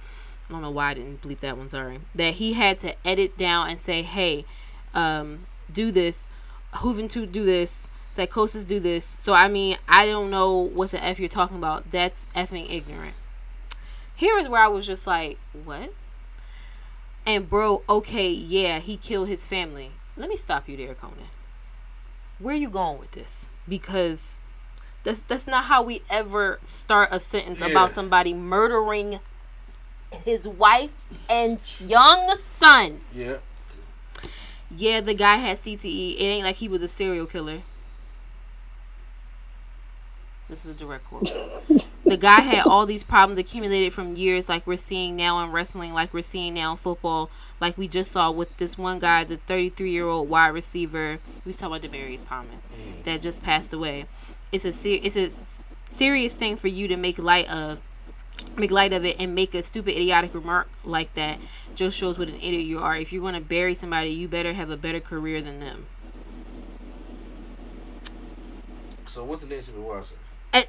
[0.49, 2.01] I don't know why I didn't bleep that one, sorry.
[2.14, 4.45] That he had to edit down and say, hey,
[4.95, 6.26] um, do this.
[6.74, 7.86] Juventud do this.
[8.16, 9.05] Psicosis do this.
[9.05, 11.90] So, I mean, I don't know what the F you're talking about.
[11.90, 13.14] That's effing ignorant.
[14.14, 15.93] Here is where I was just like, what?
[17.26, 19.93] And bro, okay, yeah, he killed his family.
[20.16, 21.30] Let me stop you there, Konnan.
[22.38, 23.47] Where are you going with this?
[23.68, 24.40] Because
[25.05, 29.20] that's that's not how we ever start a sentence about somebody murdering
[30.24, 30.92] his wife
[31.28, 33.00] and young son.
[33.14, 33.38] Yeah.
[34.74, 36.16] Yeah, the guy had CTE.
[36.16, 37.62] It ain't like he was a serial killer.
[40.48, 41.24] This is a direct quote.
[41.24, 45.50] the the guy had all these problems accumulated from years, like we're seeing now in
[45.50, 49.24] wrestling, like we're seeing now in football, like we just saw with this one guy,
[49.24, 51.20] the 33 year old wide receiver.
[51.44, 52.64] We was talking about Demaryius Thomas
[53.04, 54.04] that just passed away.
[54.50, 55.30] It's a ser- it's a
[55.94, 57.78] serious thing for you to make light of
[58.57, 61.39] make light of it and make a stupid idiotic remark like that
[61.74, 64.53] just shows what an idiot you are if you want to bury somebody you better
[64.53, 65.87] have a better career than them
[69.12, 69.72] So what the Nancy
[70.05, 70.16] say?
[70.55, 70.66] And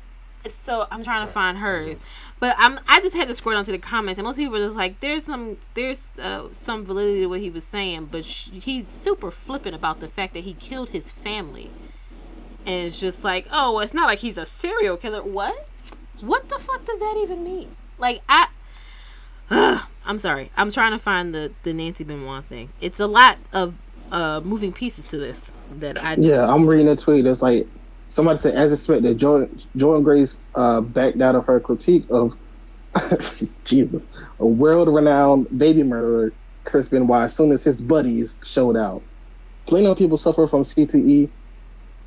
[0.50, 1.98] so I'm trying to find hers,
[2.42, 4.66] but I'm I just had to scroll down to the comments, and most people were
[4.66, 8.50] just like, "There's some there's uh, some validity to what he was saying," but sh-
[8.52, 11.72] he's super flippant about the fact that he killed his family,
[12.66, 15.70] and it's just like, "Oh, well, it's not like he's a serial killer." What?
[16.22, 17.76] What the fuck does that even mean?
[17.98, 18.48] Like I.
[20.06, 20.52] I'm sorry.
[20.58, 22.70] I'm trying to find the the Nancy Benoit thing.
[22.82, 23.76] It's a lot of
[24.12, 27.26] uh moving pieces to this that I Yeah, I'm reading a tweet.
[27.26, 27.68] It's like
[28.08, 32.36] somebody said, as expected, Jordynne Grace uh, backed out of her critique of
[33.64, 34.08] Jesus,
[34.40, 36.32] a world-renowned baby murderer,
[36.64, 39.02] Chris Benoit, as soon as his buddies showed out.
[39.66, 41.30] Plenty of people suffer from CTE.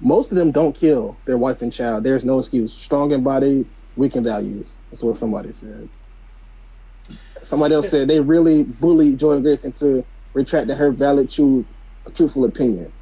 [0.00, 2.04] Most of them don't kill their wife and child.
[2.04, 2.72] There's no excuse.
[2.72, 3.64] Strong in body,
[3.96, 4.78] weak in values.
[4.90, 5.88] That's what somebody said.
[7.42, 11.64] Somebody else said they really bullied Jordynne Grace into retracting her valid, true,
[12.14, 12.92] truthful opinion.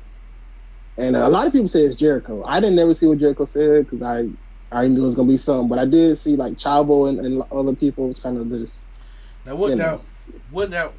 [0.96, 2.44] And a lot of people say it's Jericho.
[2.44, 4.28] I didn't never see what Jericho said because I,
[4.70, 7.42] I knew it was gonna be something, but I did see like Chavo and, and
[7.50, 8.86] other people was kind of this.
[9.44, 10.00] Now what You now?
[10.50, 10.92] What now?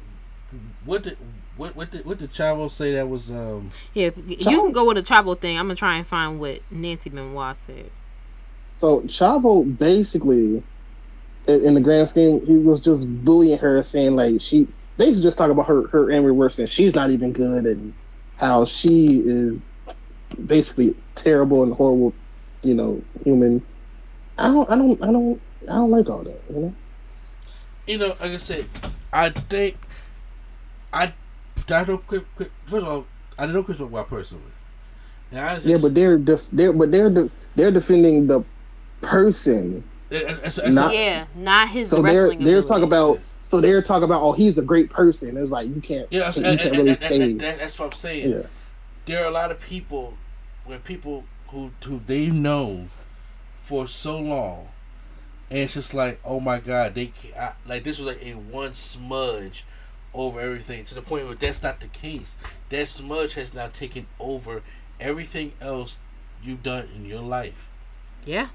[0.84, 1.16] What did
[1.56, 4.84] what what did what did Chavo say that was um Yeah, if- you can go
[4.86, 5.58] with the travel thing.
[5.58, 7.90] I'm gonna try and find what Nancy Benoit said.
[8.76, 10.62] So Chavo basically,
[11.48, 14.68] in, the grand scheme, he was just bullying her, saying like she
[14.98, 17.92] basically just talking about her her angry words and she's not even good and
[18.36, 19.70] how she is
[20.46, 22.12] basically terrible and horrible,
[22.62, 23.62] you know, human.
[24.36, 26.40] I don't, I don't, I don't, I don't like all that.
[26.50, 26.74] You know.
[27.86, 28.66] you know, like I said,
[29.10, 29.76] I think
[30.92, 31.14] I
[31.70, 32.22] I know Chris-
[32.66, 33.06] first of all,
[33.38, 34.44] I didn't know Chris Benoit personally.
[35.64, 38.44] Yeah, but they're def- they're but they're de- they're defending the
[39.02, 39.82] person.
[40.10, 42.44] it's, not- yeah, not his So they're wrestling.
[42.44, 45.36] they're talking about so they're talking about oh he's a great person.
[45.36, 47.58] It's like you can't Yeah, you and, can't and- really and- and- say and that-
[47.58, 48.30] that's what I'm saying.
[48.30, 48.42] Yeah.
[49.06, 50.14] There are a lot of people
[50.64, 52.88] where people who who they know
[53.54, 54.68] for so long,
[55.50, 58.32] and it's just like, oh my god, they ca- I, like this was like a
[58.34, 59.64] one smudge
[60.14, 62.34] over everything to the point where that's not the case.
[62.70, 64.62] That smudge has now taken over
[65.00, 65.98] everything else
[66.42, 67.68] you've done in your life.
[68.24, 68.48] Yeah.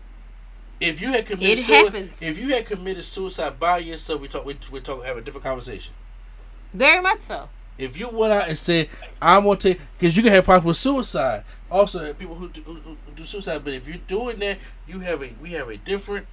[0.82, 2.22] If you had committed It sui- happens.
[2.22, 5.46] if you had committed suicide by yourself, we talk we we talk have a different
[5.46, 5.94] conversation.
[6.74, 7.50] Very much so.
[7.78, 8.90] if you went out and said
[9.22, 11.44] I'm gonna take because you can have problems with suicide.
[11.70, 14.58] Also, people who do, who, do suicide, but if you're doing that,
[14.88, 16.26] you have a we have a different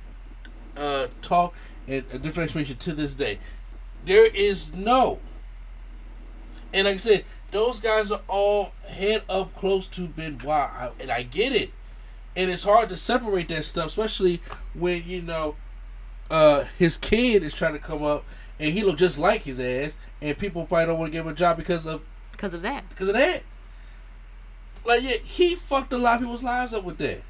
[0.77, 1.55] uh, talk
[1.87, 3.39] and a different explanation to this day.
[4.07, 5.19] There is no,
[6.73, 11.11] and like I said, those guys are all head up close to Benoit, I- and
[11.11, 11.71] I get it,
[12.39, 14.41] and it's hard to separate that stuff, especially
[14.73, 15.57] when you know
[16.31, 18.25] uh, his kid is trying to come up
[18.61, 21.33] and he look just like his ass, and people probably don't want to give him
[21.33, 22.01] a job because of
[22.33, 22.89] Because of that.
[22.89, 23.43] because of that.
[24.87, 27.23] Like yeah, he fucked a lot of people's lives up with that.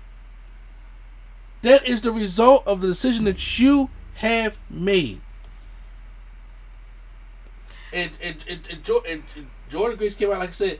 [1.63, 5.21] That is the result of the decision that you have made.
[7.93, 10.79] And and and, and, Jo- and, and Jordynne Grace came out like I said.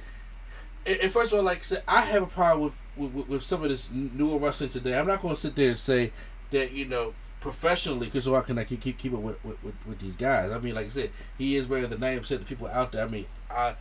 [0.87, 3.63] And, first of all, like I said, I have a problem with with, with- some
[3.63, 4.99] of this newer wrestling today.
[4.99, 6.13] I'm not going to sit there and say
[6.51, 9.99] that you know professionally, because why can I keep keep, keep it with, with, with,
[9.99, 10.51] these guys?
[10.51, 12.93] I mean, like I said, he is better than ninety percent of the people out
[12.93, 13.05] there.
[13.05, 13.77] I mean, I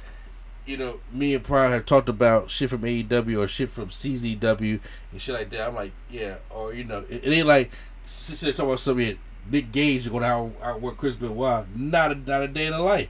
[0.68, 4.80] you know, me and Pryor have talked about shit from AEW or shit from CZW
[5.12, 5.68] and shit like that.
[5.68, 7.72] I'm like, yeah, or you know, it, it ain't like
[8.06, 9.18] sitting there talking about somebody
[9.50, 11.66] Nick Gage going to out outwork Chris Benoit.
[11.76, 13.08] Not a not a day in the life.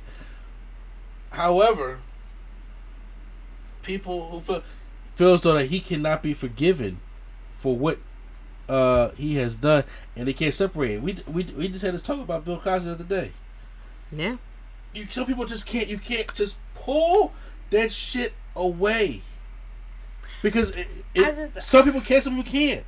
[1.31, 1.99] However,
[3.87, 4.61] people who feel
[5.15, 6.99] feels though that he cannot be forgiven
[7.53, 7.97] for what
[8.69, 9.83] uh he has done,
[10.15, 11.01] and they can't separate it.
[11.01, 13.31] We we we just had to talk about Bill Cosby the other day
[14.11, 14.35] Yeah.
[14.93, 17.33] you some people just can't you can't just pull
[17.71, 19.21] that shit away
[20.43, 22.23] because it, it- just- some people can't.
[22.23, 22.85] some people can't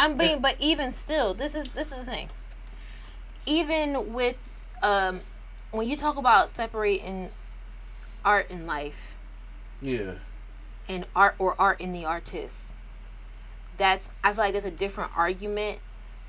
[0.00, 2.28] I'm being, but even still, this is this is the thing.
[3.46, 4.36] Even with
[4.82, 5.20] um,
[5.72, 7.30] when you talk about separating
[8.24, 9.16] art and life
[9.80, 10.14] yeah
[10.88, 12.54] and art or art in the artist,
[13.76, 15.78] that's I feel like that's a different argument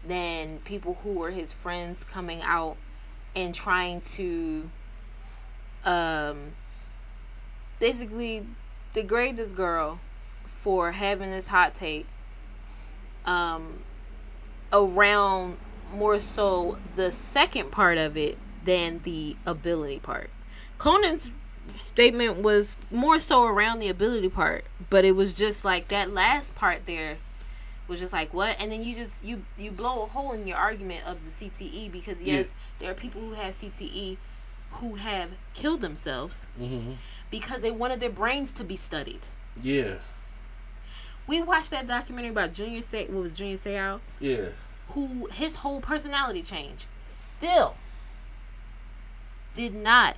[0.06, 2.78] than people who were his friends coming out
[3.36, 4.70] and trying to
[5.86, 6.54] um
[7.80, 8.46] basically
[8.94, 10.00] degrade this girl
[10.62, 12.06] for having this hot take
[13.26, 13.82] um
[14.72, 15.58] around
[15.94, 20.30] more so the second part of it than the ability part.
[20.78, 21.32] Konnan's
[21.94, 26.56] statement was more so around the ability part, but it was just like that last
[26.56, 27.18] part there
[27.88, 30.58] was just like what and then you just you you blow a hole in your
[30.58, 34.18] argument of the CTE because yes there are people who have CTE
[34.74, 36.92] who have killed themselves Mm-hmm.
[37.32, 39.22] because they wanted their brains to be studied.
[39.60, 39.96] Yeah.
[41.26, 44.50] We watched that documentary about Junior Say what was Junior Seau Yeah.
[44.90, 47.76] who his whole personality change still
[49.56, 50.16] did not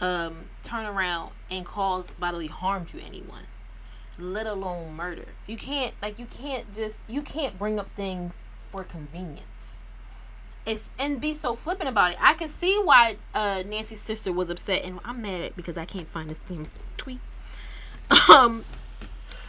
[0.00, 3.44] um, turn around and cause bodily harm to anyone,
[4.18, 5.26] let alone murder.
[5.46, 9.76] You can't like you can't just you can't bring up things for convenience.
[10.66, 12.18] It's and be so flippant about it.
[12.20, 15.84] I can see why uh, Nancy's sister was upset, and I'm mad at because I
[15.86, 17.20] can't find this damn tweet.
[18.28, 18.64] Um,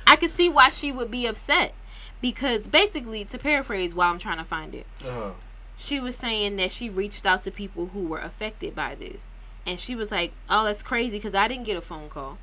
[0.08, 1.74] I can see why she would be upset
[2.22, 5.32] because basically, to paraphrase, while I'm trying to find it, Uh-huh.
[5.78, 9.26] she was saying that she reached out to people who were affected by this,
[9.70, 12.40] and she was like, "Oh, that's crazy because I didn't get a phone call."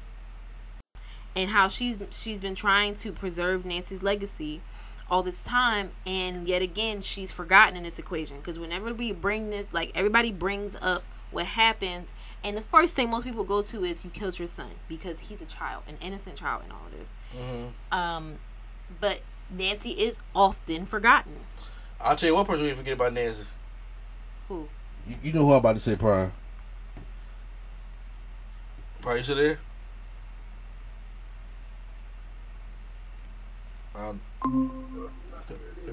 [1.35, 4.63] And how she's she's been trying to preserve Nancy's legacy
[5.11, 9.51] all this time, and yet again she's forgotten in this equation because whenever we bring
[9.51, 11.03] this, like everybody brings up
[11.33, 12.11] what happens,
[12.45, 15.43] and the first thing most people go to is you killed your son because he's
[15.43, 17.09] a child, an innocent child in all of this.
[17.37, 17.99] Mm-hmm.
[17.99, 18.39] Um,
[19.01, 19.19] but
[19.51, 21.35] Nancy is often forgotten.
[22.01, 23.43] I'll tell you one person we forget about Nancy.
[24.47, 24.69] Who?
[25.09, 26.31] You, you know who I'm about to say, Prime.
[29.07, 29.59] Prime, you still there?
[33.95, 34.21] Um,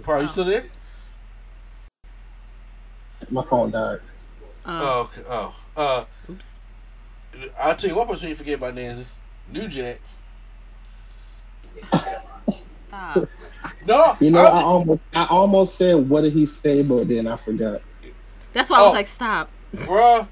[0.02, 0.64] Prime, you still?
[3.30, 4.00] My phone died.
[4.66, 5.22] Oh, okay.
[5.30, 6.06] Oh, uh,
[7.62, 9.06] I'll tell you one person you forget about Nancy.
[9.52, 10.00] New Jack.
[12.88, 13.28] Stop.
[13.86, 17.28] No, You know, I I'm- almost, I almost said, "What did he say?" But then
[17.28, 17.82] I forgot.
[18.54, 18.94] That's why I was Oh.
[18.94, 19.50] like, stop.
[19.76, 20.28] bruh.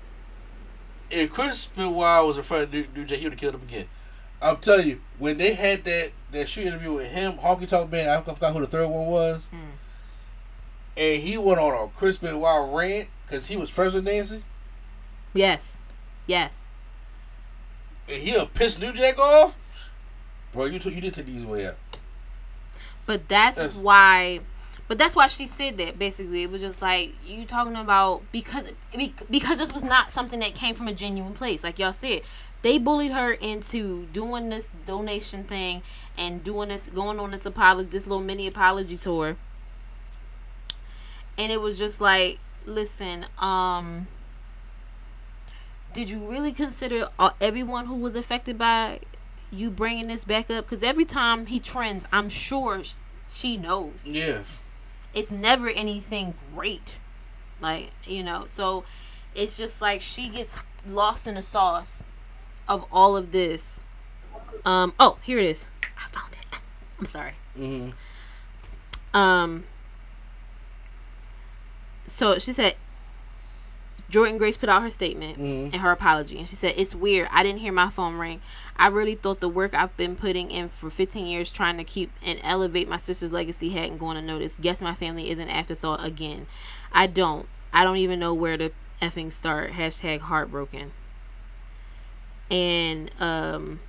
[1.11, 3.63] If Chris Benoit was in front of New, New Jack, he would have killed him
[3.63, 3.87] again.
[4.41, 8.09] I'm telling you, when they had that that shoot interview with him, Honky Tonk Man,
[8.09, 9.57] I forgot who the third one was, Hmm.
[10.97, 14.43] and he went on a Chris Benoit rant because he was friends with Nancy,
[15.33, 15.77] Yes.
[16.27, 16.69] Yes.
[18.07, 19.55] and he'll piss New Jack off.
[20.53, 21.77] Bro, you took you did take the easy way out.
[23.05, 23.77] But that's Yes.
[23.79, 24.39] why.
[24.91, 25.97] But that's why she said that.
[25.97, 28.73] Basically, it was just like you talking about because
[29.29, 31.63] because this was not something that came from a genuine place.
[31.63, 32.23] Like y'all said,
[32.61, 35.81] they bullied her into doing this donation thing
[36.17, 39.37] and doing this, going on this apology, this little mini apology tour.
[41.37, 44.07] And it was just like, listen, um,
[45.93, 48.99] did you really consider uh, everyone who was affected by
[49.51, 52.81] you bringing this back up because every time he trends i'm sure
[53.29, 54.43] she knows Yeah,
[55.13, 56.97] it's never anything great.
[57.61, 58.83] Like you know so
[59.35, 62.03] it's just like she gets lost in the sauce
[62.67, 63.79] of all of this.
[64.65, 65.65] Um oh here it is.
[65.97, 66.59] I found it.
[66.99, 67.33] I'm sorry.
[67.57, 67.91] Mm-hmm.
[69.17, 69.65] um
[72.05, 72.75] so she said
[74.11, 75.65] Jordynne Grace put out her statement Mhm.
[75.71, 77.29] and her apology, and she said, "It's weird.
[77.31, 78.41] I didn't hear my phone ring.
[78.75, 82.11] I really thought the work I've been putting in for 15 years trying to keep
[82.21, 84.59] and elevate my sister's legacy hadn't gone unnoticed.
[84.59, 86.47] Guess my family is an afterthought again.
[86.91, 87.47] I don't.
[87.73, 89.71] I don't even know where to effing start.
[89.71, 90.91] Hashtag heartbroken.
[92.49, 93.79] And um,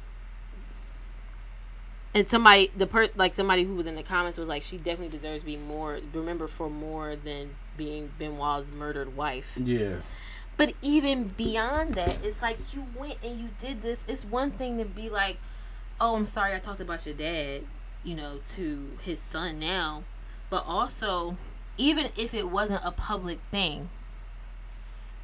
[2.14, 5.08] and somebody the per like somebody who was in the comments was like she definitely
[5.08, 9.56] deserves to be more remember for more than being Benoit's murdered wife.
[9.62, 9.96] yeah,
[10.56, 14.00] But even beyond that, it's like you went and you did this.
[14.06, 15.38] It's one thing to be like,
[16.00, 17.64] "Oh, I'm sorry, I talked about your dad,"
[18.04, 20.04] you know, to his son now,
[20.50, 21.36] but also,
[21.76, 23.88] even if it wasn't a public thing,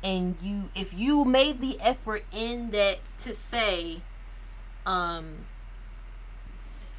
[0.03, 4.01] and you, if you made the effort in that to say,
[4.87, 5.47] um,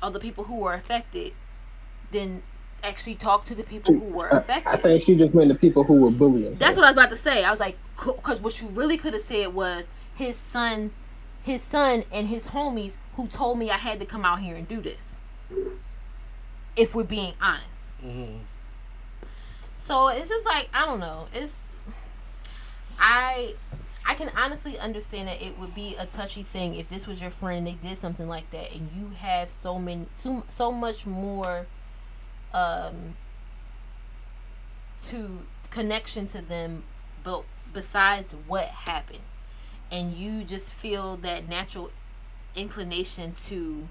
[0.01, 1.33] all the people who were affected,
[2.11, 2.43] then
[2.83, 4.67] actually talk to the people who were affected.
[4.67, 6.55] I think she just meant the people who were bullying.
[6.55, 7.43] That's what I was about to say.
[7.43, 10.91] I was like, because what you really could have said was his son,
[11.43, 14.67] his son and his homies who told me I had to come out here and
[14.67, 15.17] do this.
[16.75, 18.01] If we're being honest.
[18.03, 18.37] mm-hmm.
[19.77, 21.27] So it's just like I don't know.
[21.33, 21.57] It's
[22.99, 23.55] I
[24.05, 27.29] I can honestly understand that it would be a touchy thing if this was your
[27.29, 31.67] friend they did something like that and you have so many so, so much more
[32.53, 33.15] um
[35.03, 35.39] to
[35.69, 36.83] connection to them
[37.23, 37.43] but
[37.73, 39.21] besides what happened
[39.91, 41.91] and you just feel that natural
[42.55, 43.87] inclination to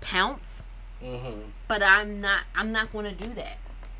[0.00, 0.64] pounce
[1.02, 1.48] Mm-hmm.
[1.66, 3.56] but I'm not I'm not going to do that.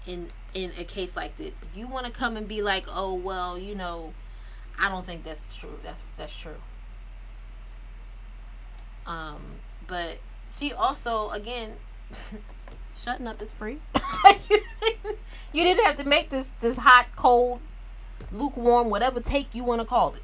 [0.07, 1.55] in in a case like this.
[1.75, 4.13] You want to come and be like, "Oh, well, you know,
[4.79, 5.79] I don't think that's true.
[5.83, 6.57] That's that's true."
[9.07, 9.41] Um,
[9.87, 10.19] but
[10.51, 11.73] she also again
[12.97, 13.79] shutting up is free.
[15.53, 17.61] you didn't have to make this this hot, cold,
[18.33, 20.23] lukewarm, whatever take you want to call it.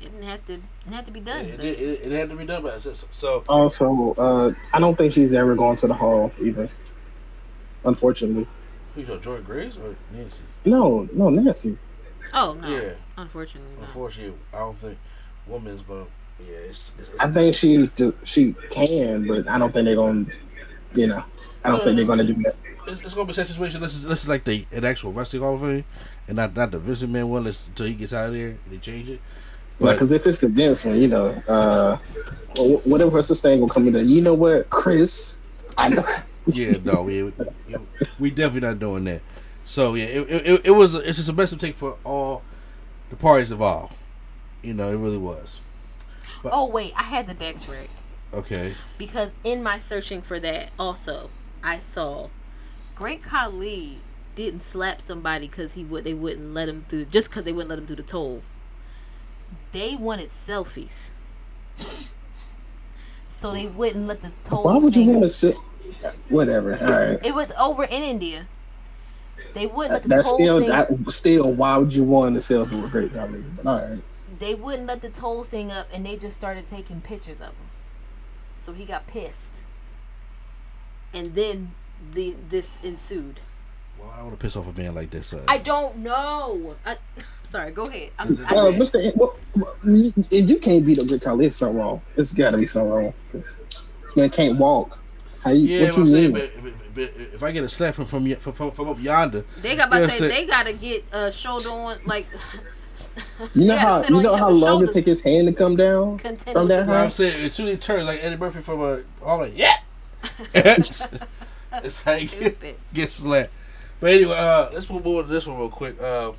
[0.00, 1.44] It didn't have to didn't have to be done.
[1.46, 3.04] It, it, it, it had to be done by us.
[3.10, 6.68] So Also, uh, I don't think she's ever gone to the hall either.
[7.84, 8.46] Unfortunately,
[8.94, 10.44] who you know, Jordynne Grace or Nancy?
[10.64, 11.78] no, no, Nancy.
[12.34, 12.94] oh no, Yeah.
[13.16, 13.82] unfortunately, no.
[13.82, 14.98] Unfortunately, I don't think
[15.46, 16.08] women's, but
[16.40, 16.92] yeah, it's.
[16.98, 20.24] it's, it's I think she do- she can, but I don't think they're gonna.
[20.94, 21.24] You know,
[21.64, 22.54] I don't think they're gonna do that.
[22.86, 23.80] it's, it's gonna be such a situation.
[23.80, 25.84] This is this is like the an actual wrestling Hall of Fame,
[26.28, 27.46] and not not the Vince Man one.
[27.46, 29.20] Until he gets out of there and they change it.
[29.78, 31.98] But Because if it's the Vince one, you know, uh,
[32.84, 34.02] whatever her sister ain't gonna come in there.
[34.02, 35.42] You know what, Chris?
[35.76, 36.04] I know.
[36.46, 37.32] yeah, no, we, we,
[38.18, 39.20] we definitely not doing that.
[39.64, 42.42] So yeah, it, it, it was it's just a massive take for all
[43.10, 43.94] the parties involved.
[44.62, 45.60] You know, it really was.
[46.42, 47.88] But, Oh wait, I had to backtrack
[48.32, 51.30] Okay, because in my searching for that, also
[51.66, 52.28] I saw
[52.94, 53.98] Great Khali
[54.36, 57.70] didn't slap somebody because he would they wouldn't let him through just because they wouldn't
[57.70, 58.42] let him through the toll.
[59.72, 61.10] They wanted selfies,
[63.28, 64.64] so they wouldn't let the toll.
[64.64, 65.56] Why would you want to sit?
[66.28, 66.78] Whatever.
[66.78, 67.18] All right.
[67.24, 68.46] It was over in India.
[69.54, 70.68] They wouldn't let the That's toll still thing.
[70.68, 71.52] that, still.
[71.52, 73.42] Why would you want to selfie with Great Khali?
[73.64, 73.98] All right.
[74.38, 77.70] they wouldn't let the toll thing up, and they just started taking pictures of him.
[78.60, 79.60] So he got pissed,
[81.16, 81.72] and then
[82.12, 83.40] the this ensued.
[83.98, 85.32] well, I don't want to piss off a man like this.
[85.32, 86.76] Uh, I don't know.
[86.84, 86.96] I,
[87.42, 88.10] sorry, go ahead.
[88.18, 89.04] I'm, I, Uh, Mr.
[89.04, 89.76] An- what- what-
[90.30, 92.02] If you can't beat up Good Khali, it's something wrong.
[92.16, 93.14] It's got to be something wrong.
[93.32, 93.54] This,
[94.02, 94.98] this man can't walk.
[95.42, 95.66] How you?
[95.66, 96.50] yeah, what but I'm you saying, mean?
[96.54, 99.44] but, but, but if I get a slap from from, from, from, from up yonder,
[99.62, 102.26] they got to say so- they gotta get uh, shoulder on like.
[103.54, 104.94] You know how you know how other's long it shoulders.
[104.94, 107.52] take his hand to come down Contend from with that his- So I'm saying as
[107.52, 109.74] soon as he turns like Eddie Murphy from a all like yeah,
[110.54, 112.76] it's like Stupid.
[112.92, 113.52] get slapped.
[114.00, 116.00] But anyway, uh, let's move on to this one real quick.
[116.00, 116.32] Uh,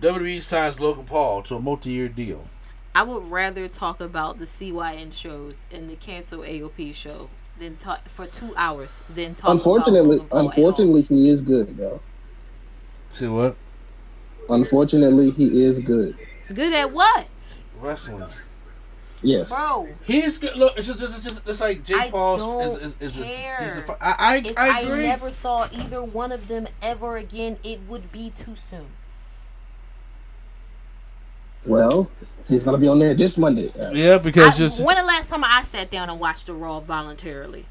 [0.00, 2.46] WWE signs Logan Paul to a multi-year deal.
[2.94, 8.08] I would rather talk about the CYN shows and the cancel AOP show than talk
[8.08, 9.50] for two hours than talk.
[9.50, 10.48] Unfortunately, about Logan Paul at all.
[10.48, 12.00] unfortunately, he is good though.
[13.14, 13.56] To what?
[14.48, 16.16] Unfortunately, he is good.
[16.52, 17.26] good at what,
[17.80, 18.24] Wrestling.
[19.22, 19.50] Yes.
[19.50, 19.88] bro?
[20.04, 20.56] He's good.
[20.56, 23.58] Look, it's just, it's just it's like Jake I Paul is is, is a care.
[23.60, 23.86] decent.
[23.86, 27.80] fi- I I, If I I, never saw either one of them ever again, it
[27.88, 28.88] would be too soon.
[31.64, 32.10] Well,
[32.48, 33.72] he's gonna be on there this Monday.
[33.78, 36.54] Uh, yeah, because I, just when the last time I sat down and watched the
[36.54, 37.66] Raw voluntarily?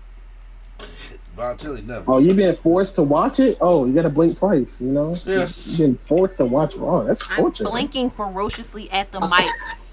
[1.35, 2.09] voluntarily never.
[2.11, 3.57] Oh, you being forced to watch it?
[3.59, 4.81] Oh, you gotta blink twice.
[4.81, 5.13] You know.
[5.25, 5.77] Yes.
[5.77, 7.03] You been forced to watch Raw.
[7.03, 7.65] That's I'm torture.
[7.65, 9.45] blinking ferociously at the mic.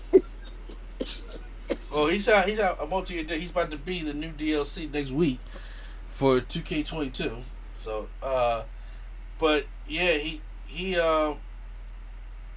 [1.93, 2.49] Oh, he's out.
[2.49, 3.39] He's out a multi-year deal.
[3.39, 5.39] He's about to be the new DLC next week
[6.11, 7.43] for 2K22.
[7.77, 8.65] So, uh,
[9.39, 11.39] but yeah, he he um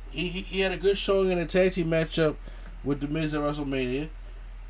[0.10, 2.36] he he, he had a good showing in a tag team matchup
[2.84, 4.10] with the Miz at WrestleMania.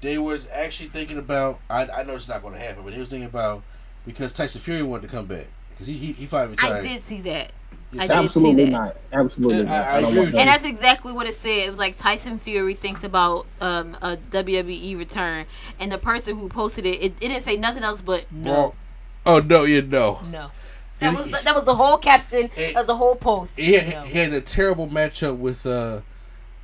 [0.02, 1.60] They was actually thinking about.
[1.70, 3.64] I I know it's not going to happen, but he was thinking about
[4.06, 6.86] because Tyson Fury wanted to come back because he he, he finally retired.
[6.86, 7.52] I did see that.
[7.94, 8.78] Yeah, I did Absolutely see that.
[8.78, 8.98] not.
[9.12, 9.86] Absolutely Yeah, not.
[9.88, 10.38] I- I don't want that.
[10.40, 11.50] And that's exactly what it said.
[11.66, 15.46] It was like Tyson Fury thinks about um, a WWE return,
[15.80, 18.76] and the person who posted it, it, it didn't say nothing else but no, Well,
[19.26, 20.20] oh no, you know.
[20.32, 20.52] no.
[21.00, 22.50] That was that was the whole caption.
[22.56, 23.58] It- That was the whole post.
[23.60, 24.02] he had, No.
[24.04, 26.02] he had a terrible matchup with uh,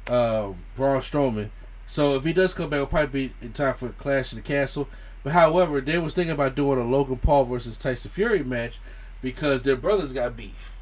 [0.08, 1.50] uh, Braun Strowman.
[1.86, 4.42] So if he does come back, it'll probably be in time for Clash of the
[4.44, 4.88] Castle.
[5.24, 8.80] But however, they was thinking about doing a Logan Paul versus Tyson Fury match
[9.22, 10.74] because their brothers got beef.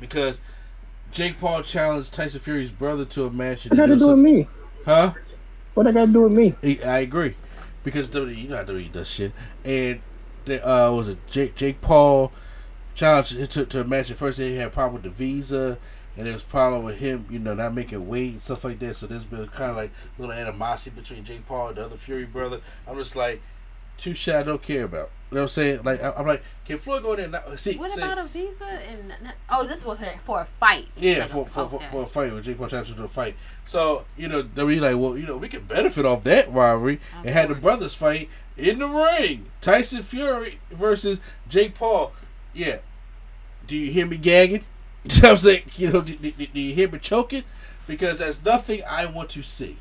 [0.00, 0.40] Because
[1.10, 3.64] Jake Paul challenged Tyson Fury's brother to a match.
[3.64, 4.48] What And got to do with me?
[4.84, 5.14] huh?
[5.74, 6.54] What I got to do with me?
[6.84, 7.34] I agree,
[7.82, 9.32] because WWE, you know how WWE does shit.
[9.64, 10.00] And
[10.44, 12.32] the, uh, was it Jake Jake Paul
[12.94, 14.38] challenged to, to a match at first.
[14.38, 15.78] They had a problem with the visa,
[16.16, 18.94] and there was problem with him, you know, not making weight and stuff like that.
[18.94, 22.24] So there's been kind of like little animosity between Jake Paul and the other Fury
[22.24, 22.60] brother.
[22.86, 23.40] I'm just like,
[23.96, 25.10] two shit I don't care about.
[25.32, 25.82] You know what I'm saying?
[25.82, 27.28] Like I, I'm like, can Floyd go in there?
[27.28, 29.14] Not, see, What see, about a visa and
[29.48, 30.88] oh, this was for, for a fight.
[30.96, 31.86] yeah, for, for, for, okay.
[31.90, 33.34] for a fight with Jake Paul challenged to a fight.
[33.64, 37.26] So you know, WWE like, well, you know, we could benefit off that rivalry Of
[37.26, 38.28] and had the brothers fight
[38.58, 39.46] in the ring.
[39.62, 41.18] Tyson Fury versus
[41.48, 42.12] Jake Paul.
[42.52, 42.80] Yeah.
[43.66, 44.64] Do you hear me gagging?
[45.04, 45.62] You know what I'm saying?
[45.74, 47.42] You know, do, do, do you hear me choking?
[47.88, 49.76] Because that's nothing I want to see.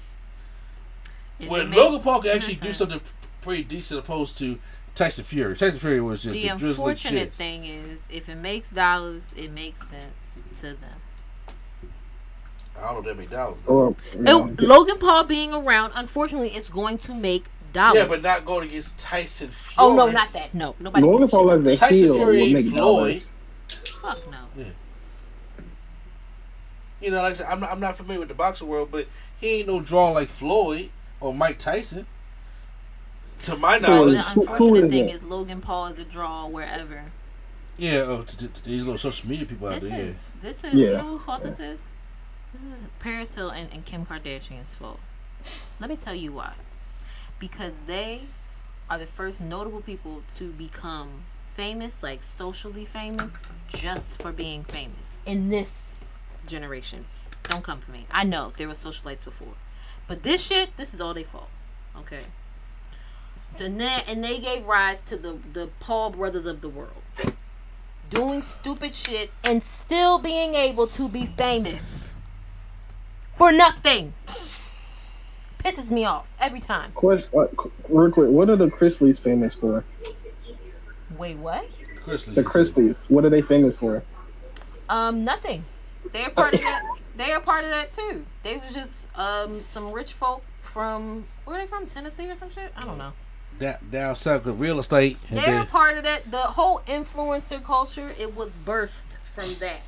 [1.39, 3.01] If When Logan Paul can actually do something
[3.41, 4.59] pretty decent opposed to
[4.95, 5.55] Tyson Fury.
[5.55, 7.37] Tyson Fury was just The the, drizzling unfortunate shits.
[7.37, 11.01] thing is, if it makes dollars, it makes sense to them.
[12.77, 13.61] I don't know that many dollars.
[13.67, 17.97] Or, It- oh, Logan Paul being around, unfortunately, it's going to make dollars.
[17.97, 19.75] Yeah, but not going against Tyson Fury.
[19.77, 20.53] oh no, not that.
[20.53, 21.05] No, nobody.
[21.05, 22.77] Logan gives a Paul as a Tyson heel Fury would ain't make Floyd.
[22.77, 23.31] dollars.
[24.01, 24.65] Fuck no.
[27.01, 29.07] You know, like I said, I'm not, I'm not familiar with the boxing world, but
[29.39, 32.05] he ain't no draw like Floyd or Mike Tyson.
[33.43, 35.15] To my Floyd knowledge, The Who- who unfortunate is thing it?
[35.15, 37.03] is Logan Paul is a draw wherever.
[37.77, 38.03] yeah.
[38.05, 39.99] Oh, to, to, to these little social media people out This there.
[40.01, 40.87] is this is Yeah.
[40.87, 41.87] you know whose fault this is?
[42.53, 44.99] This is Paris Hilton and, and Kim Kardashian's fault.
[45.79, 46.53] Let me tell you why.
[47.39, 48.23] Because they
[48.89, 51.23] are the first notable people to become
[51.55, 53.31] famous, like socially famous,
[53.69, 55.95] just for being famous in this
[56.45, 57.05] generation.
[57.43, 58.05] Don't come for me.
[58.11, 59.55] I know there were socialites before,
[60.07, 61.49] but this shit, this is all their fault.
[61.97, 62.21] Okay.
[63.53, 67.01] So now, and they gave rise to the the Paul brothers of the world
[68.09, 72.13] doing stupid shit and still being able to be famous
[73.33, 74.13] for nothing
[75.59, 76.91] pisses me off every time.
[76.91, 77.45] Question, uh,
[77.87, 79.83] real quick, what are the Chrisleys famous for?
[81.17, 81.65] Wait, what?
[81.95, 84.03] Chris Lee The Chrisleys, what are they famous for?
[84.89, 85.63] Um, nothing.
[86.11, 86.81] They're part of that.
[87.15, 88.25] They are part of that too.
[88.43, 91.85] They was just um some rich folk from where are they from?
[91.87, 92.73] Tennessee or some shit?
[92.75, 93.13] I don't know.
[93.59, 95.17] Down, down south with real estate.
[95.29, 96.29] They're then, part of that.
[96.31, 98.13] The whole influencer culture.
[98.17, 99.81] It was birthed from that.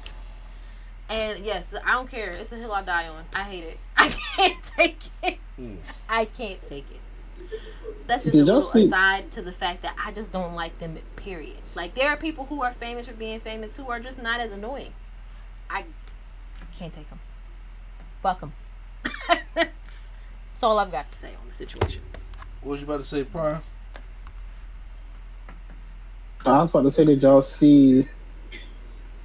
[1.09, 2.32] And yes, I don't care.
[2.32, 3.26] It's a hill I die on.
[3.34, 3.78] I hate it.
[3.97, 5.38] I can't take it.
[5.57, 5.76] Hmm.
[6.09, 7.59] I can't take it.
[8.07, 10.78] That's just Did a little see- aside to the fact that I just don't like
[10.80, 10.97] them.
[11.16, 11.57] Period.
[11.76, 14.51] Like there are people who are famous for being famous who are just not as
[14.51, 14.93] annoying.
[15.70, 15.86] I
[16.78, 17.20] can't take them.
[18.22, 18.53] Fuck them.
[19.55, 20.09] That's
[20.61, 22.01] all I've got to say on the situation.
[22.64, 23.61] What was you about to say, Prime?
[26.45, 28.07] I was about to say, did y'all see?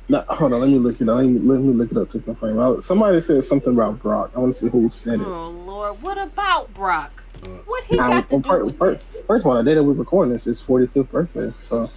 [0.09, 1.17] No, hold on, let me look it up.
[1.17, 2.81] Let me, let me look it up to confirm.
[2.83, 4.33] Somebody said something about Brock.
[4.37, 5.27] I want to see who said it.
[5.27, 7.25] Oh Lord, what about Brock?
[7.43, 9.23] Uh, what he got to well, do fir- with fir- this?
[9.27, 11.91] first of all, the day that we're recording this is 45th birthday, so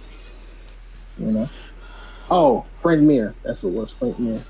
[1.18, 1.48] you know.
[2.30, 3.34] Oh, Frank Mir.
[3.44, 3.92] That's what it was.
[3.92, 4.44] Frank Mir.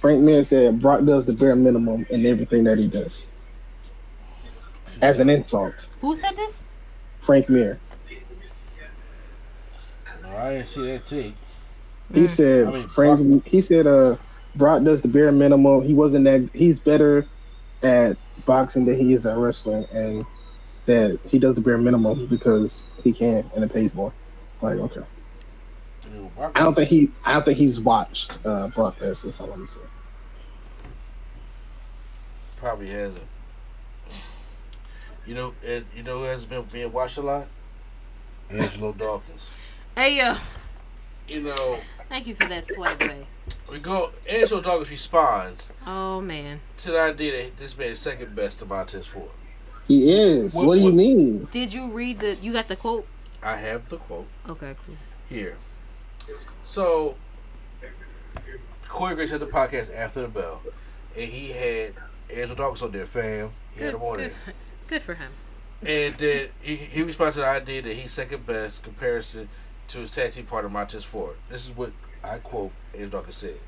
[0.00, 3.26] Frank Mir said Brock does the bare minimum in everything that he does.
[5.02, 6.62] As an insult, Who said this?
[7.20, 7.78] Frank Mir.
[10.22, 11.34] No, I didn't see that take.
[12.12, 13.46] He said I mean, Frank.
[13.46, 14.16] He said uh
[14.56, 15.82] Brock does the bare minimum.
[15.82, 16.48] He wasn't that.
[16.52, 17.26] He's better
[17.82, 18.16] at
[18.46, 20.24] boxing than he is at wrestling, and
[20.86, 24.12] that he does the bare minimum because he can and it pays more.
[24.60, 25.02] Like okay.
[26.04, 27.10] You know, Brock- I don't think he.
[27.24, 29.24] I don't think he's watched uh, Brock Lesnar.
[29.24, 29.86] That's all I'm saying.
[32.56, 33.22] probably hasn't.
[35.26, 37.46] You know, and you know who has been being watched a lot?
[38.50, 39.50] Angelo Dawkins.
[39.96, 40.34] Hey yo,
[41.28, 43.26] You know, thank you for that swag way.
[43.70, 44.10] we go.
[44.28, 48.66] Angelo Dawkins responds Oh man, to the idea that this man is second best to
[48.66, 49.30] Montez Ford.
[49.86, 50.54] He is.
[50.54, 51.48] What- What, do you what- mean?
[51.50, 52.34] did you read the?
[52.36, 53.06] You got the quote?
[53.42, 54.96] I have the quote Okay, cool.
[55.28, 55.56] here.
[56.64, 57.14] So,
[58.88, 60.62] Corey Graves had the podcast after the bell,
[61.16, 61.94] and he had
[62.30, 63.50] Angelo Dawkins on there, fam.
[63.74, 64.54] He had Good, him on good, there.
[64.84, 65.32] for- good for him.
[65.86, 69.48] And then he, he responded to the idea that he's second best comparison
[69.88, 71.36] to his tag team partner Montez Ford.
[71.50, 73.60] This is what I quote Angelo Dawkins said.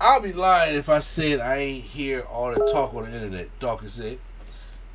[0.00, 3.48] I'll be lying if I said I ain't hear all the talk on the internet.
[3.58, 4.18] Dawkins said,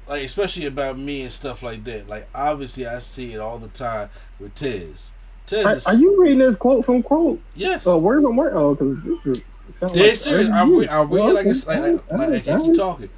[0.07, 2.07] like especially about me and stuff like that.
[2.07, 4.09] Like obviously I see it all the time
[4.39, 5.11] with Tez.
[5.45, 7.41] Tez Are, is are you reading this quote from quote?
[7.55, 7.85] yes.
[7.85, 8.53] Oh, word from word.
[8.55, 9.45] Oh, because this is.
[9.67, 10.51] it sounds Dead like serious.
[10.51, 10.87] I'm, re- news.
[10.89, 11.49] I'm reading like okay.
[11.49, 13.09] it's like, like, like, like Alright, keep talking.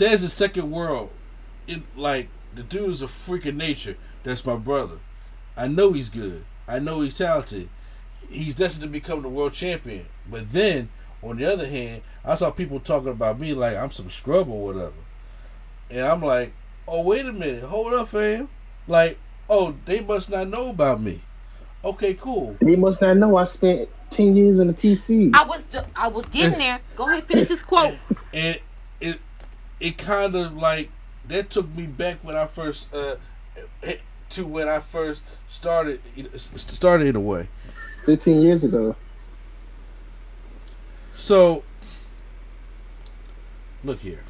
[0.00, 1.10] Tez is second world.
[1.66, 3.98] It like the dude's a freak of nature.
[4.22, 4.96] That's my brother.
[5.58, 6.46] I know he's good.
[6.66, 7.68] I know he's talented.
[8.26, 10.06] He's destined to become the world champion.
[10.26, 10.88] But then,
[11.22, 14.64] on the other hand, I saw people talking about me like I'm some scrub or
[14.64, 14.94] whatever.
[15.90, 16.54] And I'm like,
[16.88, 18.48] oh wait a minute, hold up, fam.
[18.88, 19.18] Like,
[19.50, 21.20] oh, they must not know about me.
[21.84, 22.56] Okay, cool.
[22.62, 25.32] They must not know I spent ten years in the PC.
[25.34, 26.80] I was, ju- I was getting there.
[26.96, 27.98] Go ahead, finish this quote.
[28.32, 28.62] and it
[29.80, 30.90] it kind of like
[31.26, 33.16] that took me back when I first uh
[34.30, 36.00] to when I first started
[36.46, 37.48] started in a way.
[38.04, 38.96] Fifteen years ago.
[41.14, 41.62] So
[43.84, 44.22] look here.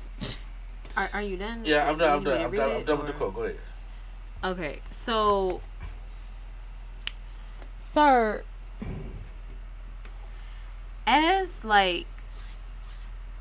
[0.97, 1.63] Are, are you done?
[1.65, 2.19] Yeah, I'm done.
[2.19, 2.41] I'm done.
[2.41, 2.71] I'm done.
[2.71, 3.35] I'm it, done with the or- quote.
[3.35, 3.57] Go ahead.
[4.43, 5.61] Okay, so,
[7.77, 8.43] sir,
[11.07, 12.07] as like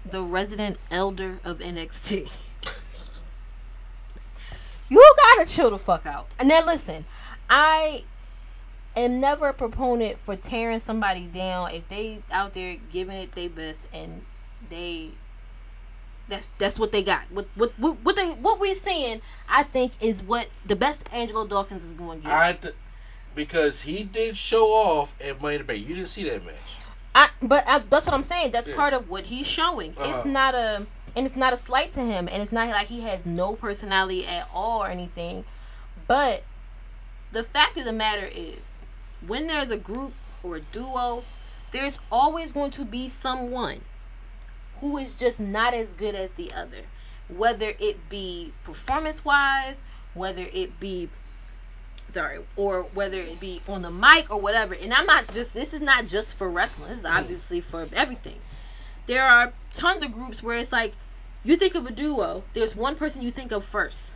[0.05, 2.29] the resident elder of NXT,
[4.89, 6.27] You gotta chill the fuck out.
[6.39, 7.05] And now listen,
[7.49, 8.03] I
[8.95, 13.49] am never a proponent for tearing somebody down if they out there giving it their
[13.49, 14.23] best and
[14.69, 15.11] they
[16.27, 17.23] that's that's what they got.
[17.29, 21.45] What what what, what they what we're seeing, I think, is what the best Angelo
[21.45, 22.35] Dawkins is going to get.
[22.35, 22.69] I d-
[23.35, 25.87] because he did show off at Money in the Bank.
[25.87, 26.55] You didn't see that match.
[27.15, 28.51] I, but I, that's what I'm saying.
[28.51, 28.75] That's Yeah.
[28.75, 29.95] part of what he's showing.
[29.97, 30.09] Uh-huh.
[30.15, 30.85] It's not a,
[31.15, 34.25] and it's not a slight to him, and it's not like he has no personality
[34.27, 35.45] at all or anything.
[36.07, 36.43] But
[37.31, 38.77] the fact of the matter is,
[39.25, 41.23] when there's a group or a duo,
[41.71, 43.81] there's always going to be someone
[44.79, 46.83] who is just not as good as the other,
[47.27, 49.75] whether it be performance wise,
[50.13, 51.09] whether it be
[52.09, 54.73] sorry, or whether it be on the mic or whatever.
[54.73, 56.89] And I'm not just this is not just for wrestling.
[56.89, 58.39] This is obviously for everything.
[59.07, 60.93] There are tons of groups where it's like
[61.43, 64.13] you think of a duo, there's one person you think of first.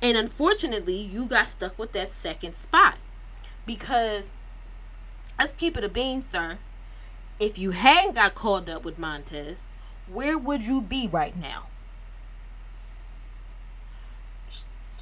[0.00, 2.96] And unfortunately, you got stuck with that second spot.
[3.66, 4.30] Because
[5.38, 6.58] let's keep it a bean, sir.
[7.40, 9.64] If you hadn't got called up with Montez,
[10.06, 11.66] where would you be right now?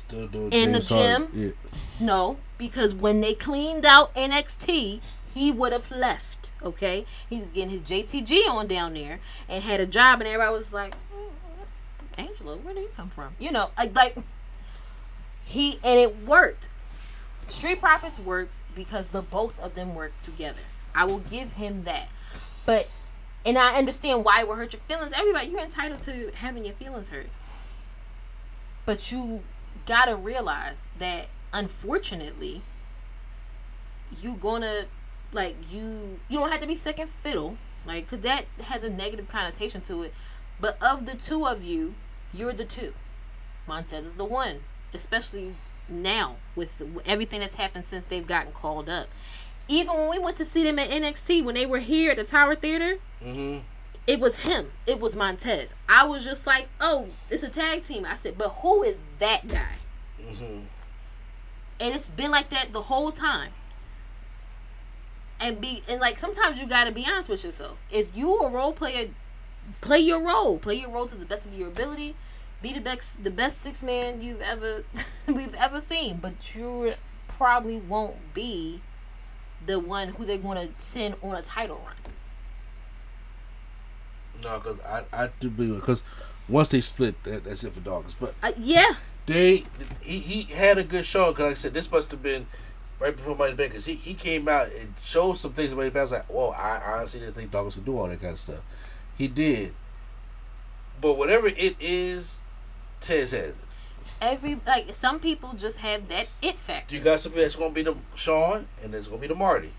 [0.09, 1.28] Still doing In the James Harden.
[1.32, 1.57] gym?
[1.62, 2.07] Yeah.
[2.07, 5.00] No, because when they cleaned out NXT,
[5.34, 6.50] he would have left.
[6.62, 10.52] Okay, he was getting his JTG on down there and had a job, and everybody
[10.52, 11.84] was like, oh, "That's
[12.16, 12.57] Angelo.
[12.57, 14.16] Where do you come from?" You know, like, like
[15.44, 16.68] he and it worked.
[17.46, 20.62] Street Profits works because the both of them work together.
[20.94, 22.09] I will give him that,
[22.64, 22.88] but
[23.44, 25.12] and I understand why it will hurt your feelings.
[25.16, 27.28] Everybody, you're entitled to having your feelings hurt,
[28.86, 29.42] but you
[29.87, 32.62] gotta realize that unfortunately
[34.20, 34.87] you gonna
[35.32, 37.57] like you you don't have to be second fiddle
[37.87, 40.14] like because that has a negative connotation to it.
[40.61, 41.95] But of the two of you
[42.32, 42.93] you're the two.
[43.66, 44.61] Montez is the one
[44.93, 45.55] especially
[45.89, 49.09] now with everything that's happened since they've gotten called up.
[49.68, 52.24] Even when we went to see them at nxt when they were here at the
[52.24, 53.61] tower theater Mm-hmm.
[54.07, 54.70] It was him.
[54.86, 55.74] It was Montez.
[55.88, 58.04] I was just like, oh, it's a tag team.
[58.04, 59.76] I said, but who is that guy?
[60.20, 60.61] Mm-hmm.
[61.80, 63.52] And it's been like that the whole time.
[65.38, 67.76] And be and like sometimes you gotta be honest with yourself.
[67.90, 69.11] If you a role player,
[69.82, 70.57] play your role.
[70.59, 72.16] Play your role to the best of your ability.
[72.62, 74.84] Be the best the best six man you've ever
[75.26, 76.16] we've ever seen.
[76.16, 76.94] But you
[77.28, 78.80] probably won't be
[79.66, 82.16] the one who they're gonna send on a title run.
[84.47, 86.03] No, because I, I do believe it because
[86.49, 88.14] once they split, that, that's it for Dawkins.
[88.18, 88.94] But Uh, yeah,
[89.26, 89.64] they
[90.01, 92.47] he, he had a good show because like I said this must have been
[93.01, 95.90] right before Money Bank because he, he came out and showed some things about Money
[95.90, 95.99] Bank.
[95.99, 98.38] I was like, well, I honestly didn't think Dawkins could do all that kind of
[98.38, 98.61] stuff.
[99.18, 99.74] He did,
[101.01, 102.40] but whatever it is,
[103.01, 103.57] Tez has it.
[104.22, 106.94] every like some people just have that it factor.
[106.94, 109.72] You got something that's gonna be the Sean and there's gonna be the Marty.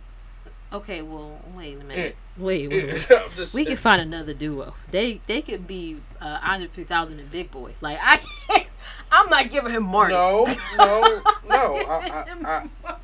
[0.71, 2.15] Okay, well, wait a minute.
[2.37, 2.85] Wait, wait.
[2.85, 3.07] wait.
[3.35, 4.73] Just We can find another duo.
[4.91, 7.73] They they could be uh, Andre 3000 and Big Boi.
[7.81, 8.67] Like I can't.
[9.11, 10.13] I'm not giving him Marty.
[10.17, 10.45] No,
[10.77, 11.75] no, no.
[11.87, 12.95] I, I, I,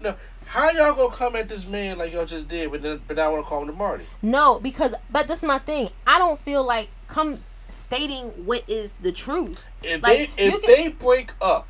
[0.00, 0.14] no.
[0.46, 3.32] How y'all gonna come at this man like y'all just did, but then but now
[3.32, 4.04] want to call him the Marty?
[4.20, 5.90] No, because but that's my thing.
[6.06, 7.38] I don't feel like come
[7.70, 9.64] stating what is the truth.
[9.82, 11.66] If Like, they if can- they break up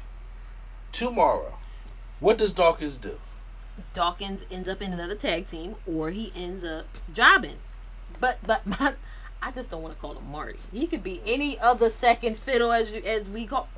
[0.93, 1.59] tomorrow,
[2.19, 3.19] what does Dawkins do?
[3.95, 7.57] Dawkins ends up in another tag team, or he ends up jobbing.
[8.19, 8.95] But but my,
[9.43, 10.59] I just don't want to call him Marty.
[10.73, 13.69] He could be any other second fiddle as you, as we call,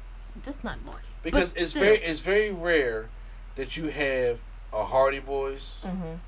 [0.45, 1.05] just not Marty.
[1.23, 1.83] But Because it's still.
[1.83, 3.09] very it's very rare
[3.57, 4.41] that you have
[4.73, 6.19] a Hardy Boys Mhm.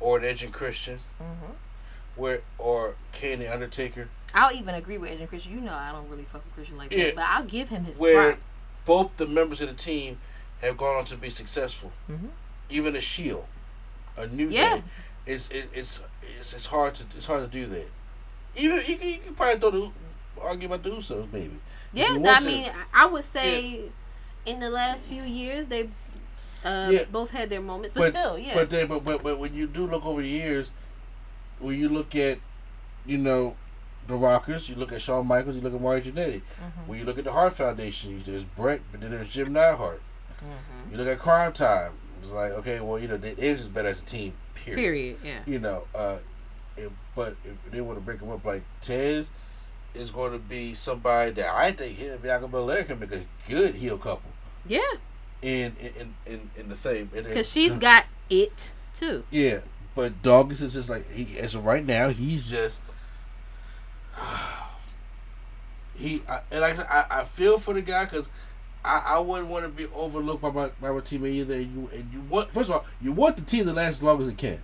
[0.00, 1.54] or an Edge and Christian, Mhm.
[2.14, 5.54] where or Kane the Undertaker, I'll even agree with Edge and Christian.
[5.54, 7.04] You know I don't really fuck with Christian like Yeah.
[7.06, 8.46] that, but I'll give him his where props.
[8.84, 10.18] both the members of the team
[10.60, 11.92] have gone on to be successful.
[12.08, 12.28] Mhm.
[12.70, 13.46] Even a Shield,
[14.16, 14.76] a new Yeah.
[14.76, 14.82] day,
[15.26, 16.00] it's it, it's
[16.38, 17.88] it's it's hard to it's hard to do that.
[18.56, 19.90] Even you can, you can probably throw the
[20.40, 21.58] argue about the Usos maybe.
[21.92, 22.44] Yeah, I to.
[22.46, 23.82] mean, I would say
[24.44, 25.88] in the last few years they
[26.64, 27.04] uh, Yeah.
[27.10, 28.54] both had their moments, but, still, yeah.
[28.54, 30.72] But, they, but but but when you do look over the years,
[31.58, 32.38] when you look at,
[33.04, 33.56] you know,
[34.08, 36.42] the Rockers, you look at Shawn Michaels, you look at Marty Jannetty.
[36.42, 36.80] Mm-hmm.
[36.88, 40.00] When you look at the Hart Foundation, there's Bret, but then there's Jim Neidhart.
[40.38, 40.92] Mm-hmm.
[40.92, 41.92] You look at Cryme Tyme.
[42.26, 44.32] It's like okay, well, you know, they, they was just better as a team.
[44.56, 44.76] Period.
[44.76, 45.16] Period.
[45.24, 45.40] Yeah.
[45.46, 46.18] You know, uh,
[46.76, 49.30] if, but if they want to break them up, like Tez
[49.94, 53.24] is going to be somebody that I think him and Bianca Belair can make a
[53.48, 54.30] good heel couple.
[54.66, 54.80] Yeah,
[55.40, 59.22] In in in, in the thing, because she's got it too.
[59.30, 59.60] Yeah,
[59.94, 62.80] but Dawkins is just like he as of right now, he's just
[65.94, 68.30] he I, and like I, said, I, I feel for the guy because
[68.84, 71.54] I, I wouldn't want to be overlooked by my by my teammate either.
[71.54, 74.02] And you and you want first of all you want the team to last as
[74.02, 74.62] long as it can,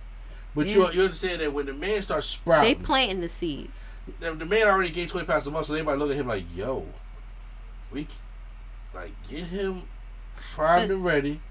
[0.55, 0.91] but you Yeah.
[0.91, 3.91] you understand that when the man starts sprouting, They planting the seeds.
[4.19, 6.45] the, the man already gained twenty pounds a month, so everybody look at him like,
[6.55, 6.85] yo,
[7.91, 8.07] we
[8.93, 9.83] like get him
[10.53, 11.41] primed But- and ready.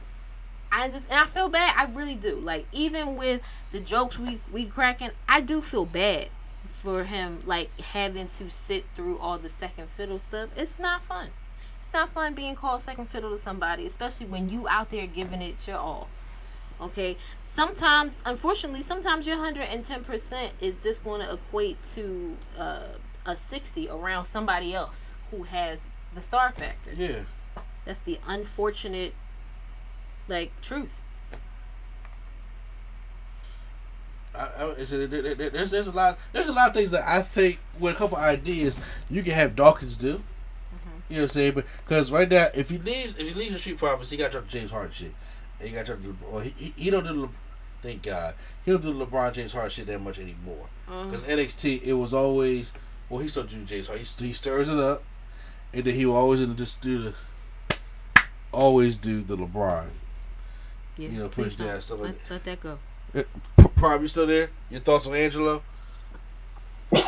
[0.74, 1.74] I just and I feel bad.
[1.76, 2.36] I really do.
[2.36, 6.28] Like even with the jokes we we cracking, I do feel bad
[6.72, 7.42] for him.
[7.44, 10.48] Like having to sit through all the second fiddle stuff.
[10.56, 11.28] It's not fun.
[11.92, 15.42] It's not fun being called second fiddle to somebody, especially when you out there giving
[15.42, 16.08] it your all.
[16.80, 17.18] Okay.
[17.44, 22.84] Sometimes, unfortunately, sometimes your hundred and ten percent is just going to equate to uh,
[23.26, 25.82] a sixty around somebody else who has
[26.14, 26.92] the star factor.
[26.96, 27.24] Yeah.
[27.84, 29.12] That's the unfortunate,
[30.28, 31.02] like, truth.
[34.34, 37.94] I, I, there's there's a lot there's a lot of things that I think with
[37.94, 38.78] a couple ideas
[39.10, 40.22] you can have Dawkins do.
[41.12, 41.52] You know what I'm saying?
[41.52, 44.28] But because right now, if he leaves, if he leaves the Street Profits, he got
[44.28, 45.12] to drop the James Harden shit,
[45.60, 46.24] and he got to drop the.
[46.26, 47.20] Well, he, he, he don't do the.
[47.20, 47.28] Le-
[47.82, 48.34] Thank God,
[48.64, 50.68] he don't do the LeBron James Harden shit that much anymore.
[50.86, 52.72] Because NXT, it was always
[53.10, 54.04] well, he still do James Harden.
[54.18, 55.02] He, he stirs it up,
[55.74, 57.14] and then he will always just do the.
[58.52, 59.88] Always do the LeBron.
[60.96, 61.80] Yeah, You know, push that, don't.
[61.82, 62.78] stuff like let, let that go.
[63.14, 63.22] Uh,
[63.58, 64.48] P- Prob, you still there?
[64.70, 65.62] Your thoughts on Angelo?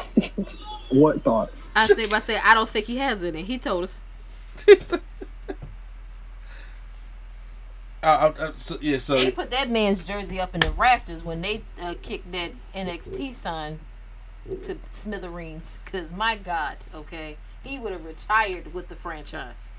[0.91, 1.71] What thoughts?
[1.75, 3.43] I say, I say, I don't think he has any.
[3.43, 4.01] He told us.
[8.05, 11.25] Uh, uh, uh, so, yeah, so They put that man's jersey up in the rafters
[11.25, 13.81] when they uh, kicked that NXT sign
[14.63, 15.79] to smithereens.
[15.87, 19.71] Cause my God, okay, he would have retired with the franchise.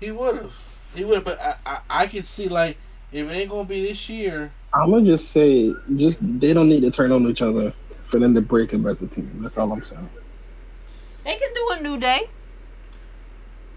[0.00, 0.62] he would have,
[0.94, 1.24] he would.
[1.24, 2.76] But I, I, I can see like
[3.10, 6.82] if it ain't gonna be this year, I'm gonna just say, just they don't need
[6.82, 7.72] to turn on each other
[8.10, 9.30] for them to break up as a team.
[9.40, 10.08] That's all I'm saying.
[11.24, 12.28] They can do a new day.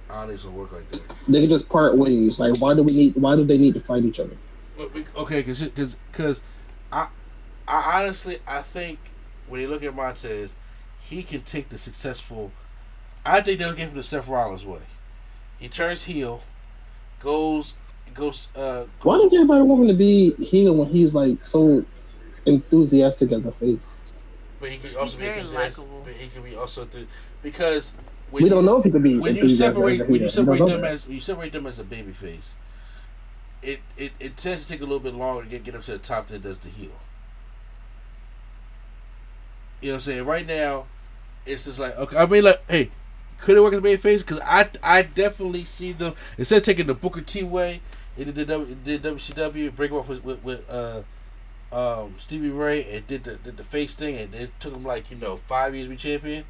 [0.09, 1.15] I don't think it's gonna work like that.
[1.27, 2.39] They can just part ways.
[2.39, 3.15] Like, why do we need?
[3.15, 4.35] Why do they need to fight each other?
[4.79, 6.41] Okay, because because because
[6.91, 7.07] I
[7.67, 8.99] I honestly I think
[9.47, 10.55] when you look at Montez,
[10.99, 12.51] he can take the successful.
[13.25, 14.81] I think they'll give him the Seth Rollins way.
[15.59, 16.43] He turns heel,
[17.19, 17.75] goes
[18.13, 18.85] goes uh.
[19.01, 21.85] Why does everybody want him to be heel when he's like so
[22.45, 23.97] enthusiastic as a face?
[24.63, 25.83] But he can also be very enthusiastic.
[25.83, 26.03] likable.
[26.05, 27.07] But he can be also through
[27.41, 27.95] because
[28.31, 30.45] when We don't know if he could be when you separate when you heel.
[30.45, 32.55] We don't separate them as when you separate them as a baby face,
[33.61, 35.91] it, it it tends to take a little bit longer to get get up to
[35.91, 36.91] the top than it does to heel.
[39.81, 40.25] You know what I'm saying?
[40.25, 40.85] Right now,
[41.45, 42.15] it's just like okay.
[42.15, 42.89] I mean, like, hey,
[43.41, 44.23] could it work as a baby face?
[44.23, 47.81] Because I I definitely see them instead of taking the Booker T way,
[48.17, 51.01] it did the W- it did WCW break off with with, with uh
[51.73, 55.09] um Stevie Ray and did the did the face thing and it took him like
[55.09, 56.45] you know five years to be champion.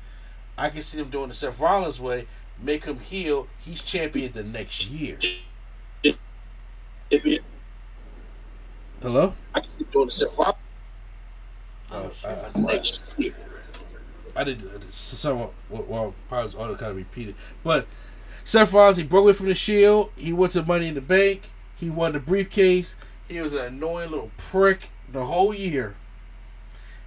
[0.58, 2.28] I can see them doing the Seth Rollins way,
[2.62, 3.48] make him heel.
[3.58, 5.18] He's champion the next year.
[9.02, 9.34] Hello.
[9.56, 10.58] I can see doing the Seth Rollins
[11.91, 13.34] Uh, I, I, next year.
[14.36, 15.38] I did uh, some
[15.70, 17.88] well, well probably all kind of repeated, but
[18.44, 20.12] Seth Rollins he broke away from the Shield.
[20.16, 21.52] He went to Money in the Bank.
[21.76, 22.95] He won the briefcase.
[23.28, 25.95] He was an annoying little prick the whole year.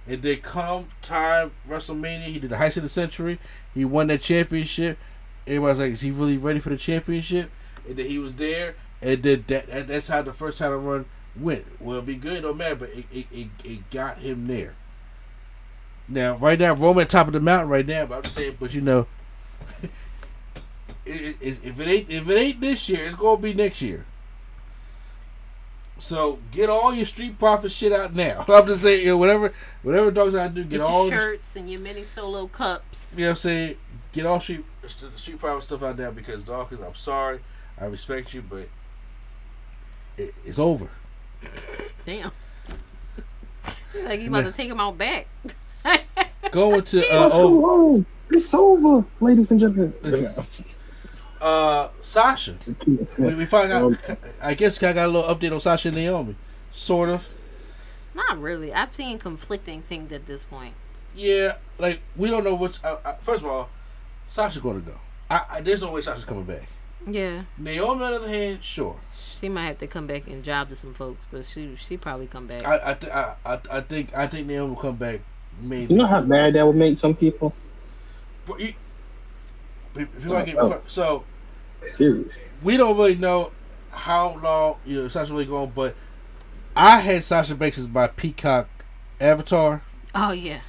[0.07, 3.39] And then come time WrestleMania, he did the heist of the century.
[3.73, 4.97] He won that championship.
[5.45, 7.51] Everybody's like, is he really ready for the championship?
[7.87, 11.05] And then he was there, and then that, that that's how the first title run
[11.39, 11.65] went.
[11.81, 14.75] Well, it'd be good, no matter, but it, it, it, it got him there.
[16.09, 18.05] Now, right now, Roman top of the mountain right now.
[18.05, 19.07] But I'm just saying, but you know,
[21.05, 24.05] it, it, if it ain't if it ain't this year, it's gonna be next year.
[25.99, 28.45] So get all your street profit shit out now.
[28.47, 29.53] I'm just saying, you know, whatever
[29.83, 33.15] whatever dogs I do, get Get all your the- shirts and your mini solo cups.
[33.17, 33.75] you know what I'm saying?
[34.11, 37.39] Get all street the street profit stuff out there because Dawkins, I'm sorry,
[37.79, 38.69] I respect you, but
[40.17, 40.89] it, it's over.
[42.05, 42.31] Damn.
[44.05, 45.27] like you about to take him out back.
[46.51, 48.05] Going to uh, Let's oh, go home.
[48.29, 49.93] It's over, ladies and gentlemen.
[51.41, 52.55] Uh Sasha.
[52.85, 54.17] We, we finally Um, got.
[54.41, 56.35] I guess I got a little update on Sasha and Naomi,
[56.71, 57.27] sort of.
[58.15, 58.73] Not really.
[58.73, 60.73] I've seen conflicting things at this point.
[61.15, 62.83] Yeah, like we don't know what's.
[62.83, 63.69] Uh, uh, first of all,
[64.27, 64.97] Sasha's going to go.
[65.29, 66.67] I, I, there's no way Sasha's coming back.
[67.05, 67.43] Yeah.
[67.57, 68.97] Naomi, on the other hand, sure.
[69.39, 72.27] She might have to come back and job to some folks, but she she probably
[72.27, 72.65] come back.
[72.65, 75.19] I I, th- I, I I think I think Naomi will come back.
[75.61, 75.93] Maybe.
[75.93, 77.53] You know how mad that would make some people?
[78.45, 78.73] But you-
[79.99, 80.81] if you want to oh, get Oh.
[80.87, 81.23] so
[81.95, 82.45] Furious.
[82.63, 83.51] we don't really know
[83.91, 85.95] how long you know Sasha really going, but
[86.75, 88.67] I had Sasha Banks as my Peacock
[89.19, 89.81] avatar.
[90.13, 90.59] oh yeah.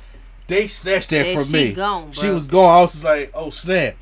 [0.47, 1.73] they snatched that Yeah, from she me.
[1.73, 2.79] gone, she was gone.
[2.79, 3.97] I was just like, oh snap!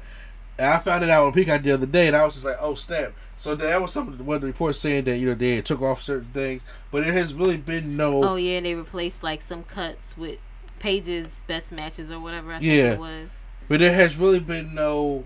[0.58, 2.58] And I found it out on Peacock the other day, and I was just like,
[2.60, 3.12] oh snap!
[3.38, 5.60] So that was some of the, one of the reports saying that you know they
[5.62, 8.22] took off certain things, but it has really been no.
[8.24, 10.38] Oh yeah, they replaced like some cuts with
[10.78, 12.52] Page's best matches or whatever.
[12.52, 12.82] I Yeah.
[12.90, 13.28] think it was.
[13.68, 15.24] But there has really been no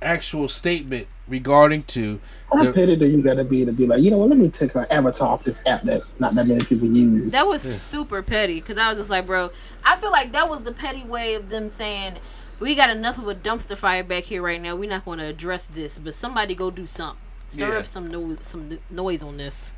[0.00, 2.20] actual statement regarding to
[2.52, 4.30] How the, petty do you gotta be to be like, you know what?
[4.30, 7.30] Let me take an avatar off this app that not that many people use.
[7.32, 9.50] That was super petty because I was just like, bro,
[9.84, 12.16] I feel like that was the petty way of them saying
[12.58, 14.74] we got enough of a dumpster fire back here right now.
[14.76, 17.18] We're not going to address this, but somebody go do something.
[17.48, 17.78] Stir Yeah.
[17.78, 19.72] up some no- some no- noise on this.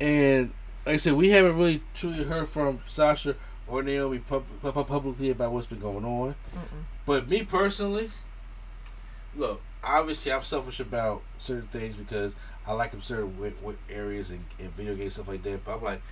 [0.00, 0.52] and
[0.86, 3.36] like I said, we haven't really truly heard from Sasha
[3.74, 6.34] or Naomi pub- pub- publicly about what's been going on.
[7.04, 8.10] But me personally,
[9.36, 12.34] look, obviously I'm selfish about certain things because
[12.66, 15.64] I like them certain wi- wi- areas and, and video games stuff like that.
[15.64, 16.02] But I'm like,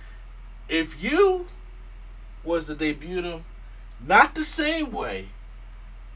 [0.67, 1.47] if you
[2.43, 3.45] was to debut them,
[4.05, 5.29] not the same way,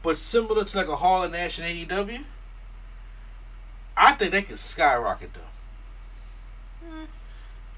[0.02, 2.24] but similar to like a Hall and Nash and AEW,
[3.96, 5.42] I think they could skyrocket them.
[6.84, 7.06] Mm.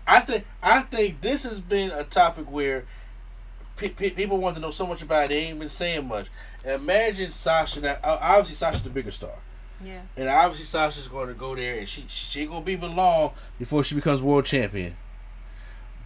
[0.06, 2.84] I think I think this has been a topic where
[3.88, 5.28] people want to know so much about it.
[5.30, 6.26] They ain't been saying much.
[6.64, 7.80] Imagine Sasha.
[7.80, 9.32] Now, obviously, Sasha's the bigger star,
[9.82, 10.00] Yeah.
[10.16, 13.32] and obviously Sasha's going to go there, and she she ain't gonna be but long
[13.58, 14.96] before she becomes world champion.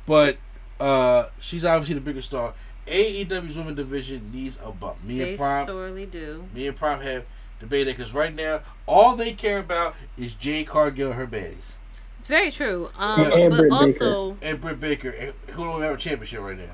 [0.06, 0.36] But
[0.80, 2.55] uh, she's obviously the bigger star.
[2.86, 5.02] AEW's women division needs a bump.
[5.02, 6.46] Me They and Prime, sorely do.
[6.55, 7.24] me and Prime have
[7.59, 11.76] debated because right now all they care about is Jade Cargill and her baddies
[12.18, 12.90] It's very true.
[12.98, 14.05] Um, Yeah, and but Britt Baker.
[14.05, 16.72] also, and Britt Baker, and who don't have a championship right now.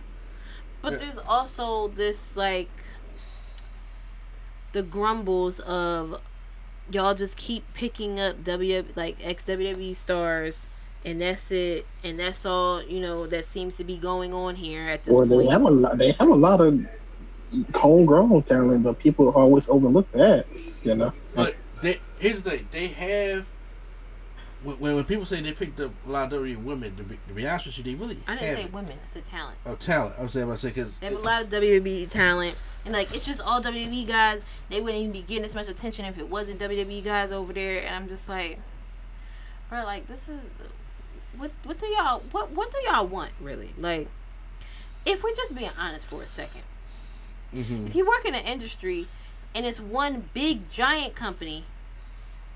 [0.82, 2.70] But there's also this like
[4.72, 6.20] the grumbles of
[6.90, 10.56] y'all just keep picking up W like ex WWE stars.
[11.02, 13.26] And that's it, and that's all you know.
[13.26, 15.50] That seems to be going on here at this or they point.
[15.50, 15.96] have a lot.
[15.96, 16.78] They have a lot of
[17.74, 20.44] homegrown talent, but people always overlook that.
[20.82, 21.14] You know.
[21.34, 23.48] But they, here's the thing: they have
[24.62, 26.96] when, when people say they picked up a lot of WWE women.
[26.96, 28.92] To be, to be honest with you, they really I didn't have say women.
[28.92, 29.56] I said talent.
[29.66, 30.14] Oh, talent.
[30.18, 33.24] I'm saying, I say because They have a lot of WWE talent, and like it's
[33.24, 34.42] just all WWE guys.
[34.68, 37.80] They wouldn't even be getting as much attention if it wasn't WWE guys over there.
[37.80, 38.58] And I'm just like,
[39.68, 40.42] bro, like this is
[41.36, 43.70] what what do y'all what what do y'all want really?
[43.78, 44.08] Like,
[45.06, 46.48] if we're just being honest for a 2nd
[47.54, 47.86] mm-hmm.
[47.86, 49.08] if you work in an industry
[49.54, 51.64] and it's one big giant company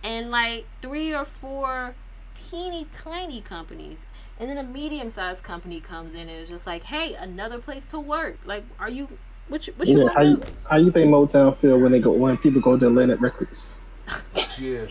[0.05, 1.95] and like three or four
[2.35, 4.05] teeny tiny companies
[4.39, 7.85] and then a medium sized company comes in and is just like hey another place
[7.87, 9.09] to work like are you
[9.49, 10.05] what you, what you Yeah.
[10.05, 12.61] want How to you do how you think Motown feel when they go when people
[12.61, 13.67] go to Atlantic Records?
[14.59, 14.87] yeah,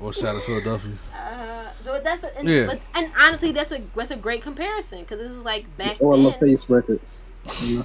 [0.00, 0.92] or South of Philadelphia.
[1.14, 1.70] uh,
[2.02, 2.66] that's a, and, Yeah.
[2.66, 6.06] but, and honestly that's a that's a great comparison because this is like back then.
[6.08, 7.24] Or then LaFace Records.
[7.60, 7.84] You know?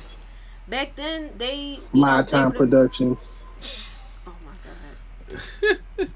[0.68, 3.44] back then they you My know, they Time would've- Productions.
[5.62, 6.10] my god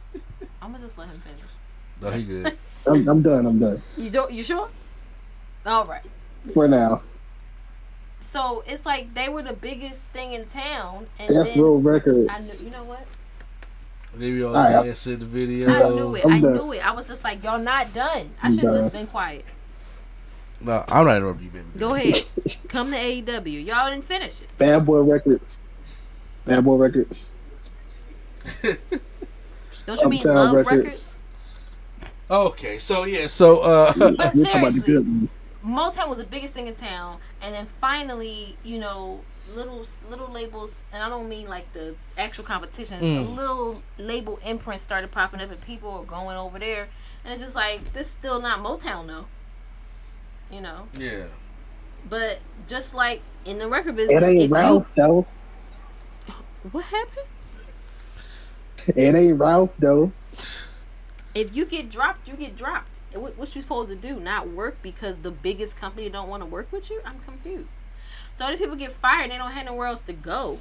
[0.61, 1.51] i'm gonna just let him finish
[2.01, 2.57] No, he good.
[2.87, 3.45] I'm, I'm done.
[3.45, 4.69] I'm done you don't you sure
[5.65, 6.03] all right
[6.53, 7.01] for now.
[8.31, 12.29] So it's like they were the biggest thing in town, and Death then Row Records.
[12.29, 13.05] I knew, you know what?
[14.15, 14.83] They be all All right.
[14.83, 15.69] dancing in the video.
[15.69, 16.25] I knew it.
[16.25, 16.53] I'm I done.
[16.53, 16.85] knew it.
[16.85, 18.31] I was just like, y'all not done.
[18.41, 19.45] I should have just been quiet.
[20.61, 21.65] No, I'm not interrupting you, baby.
[21.77, 22.25] Go ahead,
[22.69, 23.65] come to AEW.
[23.65, 24.47] Y'all didn't finish it.
[24.57, 25.59] Bad Boy Records.
[26.45, 27.33] Bad Boy Records.
[29.85, 30.75] Don't you mean Uptown Love Records.
[30.77, 31.21] Records?
[32.29, 35.29] Okay, so yeah, so uh, But You're talking about the seriously, good.
[35.65, 39.21] Motown was the biggest thing in town, and then finally, you know,
[39.53, 43.01] little little labels, and I don't mean like the actual competition.
[43.01, 43.27] Mm.
[43.27, 46.87] A little label imprints started popping up, and people were going over there,
[47.23, 49.25] and it's just like this still not Motown though.
[50.49, 51.25] You know, yeah,
[52.09, 55.25] but just like in the record business, It ain't if Ralph though.
[56.71, 57.27] what happened?
[58.87, 60.11] It ain't Ralph though.
[61.33, 62.89] If you get dropped, you get dropped.
[63.13, 64.19] What, what you supposed to do?
[64.19, 67.01] Not work because the biggest company don't want to work with you?
[67.05, 67.79] I'm confused.
[68.37, 70.59] So many people get fired and they don't have nowhere else to go.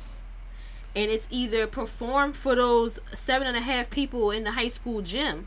[0.95, 5.03] And it's either perform for those seven and a half people in the high school
[5.03, 5.47] gym,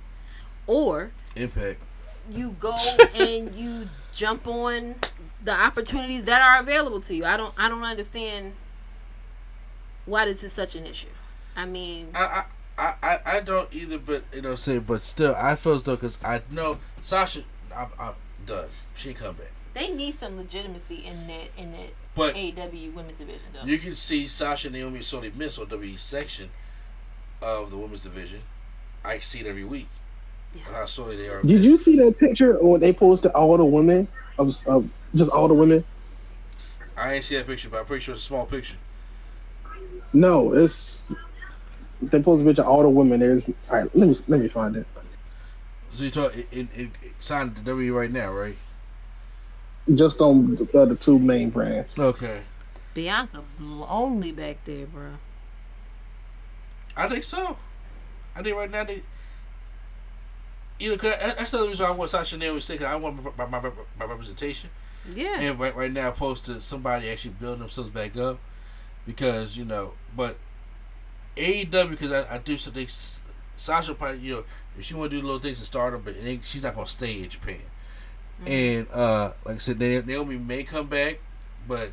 [0.67, 1.81] or Impact.
[2.31, 2.75] you go
[3.13, 4.95] and you jump on
[5.43, 7.25] the opportunities that are available to you.
[7.25, 8.53] I don't I don't understand
[10.05, 11.07] why this is such an issue.
[11.55, 12.45] I mean, I,
[12.77, 15.95] I, I, I don't either, but you know, say, but still, I feel as though
[15.95, 17.43] because I know Sasha,
[17.75, 18.13] I'm, I'm
[18.45, 18.67] done.
[18.95, 19.51] She come back.
[19.73, 23.63] they need some legitimacy in that in that But AEW women's division though.
[23.65, 26.49] you can see Sasha and Naomi sorely miss on WWE section
[27.41, 28.41] of the women's division.
[29.05, 29.87] I see it every week.
[30.63, 31.41] How sorely they are.
[31.41, 35.47] Did you see that picture when they posted all the women of, of just all
[35.47, 35.83] the women?
[36.97, 38.75] I ain't see that picture, but I'm pretty sure it's a small picture.
[40.13, 41.11] No, it's
[42.11, 43.19] they post a picture of all the women.
[43.19, 43.95] There's all right.
[43.95, 44.87] Let me let me find it.
[45.89, 48.57] So you talk it, it, it, it signed to W right now, right?
[49.93, 51.97] Just on the, uh, the two main brands.
[51.99, 52.41] Okay.
[52.93, 53.43] Bianca
[53.87, 55.11] only back there, bro.
[56.95, 57.57] I think so.
[58.35, 59.03] I think right now they,
[60.79, 62.95] you know, cause that's the reason why I want Sasha Naomi to say 'cause I
[62.95, 64.69] want my, my, my, my representation.
[65.13, 65.39] Yeah.
[65.39, 68.39] And right, right now, opposed to somebody actually building themselves back up,
[69.05, 70.37] because you know, but
[71.35, 72.87] AEW because I, I do something.
[73.55, 74.43] Sasha probably you know
[74.77, 77.21] if she want to do little things to start up but she's not gonna stay
[77.21, 77.61] in Japan.
[78.45, 81.19] And uh like I said, Naomi may come back,
[81.67, 81.91] but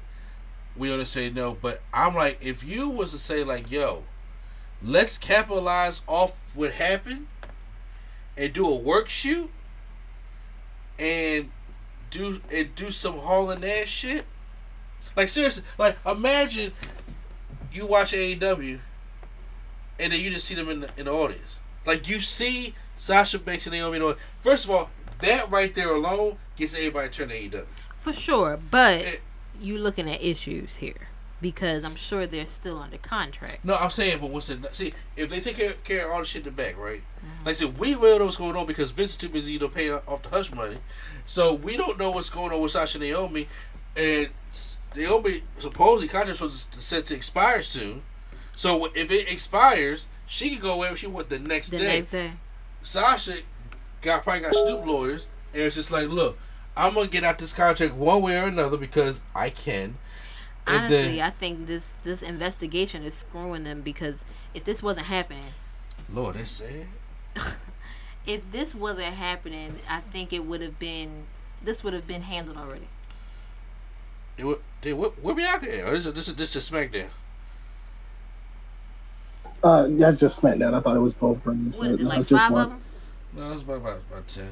[0.77, 1.57] we don't say no.
[1.61, 4.05] But I'm like, if you was to say like, yo,
[4.83, 7.27] let's capitalize off what happened
[8.37, 9.51] and do a work shoot
[10.99, 11.51] and
[12.11, 14.25] do and do some Hall and Nash shit.
[15.17, 16.73] Like seriously, like imagine
[17.73, 18.81] you watch AEW
[20.01, 21.61] and then you just see them in the, in the audience.
[21.87, 23.99] Like you see Sasha Banks and Naomi.
[23.99, 24.15] in.
[24.41, 24.91] First of all,
[25.21, 27.67] that right there alone gets everybody to turn to AEW.
[27.99, 29.17] For sure, but Eh.
[29.61, 31.09] you looking at issues here
[31.43, 33.65] because I'm sure they're still under contract.
[33.65, 34.59] No, I'm saying, but what's it?
[34.75, 37.03] See, if they take care, care of all the shit in the back, right?
[37.45, 39.59] Like I said, we really know what's going on because Vince is too busy, you
[39.59, 40.79] know, paying off the hush money.
[41.25, 43.49] So we don't know what's going on with Sasha and Naomi,
[43.97, 44.29] and
[44.95, 48.03] Naomi supposedly contract was set to expire soon.
[48.55, 51.87] So if it expires, she can go wherever she wants the next The day.
[51.87, 52.33] next day.
[52.83, 53.39] Sasha
[54.03, 56.39] got probably got Snoop lawyers, and it's just like, look,
[56.77, 59.99] I'm gonna get out this contract one way or another because I can.
[60.67, 64.25] And Honestly, then, I think this this investigation is screwing them because
[64.55, 65.53] if this wasn't happening,
[66.13, 66.87] Lord, that's sad.
[68.27, 71.25] if this wasn't happening, I think it would have been
[71.63, 72.89] this would have been handled already.
[74.39, 75.89] It, they, where, where Bianca at?
[75.89, 77.09] Or this is this is this is SmackDown.
[79.63, 80.75] Uh, that's just SmackDown.
[80.75, 81.77] I thought it was both brands.
[81.77, 82.63] What is but it no, like just five one.
[82.65, 82.83] of them?
[83.37, 84.51] No, it's about about, about ten.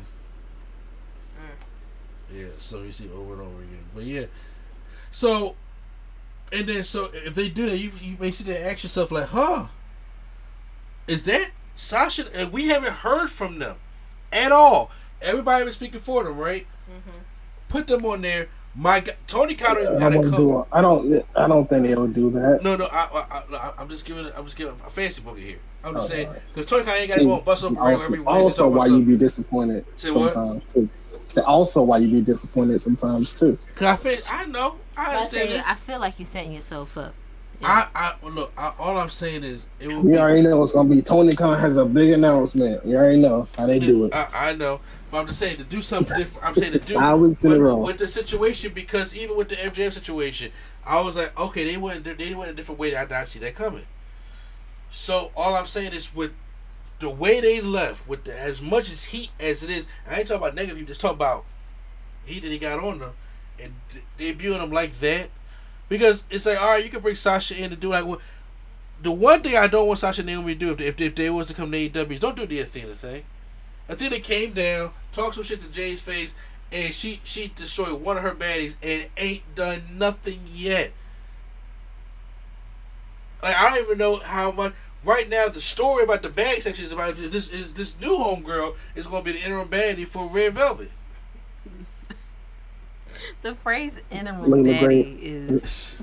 [2.30, 3.84] Yeah, so you see over and over again.
[3.94, 4.26] But yeah,
[5.10, 5.56] so
[6.52, 9.10] and then so if they do that, you you may sit there and ask yourself
[9.10, 9.66] like, huh,
[11.06, 12.26] is that Sasha?
[12.34, 13.76] And we haven't heard from them
[14.30, 14.90] at all.
[15.22, 16.66] Everybody been speaking for them, right?
[17.68, 18.48] Put them on there.
[18.78, 20.30] My Tony Khan even I, got to come.
[20.36, 21.26] Do, I don't.
[21.34, 22.62] I don't think they'll do that.
[22.62, 25.58] No, no, I, I, I, I'm just giving, I'm just giving a fancy book here.
[25.82, 27.70] I'm just Oh, saying because Tony Khan ain't got to See, go and bust up
[27.70, 28.44] ring also, every Wednesday.
[28.44, 29.06] also why you something.
[29.06, 30.32] be disappointed Say what?
[30.32, 30.88] sometimes too.
[31.26, 33.58] Say also why you be disappointed sometimes too.
[33.74, 35.66] Cause I feel, I know, I I, understand say, this.
[35.66, 37.14] I feel like you're setting yourself up.
[37.62, 38.52] I, I look.
[38.56, 40.18] I, all I'm saying is it will You be.
[40.18, 42.84] already know it's gonna be Tony Khan has a big announcement.
[42.84, 44.14] You already know how they do it.
[44.14, 44.80] I, I know,
[45.10, 46.46] but I'm just saying to do something different.
[46.46, 47.76] I'm saying to do Five weeks in a with, row.
[47.78, 50.52] with the situation because even with the MJF situation,
[50.84, 52.90] I was like, okay, they went they went a different way.
[52.90, 53.86] that I did not see that coming.
[54.90, 56.32] So all I'm saying is with
[56.98, 60.28] the way they left, with the, as much as heat as it is, I ain't
[60.28, 60.78] talking about negative.
[60.78, 61.44] You just talking about
[62.24, 63.12] heat that he got on them
[63.60, 63.74] and
[64.16, 65.28] de- debuting them like that.
[65.88, 68.20] Because it's like, all right, you can bring Sasha in to do like what.
[69.00, 71.06] The one thing I don't want Sasha and Naomi to do if they, if they,
[71.06, 73.24] if they was to come to AEW is don't do the Athena thing.
[73.88, 76.34] Athena came down, talked some shit to Jade's face,
[76.70, 80.92] and she she destroyed one of her baddies and ain't done nothing yet.
[83.42, 84.74] Like I don't even know how much.
[85.04, 88.76] Right now, the story about the bag section is about this is this new homegirl
[88.96, 90.90] is going to be the interim baddie for Red Velvet.
[93.42, 95.96] The phrase interim baddie is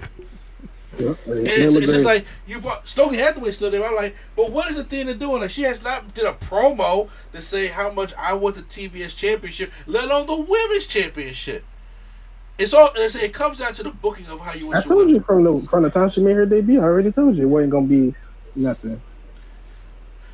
[0.98, 1.08] Yeah.
[1.26, 3.84] And it's, it's just like you brought Stokely Hathaway still there.
[3.84, 5.42] I'm like, but what is Athena doing?
[5.42, 9.16] Like she has not did a promo to say how much I want the TBS
[9.16, 11.64] championship, let alone the women's championship.
[12.58, 14.96] It's all it's, it comes down to the booking of how you I want your
[14.96, 15.16] told women.
[15.16, 16.80] you from the from the time she made her debut.
[16.80, 18.16] I already told you it wasn't gonna be
[18.56, 19.02] nothing.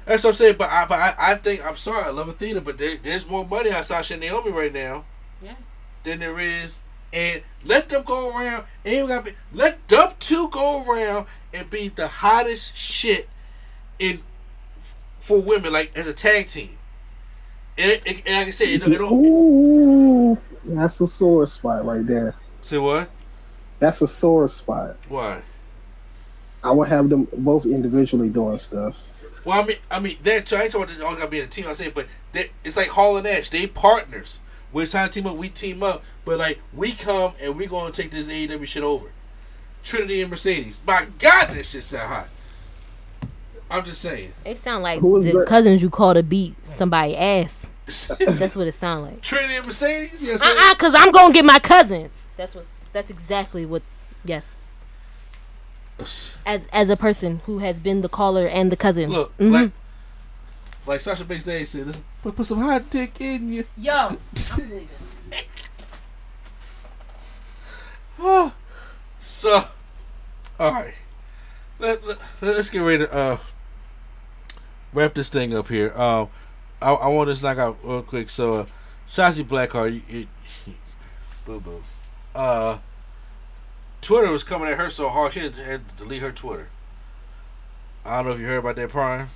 [0.06, 0.56] That's what I'm saying.
[0.58, 2.06] But I, but I, I think I'm sorry.
[2.06, 5.06] I love Athena, but there, there's more money on Sasha and Naomi right now
[5.42, 5.56] yeah.
[6.04, 6.82] than there is.
[7.14, 8.66] And let them go around.
[8.86, 13.28] And you got let them two go around and be the hottest shit
[14.00, 14.22] in
[15.20, 16.78] for women, like as a tag team.
[17.78, 22.06] And, it, it- and like I said, it, it Ooh, that's a sore spot right
[22.06, 22.36] there.
[22.62, 23.10] say what?
[23.80, 24.98] That's a sore spot.
[25.10, 25.42] Why?
[26.64, 28.96] I would have them both individually doing stuff.
[29.44, 30.48] Well, I mean, I mean that.
[30.48, 31.66] So I ain't talking about all got to be in a team.
[31.68, 33.50] I'm saying, but they, it's like Hall and Nash.
[33.50, 34.40] They partners.
[34.74, 35.36] We're trying to team up.
[35.36, 39.12] We team up, but like we come and we're gonna take this AEW shit over.
[39.84, 40.82] Trinity and Mercedes.
[40.86, 42.30] My God, this shit sound hot.
[43.70, 44.34] I'm just saying.
[44.44, 45.48] They sound like Who is the that?
[45.48, 47.54] cousins you call to beat somebody ass.
[48.20, 49.22] That's what it sound like.
[49.22, 50.22] Trinity and Mercedes.
[50.22, 50.60] You know what I'm saying?
[50.60, 52.12] Uh uh, cause I'm gonna get my cousins.
[52.38, 52.66] That's what.
[52.94, 53.82] That's exactly what
[54.24, 54.46] Yes.
[56.46, 59.10] As as a person who has been the caller and the cousin.
[59.10, 59.52] Look, Mhm.
[59.52, 59.72] like,
[60.86, 63.66] like Sasha Banks Day said, put, put some hot dick in you.
[63.78, 64.18] Yo, I'm
[64.58, 64.90] leaving.
[68.20, 68.54] Oh,
[69.20, 69.66] so,
[70.60, 70.94] all right,
[71.80, 73.38] let, let, let's get ready to uh,
[74.94, 75.94] wrap this thing up here.
[75.96, 76.30] Um,
[76.82, 78.30] I, I want to just knock out real quick.
[78.30, 78.66] So, uh,
[79.10, 80.28] Shotzi Blackheart, you,
[80.66, 80.74] you,
[81.46, 81.84] boo boo.
[82.34, 82.80] Uh,
[84.02, 86.70] Twitter was coming at her so hard she had to, had to delete her Twitter.
[88.04, 89.30] I don't know if you heard about that, Prime.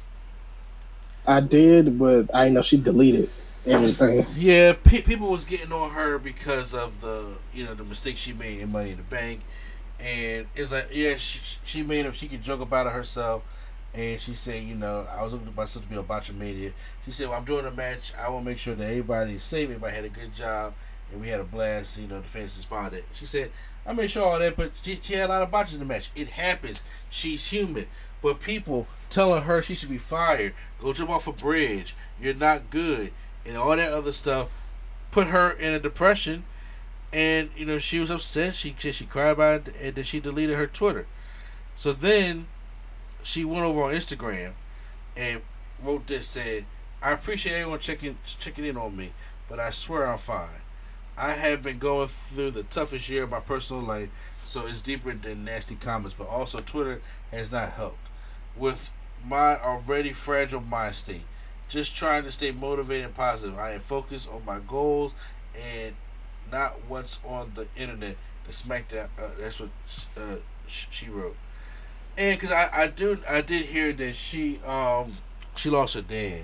[1.27, 3.29] I did, but I know she deleted
[3.65, 4.25] everything.
[4.35, 8.33] Yeah, pe- people was getting on her because of the you know the mistake she
[8.33, 9.41] made in Money in the Bank,
[9.99, 13.43] and it was like yeah she, she made up she could joke about it herself,
[13.93, 16.35] and she said you know I was looking at myself to be a botch of
[16.35, 16.71] media.
[17.03, 18.13] She said well, I'm doing a match.
[18.19, 19.65] I want to make sure that everybody's safe.
[19.65, 20.73] Everybody had a good job,
[21.11, 21.99] and we had a blast.
[21.99, 23.03] You know the fans responded.
[23.13, 23.51] She said
[23.85, 25.85] I made sure all that, but she, she had a lot of botches in the
[25.85, 26.09] match.
[26.15, 26.81] It happens.
[27.09, 27.87] She's human.
[28.25, 32.71] But people telling her she should be fired, go jump off a bridge, you're not
[32.71, 33.11] good,
[33.45, 34.49] and all that other stuff
[35.11, 36.43] put her in a depression.
[37.13, 38.55] And you know she was upset.
[38.55, 41.05] She she, cried about it, and then she deleted her Twitter.
[41.75, 42.47] So then
[43.21, 44.53] she went over on Instagram
[45.15, 45.43] and
[45.79, 46.65] wrote this said,
[47.03, 49.13] "I appreciate everyone checking checking in on me,
[49.47, 50.63] but I swear I'm fine.
[51.15, 54.09] I have been going through the toughest year of my personal life,
[54.43, 56.15] so it's deeper than nasty comments.
[56.17, 58.04] But also Twitter has not helped
[58.57, 58.91] with
[59.25, 61.25] my already fragile mind state.
[61.67, 63.57] Just trying to stay motivated and positive.
[63.57, 65.15] I am focused on my goals
[65.55, 65.95] and
[66.51, 68.17] not what's on the internet.
[68.45, 69.07] The SmackDown.
[69.17, 69.69] Uh, that's what
[70.15, 70.35] uh,
[70.67, 71.35] she wrote.
[72.17, 75.17] And because I, I do I did hear that she um
[75.55, 76.43] she lost her dad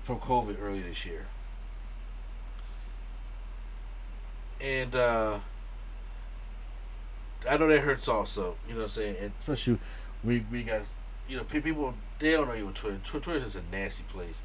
[0.00, 1.26] from COVID earlier this year.
[4.60, 5.38] And uh
[7.48, 9.16] I know that hurts also, you know what I'm saying?
[9.20, 9.78] And especially
[10.24, 10.82] we we got
[11.28, 12.98] you know, pe- people they don't know you on Twitter.
[13.04, 14.42] Tw- Twitter's just a nasty place.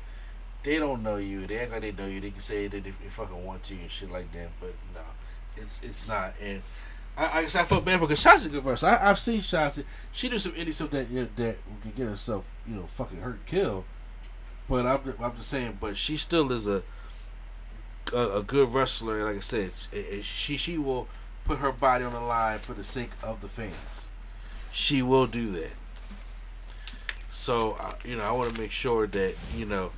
[0.64, 1.46] They don't know you.
[1.48, 2.22] They act like they know you.
[2.22, 5.02] They can say that they, they fucking want to and shit like that, but no,
[5.58, 6.34] it's it's not.
[6.42, 6.62] And
[7.18, 8.90] I I, I felt bad for because Shotzi's a good wrestler.
[8.90, 9.84] I, I've seen Shotzi.
[10.12, 13.20] She do some indie stuff that you know, that can get herself you know fucking
[13.20, 13.84] hurt, and killed.
[14.70, 15.78] But I'm I'm just saying.
[15.80, 16.84] But she still is a
[18.14, 19.18] a, a good wrestler.
[19.18, 19.72] and Like I said,
[20.24, 21.08] she she will
[21.44, 24.10] put her body on the line for the sake of the fans.
[24.74, 25.74] She will do that.
[27.30, 29.92] So you know, I want to make sure that you know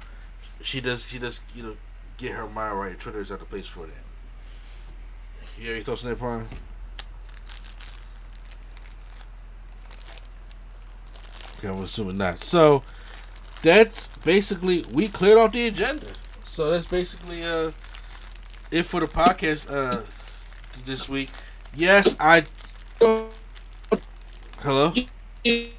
[0.62, 1.78] she does she does you know
[2.18, 3.00] get her mind right.
[3.00, 4.04] Twitter is not the place for that.
[5.58, 6.22] You have thoughts on that?
[11.58, 12.44] Okay, I'm assuming not.
[12.44, 12.84] So
[13.62, 16.08] that's basically we cleared off the agenda.
[16.44, 17.72] So that's basically uh
[18.72, 20.02] it for the podcast uh
[20.86, 21.30] this week.
[21.74, 22.44] Yes, I.
[24.66, 24.92] Hello.
[25.46, 25.70] I,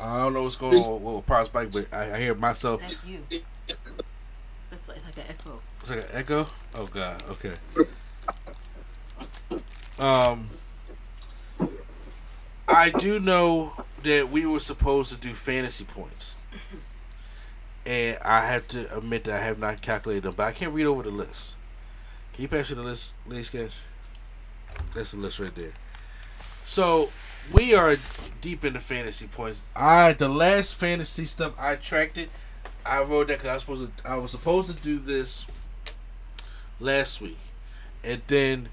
[0.00, 2.80] I don't know what's going on with, with Prize Bike, but I, I hear myself.
[2.80, 3.22] That's you.
[4.70, 5.60] That's like, like an echo.
[5.82, 6.46] It's like an echo.
[6.74, 7.22] Oh God.
[7.30, 7.52] Okay.
[10.00, 10.50] Um,
[12.66, 16.36] I do know that we were supposed to do fantasy points,
[17.86, 20.34] and I have to admit that I have not calculated them.
[20.36, 21.54] But I can't read over the list.
[22.32, 23.70] Can you pass me the list, Lady Sketch?
[24.94, 25.72] That's the list right there.
[26.64, 27.10] So
[27.52, 27.96] we are
[28.40, 29.62] deep into fantasy points.
[29.74, 32.30] I the last fantasy stuff I tracked it.
[32.84, 34.10] I wrote that because I was supposed to.
[34.10, 35.46] I was supposed to do this
[36.80, 37.38] last week,
[38.04, 38.68] and then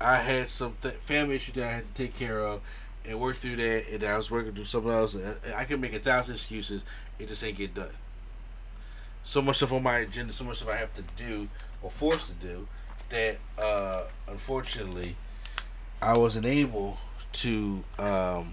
[0.00, 2.60] I had some th- family issue that I had to take care of
[3.06, 5.14] and work through that, and I was working through something else.
[5.14, 6.84] And I can make a thousand excuses.
[7.18, 7.92] It just ain't get done.
[9.22, 11.48] So much stuff on my agenda, so much stuff I have to do
[11.82, 12.68] or forced to do
[13.10, 15.16] that uh, unfortunately
[16.04, 16.98] I wasn't able
[17.32, 18.52] to um,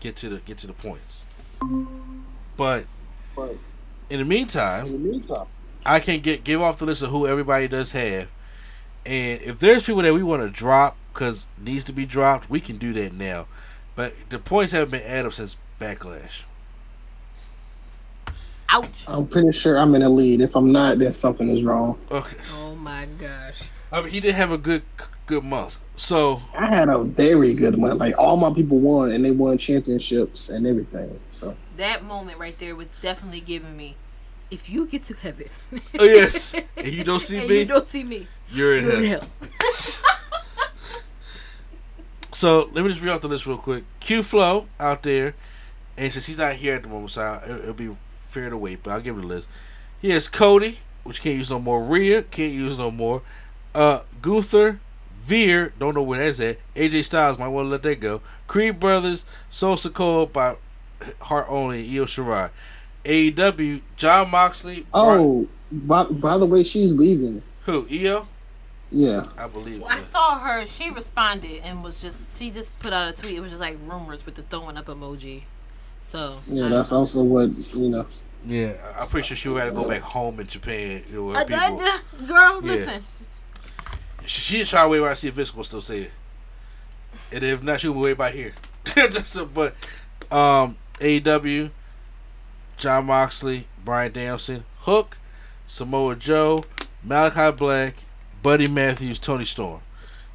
[0.00, 1.26] get to the get to the points.
[2.56, 2.86] But
[4.08, 5.34] in the meantime,
[5.84, 8.28] I can get give off the list of who everybody does have,
[9.04, 12.60] and if there's people that we want to drop because needs to be dropped, we
[12.60, 13.46] can do that now.
[13.94, 16.42] But the points haven't been added up since Backlash.
[18.70, 19.04] Ouch.
[19.06, 20.40] I'm pretty sure I'm in the lead.
[20.40, 21.98] If I'm not, then something is wrong.
[22.10, 23.60] Okay, Oh my gosh.
[23.92, 24.82] I mean he did have a good
[25.28, 25.78] good month.
[25.96, 28.00] So I had a very good month.
[28.00, 31.18] Like all my people won, and they won championships and everything.
[31.28, 33.94] So That moment right there was definitely giving me.
[34.50, 35.48] If you get to heaven,
[35.98, 38.94] oh yes, and you don't see and me, you don't see me, you're in you're
[38.96, 39.20] in hell.
[39.20, 39.60] hell.
[42.32, 43.84] So let me just read off the list real quick.
[44.00, 45.34] Q Flow out there,
[45.96, 48.56] and since he's not here at the moment, so I, it'll, it'll be fair to
[48.56, 48.82] wait.
[48.82, 49.48] But I'll give him the list.
[50.00, 51.82] He has Cody, which can't use no more.
[51.82, 53.22] Rhea can't use no more.
[53.74, 54.78] Uh, Gunther,
[55.32, 56.56] Veer, don't know where that's at.
[56.74, 58.22] AJ Styles might want to let that go.
[58.46, 60.56] Creed Brothers, Solo Sikoa by
[61.20, 62.48] Heart Only, Io Shirai.
[63.04, 64.86] AEW, Jon Moxley.
[64.94, 67.42] Oh, by, by the way, she's leaving.
[67.66, 67.86] Who?
[67.92, 68.26] Io?
[68.90, 69.24] Yeah.
[69.36, 69.82] I believe.
[69.82, 70.66] Well, I saw her.
[70.66, 73.36] She responded and was just she just put out a tweet.
[73.36, 75.42] It was just like rumors with the throwing up emoji.
[76.00, 78.06] So Yeah, that's also what you know.
[78.46, 81.02] Yeah, I'm pretty sure she would have to go back home in Japan.
[81.10, 82.72] You know, where Uh, people, that- girl, Yeah.
[82.72, 83.04] listen.
[84.28, 86.10] She, she'd try to wait around to see if Vince will still say it.
[87.32, 88.52] And if not, she'll wait by here.
[89.54, 89.74] But
[90.30, 91.70] um, AEW,
[92.76, 95.16] Jon Moxley, Bryan Danielson, Hook,
[95.66, 96.64] Samoa Joe,
[97.02, 97.94] Malachi Black,
[98.42, 99.80] Buddy Matthews, Toni Storm.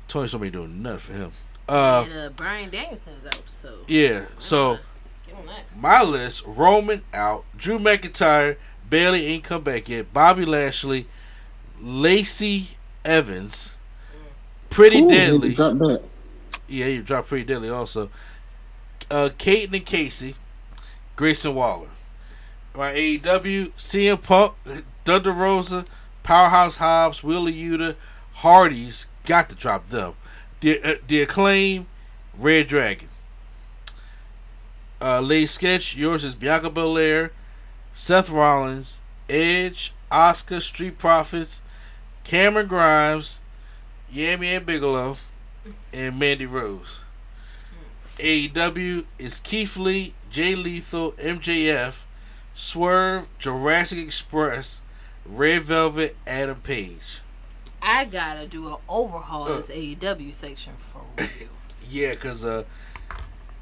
[0.08, 1.32] Toni Storm ain't doing nothing for him.
[1.70, 3.42] Uh, and, uh, Brian is out.
[3.50, 4.80] So yeah, so
[5.26, 5.78] Give him that.
[5.78, 8.58] my list: Roman out, Drew McIntyre,
[8.90, 11.08] Bayley ain't come back yet, Bobby Lashley,
[11.80, 13.78] Lacey Evans,
[14.74, 15.50] Pretty Ooh, Deadly.
[15.50, 16.02] they dropped that.
[16.68, 18.10] Yeah, you dropped Pretty Deadly also.
[19.12, 20.36] Uh, Katen and Casey,
[21.16, 21.90] Grayson Waller.
[22.76, 24.54] My AEW, CM Punk,
[25.06, 25.86] Thunder Rosa,
[26.24, 27.96] Powerhouse Hobbs, Wheeler Yuta,
[28.34, 30.14] Hardys, got to drop them.
[30.62, 31.86] The, uh, the Acclaim,
[32.36, 33.10] Red Dragon.
[35.00, 37.32] Uh, Lay Sketch, yours is Bianca Belair,
[37.94, 41.62] Seth Rollins, Edge, Oscar, Street Profits,
[42.24, 43.40] Cameron Grimes,
[44.14, 45.18] Yami and Bigelow,
[45.92, 47.00] and Mandy Rose.
[48.20, 52.04] AEW is Keith Lee, Jay Lethal, MJF,
[52.54, 54.82] Swerve, Jurassic Express,
[55.26, 57.22] Red Velvet, Adam Page.
[57.82, 59.58] I gotta do an overhaul Uh.
[59.58, 61.50] this AEW section for real.
[61.90, 62.64] Yeah, because, uh,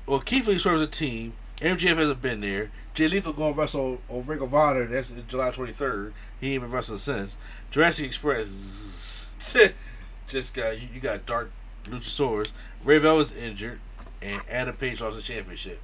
[0.06, 1.34] well, Keith Lee serves a team.
[1.60, 2.72] MJF hasn't been there.
[2.94, 4.86] Jay Lethal going to wrestle on Ring of Honor.
[4.86, 6.12] That's July 23rd.
[6.42, 7.38] He ain't been wrestling since.
[7.72, 9.36] Jurassic Express
[10.32, 11.52] just got, you, you got Dark
[11.86, 12.52] Luchasaurus.
[12.84, 13.80] Ray was injured.
[14.22, 15.80] And Adam Page lost the championship.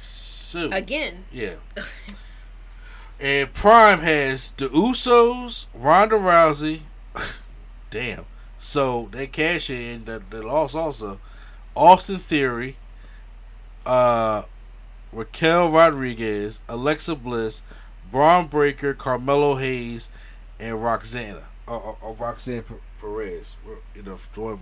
[0.00, 1.24] So, Again.
[1.32, 1.54] yeah.
[3.20, 6.80] And Prime has the Usos, Ronda Rousey.
[7.90, 8.26] Damn.
[8.60, 11.20] So they cash in the, the loss also.
[11.74, 12.76] Austin Theory,
[13.86, 14.42] uh,
[15.12, 17.62] Raquel Rodriguez, Alexa Bliss,
[18.10, 20.10] Bron Breakker, Carmelo Hayes,
[20.58, 21.44] and Roxana.
[21.66, 23.56] Or, uh, or, uh, or uh, Roxanne P- Perez.
[23.94, 24.18] You know,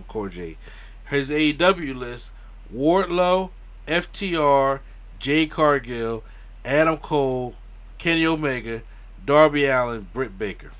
[0.07, 0.57] Core J.
[1.05, 2.31] His AEW list
[2.73, 3.51] Wardlow,
[3.87, 4.81] FTR,
[5.19, 6.23] Jade Cargill,
[6.65, 7.55] Adam Cole,
[7.97, 8.81] Kenny Omega,
[9.25, 10.71] Darby Allin, Britt Baker.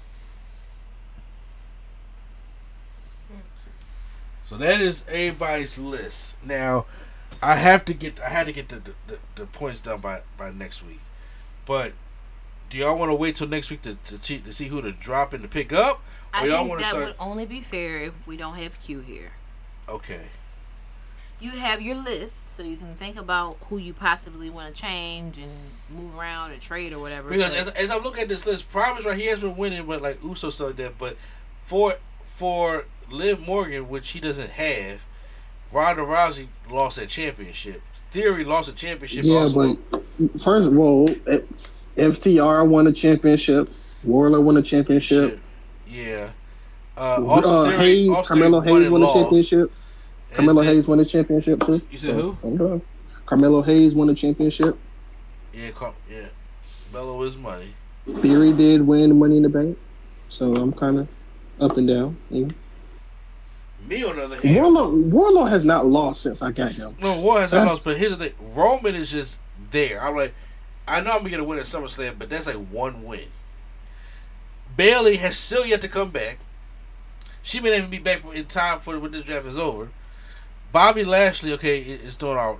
[4.44, 6.38] So that is everybody's list.
[6.44, 6.86] Now,
[7.42, 10.52] I have to get I had to get the, the, the points done by, by
[10.52, 11.02] next week.
[11.66, 11.92] But
[12.70, 14.92] do y'all want to wait till next week to to, cheat, to see who to
[14.92, 15.98] drop and to pick up?
[16.34, 17.06] Or I y'all think want to that start?
[17.06, 19.32] would only be fair if we don't have Q here.
[19.88, 20.26] Okay.
[21.40, 25.38] You have your list, so you can think about who you possibly want to change
[25.38, 25.52] and
[25.90, 27.30] move around or trade or whatever.
[27.30, 29.86] Because but- as, as I look at this list, Promise right, he has been winning
[29.86, 30.98] but like Uso stuff like that.
[30.98, 31.18] But
[31.64, 35.06] for for Liv Morgan, which he doesn't have,
[35.72, 37.82] Ronda Rousey lost that championship.
[38.10, 39.24] Theory lost a championship.
[39.26, 39.76] Yeah, also.
[39.92, 41.40] but first of all, eh,
[41.98, 43.70] FTR won a championship.
[44.06, 45.40] Wardlow won a championship.
[45.88, 46.30] yeah.
[46.96, 49.72] Uh, Uh, Austin Theory- Hayes, Austin Carmelo Hayes won a championship.
[50.34, 51.82] Carmelo then- Hayes won a championship too.
[51.92, 52.38] You said who?
[52.44, 52.82] I'm done.
[53.26, 54.78] Carmelo Hayes won a championship.
[55.54, 56.28] Yeah, Car- yeah.
[56.94, 57.74] Melo is money.
[58.22, 59.78] Theory did win Money in the Bank,
[60.30, 61.08] so I'm kind of
[61.60, 62.18] up and down.
[62.30, 62.48] Yeah.
[63.88, 66.96] Me on the other hand, Wardlow, Wardlow has not lost since I got him.
[67.00, 69.40] No, War has not lost, but here's the thing: Roman is just
[69.72, 70.02] there.
[70.02, 70.34] I'm like,
[70.88, 73.28] I know I'm gonna get a win at SummerSlam, but that's like one win.
[74.76, 76.40] Bayley has still yet to come back.
[77.42, 79.90] She may not even be back in time for when this draft is over.
[80.72, 82.60] Bobby Lashley, okay, is doing all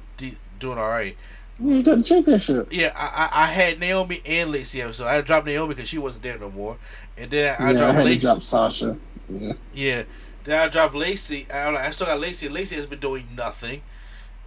[0.60, 1.16] doing all right.
[1.62, 2.68] He got the championship.
[2.72, 6.24] Yeah, I, I, I had Naomi and Lacey so I dropped Naomi because she wasn't
[6.24, 6.78] there no more,
[7.18, 8.98] and then I, I yeah, I dropped had to drop Sasha.
[9.30, 9.54] Yeah.
[9.74, 10.04] Yeah.
[10.44, 11.46] Then I dropped Lacey.
[11.52, 12.46] I, don't know, I still got Lacey.
[12.46, 13.82] and Lacey has been doing nothing.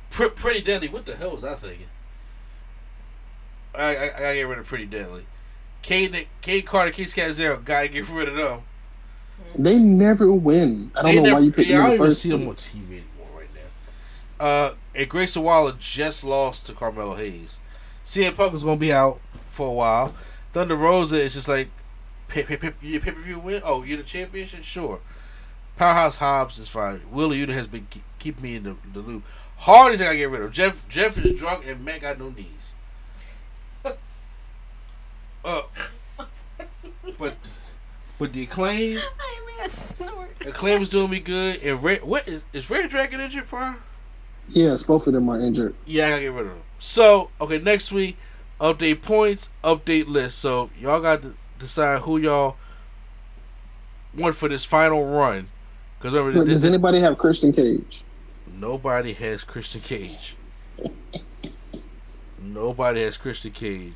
[0.09, 0.89] Pre- Pretty Deadly.
[0.89, 1.89] What the hell was I thinking?
[3.75, 5.27] I, I, I gotta get rid of Pretty Deadly.
[5.83, 7.61] Kate, Kate Carter, Keith Cat Zero.
[7.65, 8.61] Gotta get rid of them.
[9.59, 10.93] They never win.
[10.97, 12.31] I don't They know never- why you picked yeah, them I don't even first see
[12.31, 12.55] them on.
[12.55, 14.45] TV anymore right now.
[14.47, 17.59] Uh, and Grayson Waller just lost to Carmelo Hayes.
[18.05, 20.15] CM Punk is gonna be out for a while.
[20.53, 21.69] Thunder Rosa is just like,
[22.29, 23.63] pay, pay, pay, per view win.
[23.65, 25.01] Oh, you're the championship, sure.
[25.77, 26.99] Powerhouse Hobbs is fine.
[27.11, 29.23] Wheeler Yuta has been keep, keeping me in the, the loop.
[29.59, 30.53] Hardy's I gotta get rid of.
[30.53, 32.75] Jeff Jeff is drunk and Matt got no knees.
[35.45, 35.63] Uh,
[37.19, 37.35] but
[38.19, 40.37] but the acclaim I ain't I snort.
[40.47, 41.63] Acclaim is doing me good.
[41.63, 43.77] And Red, what is is Red Dragon injured, Prime?
[44.49, 45.75] Yes, both of them are injured.
[45.87, 46.63] Yeah, I gotta get rid of them.
[46.79, 48.17] So, okay, next week,
[48.61, 50.39] update points, update list.
[50.39, 52.57] So y'all got to decide who y'all
[54.17, 55.49] want for this final run.
[55.99, 58.05] Because remember, But this, does anybody have Christian Cage?
[58.53, 60.35] nobody has Christian Cage.
[62.43, 63.95] nobody has Christian Cage.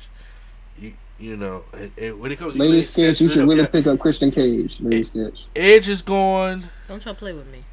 [1.19, 3.61] You you know, and, and when it comes to Lady Lady Sketch, you should really
[3.61, 4.81] yeah, pick up Christian Cage.
[4.81, 5.47] Lady Sketch.
[5.55, 6.69] Edge is gone.
[6.87, 7.63] Don't try to play with me.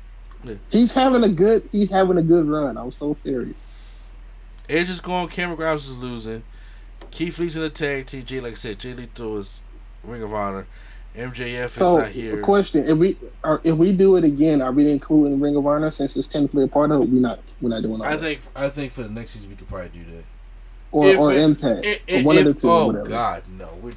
[0.71, 1.69] He's having a good.
[1.73, 2.77] He's having a good run.
[2.77, 3.83] I'm so serious.
[4.69, 5.29] Edge is gone.
[5.29, 6.43] Cameron Grimes is losing.
[7.11, 8.25] Keith Lee's in the tag team.
[8.25, 9.61] Jay, like I said, Jay Lethal is
[10.03, 10.67] Ring of Honor.
[11.17, 12.41] MJF is So, not here.
[12.41, 15.91] question: If we are, if we do it again, are we including Ring of Honor
[15.91, 17.09] since it's technically a part of it?
[17.09, 17.41] We not.
[17.61, 18.21] We're not doing all I that.
[18.21, 20.25] think I think for the next season we could probably do that.
[20.93, 22.71] Or if or it- Impact, i- or i- one of the two.
[22.71, 23.09] Oh whatever.
[23.09, 23.93] God, no, we're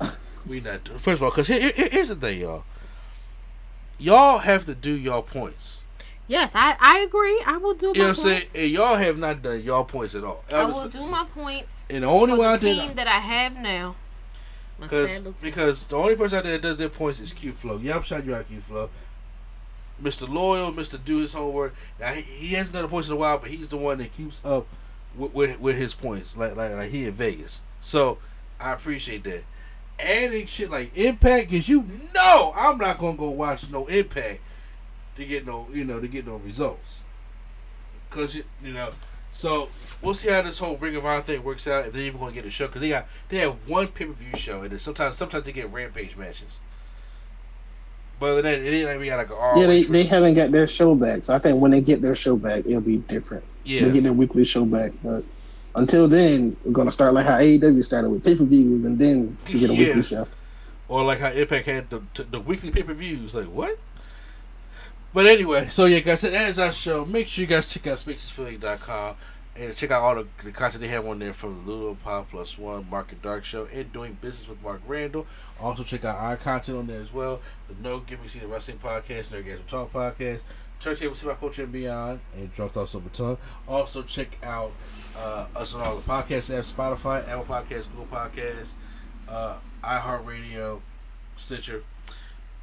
[0.00, 0.12] not.
[0.46, 0.88] We're not.
[0.88, 2.64] First of all, because here, here- here's the thing, y'all.
[3.98, 5.80] Y'all have to do y'all points.
[6.26, 7.40] Yes, I, I agree.
[7.46, 8.42] I will do my You know what I'm saying?
[8.54, 10.44] And y'all have not done y'all points at all.
[10.52, 12.94] I I'm will s- do my points And the only for way I did team
[12.94, 13.96] that I have now.
[14.80, 15.50] Because sad little team.
[15.50, 17.76] because the only person out there that does their points is Q Flow.
[17.76, 18.90] Yeah, I'm shouting you out, Q Flow.
[20.02, 20.28] Mr.
[20.28, 20.98] Loyal, Mr.
[21.04, 21.74] Do his homework.
[22.00, 24.10] Now he, he hasn't done the points in a while, but he's the one that
[24.12, 24.66] keeps up
[25.16, 27.62] with with, with his points, like, like like he in Vegas.
[27.80, 28.18] So
[28.60, 29.44] I appreciate that.
[29.98, 34.40] Adding shit like Impact, cause you know I'm not gonna go watch no Impact
[35.16, 37.04] to get no you know to get no results.
[38.10, 38.90] Cause you, you know,
[39.32, 39.68] so
[40.02, 41.86] we'll see how this whole Ring of Honor thing works out.
[41.86, 44.12] If they're even gonna get a show, cause they got they have one pay per
[44.12, 46.60] view show, and then sometimes sometimes they get Rampage matches.
[48.22, 50.68] But than it ain't like we got like an Yeah, they, they haven't got their
[50.68, 51.24] show back.
[51.24, 53.44] So I think when they get their show back, it'll be different.
[53.64, 53.84] Yeah.
[53.84, 54.92] They get their weekly show back.
[55.02, 55.24] But
[55.74, 59.36] until then, we're gonna start like how AEW started with pay per views, and then
[59.48, 59.86] you get a Yeah.
[59.88, 60.28] weekly show.
[60.88, 63.34] or like how Impact had the the weekly pay per views.
[63.34, 63.78] Like what?
[65.14, 67.04] But anyway, so yeah, guys, that is our show.
[67.04, 69.16] Make sure you guys check out spacesphilly.com
[69.54, 72.30] and check out all the, the content they have on there from the Ludo Pop
[72.30, 75.26] Plus One Market Dark Show and doing business with Mark Randall.
[75.60, 77.40] Also check out our content on there as well.
[77.68, 80.44] The No Give Me See the Wrestling Podcast, Nerdgasm Talk Podcast,
[80.82, 83.38] Turntable See My Culture and Beyond, and Drunk Thoughts Over Tongue.
[83.68, 84.72] Also check out
[85.16, 88.74] uh, us on all the podcast apps, Spotify, Apple Podcasts, Google Podcasts,
[89.28, 90.80] uh, iHeartRadio,
[91.36, 91.84] Stitcher.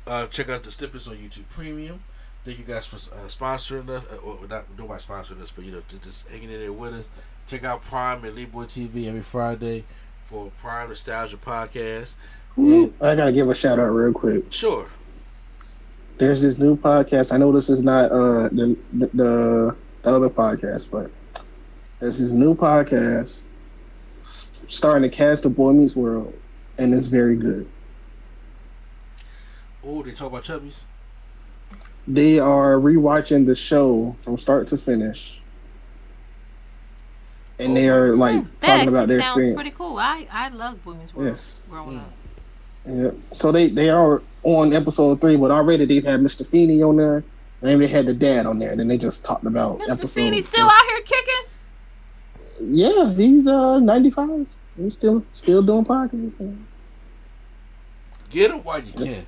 [0.06, 2.04] Uh, check out the snippets on YouTube Premium.
[2.44, 5.64] Thank you guys for uh, sponsoring us, uh, or not doing my sponsoring us, but
[5.64, 7.10] you know, to just hanging in there with us.
[7.48, 9.86] Check out Prime and Lead Boy TV every Friday
[10.20, 12.16] for Prime Nostalgia Podcast.
[12.58, 12.94] Woo.
[13.00, 14.52] I gotta give a shout out real quick.
[14.52, 14.88] Sure.
[16.20, 17.34] There's this new podcast.
[17.34, 21.12] I know this is not uh the the, the, the other podcast, but
[22.00, 23.50] there's this new podcast
[24.22, 26.34] s- starting to cast the Boy Meets World,
[26.78, 27.70] and it's very good.
[29.84, 30.86] Oh, they talk about chubbies.
[32.08, 35.42] They are rewatching the show from start to finish,
[37.60, 39.62] and they are like That talking about their sounds experience.
[39.62, 39.98] pretty cool.
[39.98, 41.68] I I love Boy Meets World Yes.
[41.70, 42.14] growing up.
[42.86, 43.12] Yeah.
[43.34, 46.46] So they they are on episode three, but already they've had Mr.
[46.46, 47.24] Feeney on there,
[47.62, 48.76] and they had the dad on there.
[48.76, 49.84] Then they just talked about Mr.
[49.92, 50.16] episodes.
[50.16, 51.36] Feeney so- still out here kicking.
[52.62, 54.46] Yeah, he's uh 95.
[54.78, 56.40] He's still still doing podcasts.
[56.40, 56.66] man.
[58.30, 59.26] Get him while you can.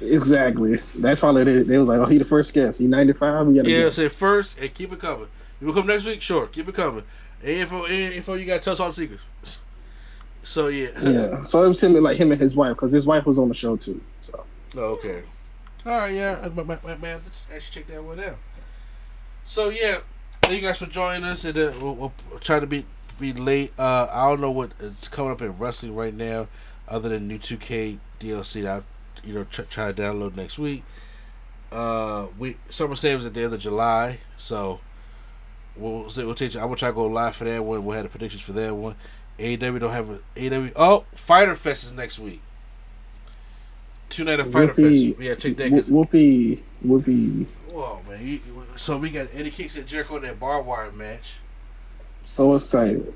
[0.00, 0.76] Exactly.
[0.96, 2.80] That's probably they, they was like, oh, he the first guest.
[2.80, 3.46] He 95.
[3.46, 5.28] We gotta Yeah, get say first and keep it coming.
[5.60, 6.20] You will come next week?
[6.22, 7.04] Sure, keep it coming.
[7.42, 9.22] Any info, any info you got, tell us all the secrets.
[10.44, 10.88] So yeah.
[11.02, 11.42] Yeah.
[11.42, 13.54] So it was him like him and his wife because his wife was on the
[13.54, 14.00] show too.
[14.20, 14.44] So
[14.74, 15.22] Oh, okay.
[15.84, 16.48] All right, yeah.
[16.54, 17.20] My, my, my man,
[17.54, 18.36] I should check that one out.
[19.44, 19.98] So yeah,
[20.42, 22.86] thank you guys for joining us, and uh, we'll, we'll try to be
[23.18, 23.72] be late.
[23.78, 26.46] Uh, I don't know what it's coming up in wrestling right now,
[26.88, 30.84] other than new 2K DLC that I, you know try, try to download next week.
[31.70, 34.80] Uh, we SummerSlam is at the end of July, so
[35.76, 36.24] we'll see.
[36.24, 36.54] We'll take.
[36.56, 37.84] I will try to go live for that one.
[37.84, 38.94] We'll have the predictions for that one.
[39.42, 40.72] AEW don't have a AEW.
[40.76, 42.40] Oh, Fyter Fest is next week.
[44.08, 45.20] Two night of Fyter Whoopi, Fest.
[45.22, 45.72] Yeah, check that.
[45.72, 48.26] Whoopi, Whoopi, Whoa, man!
[48.26, 48.40] You,
[48.76, 51.38] so we got Eddie Kicks and Jericho in that barbed wire match.
[52.24, 53.12] so excited.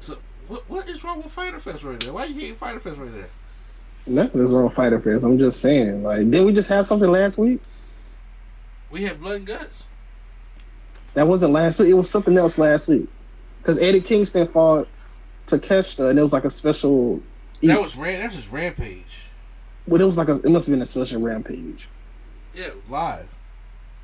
[0.00, 0.16] So
[0.48, 2.14] what what is wrong with Fyter Fest right now?
[2.14, 3.24] Why you hating Fyter Fest right now?
[4.06, 5.24] Nothing's wrong with Fyter Fest.
[5.24, 6.02] I'm just saying.
[6.02, 7.60] Like, didn't we just have something last week?
[8.90, 9.88] We had blood and guts.
[11.14, 11.90] That wasn't last week.
[11.90, 13.08] It was something else last week.
[13.58, 14.88] Because Eddie Kingston fought
[15.50, 17.20] Takeshita, and it was like a special.
[17.62, 18.18] That was ran.
[18.18, 19.22] That was just Rampage.
[19.86, 20.36] Well, it was like a.
[20.36, 21.88] It must have been a special rampage.
[22.54, 23.28] Yeah, live.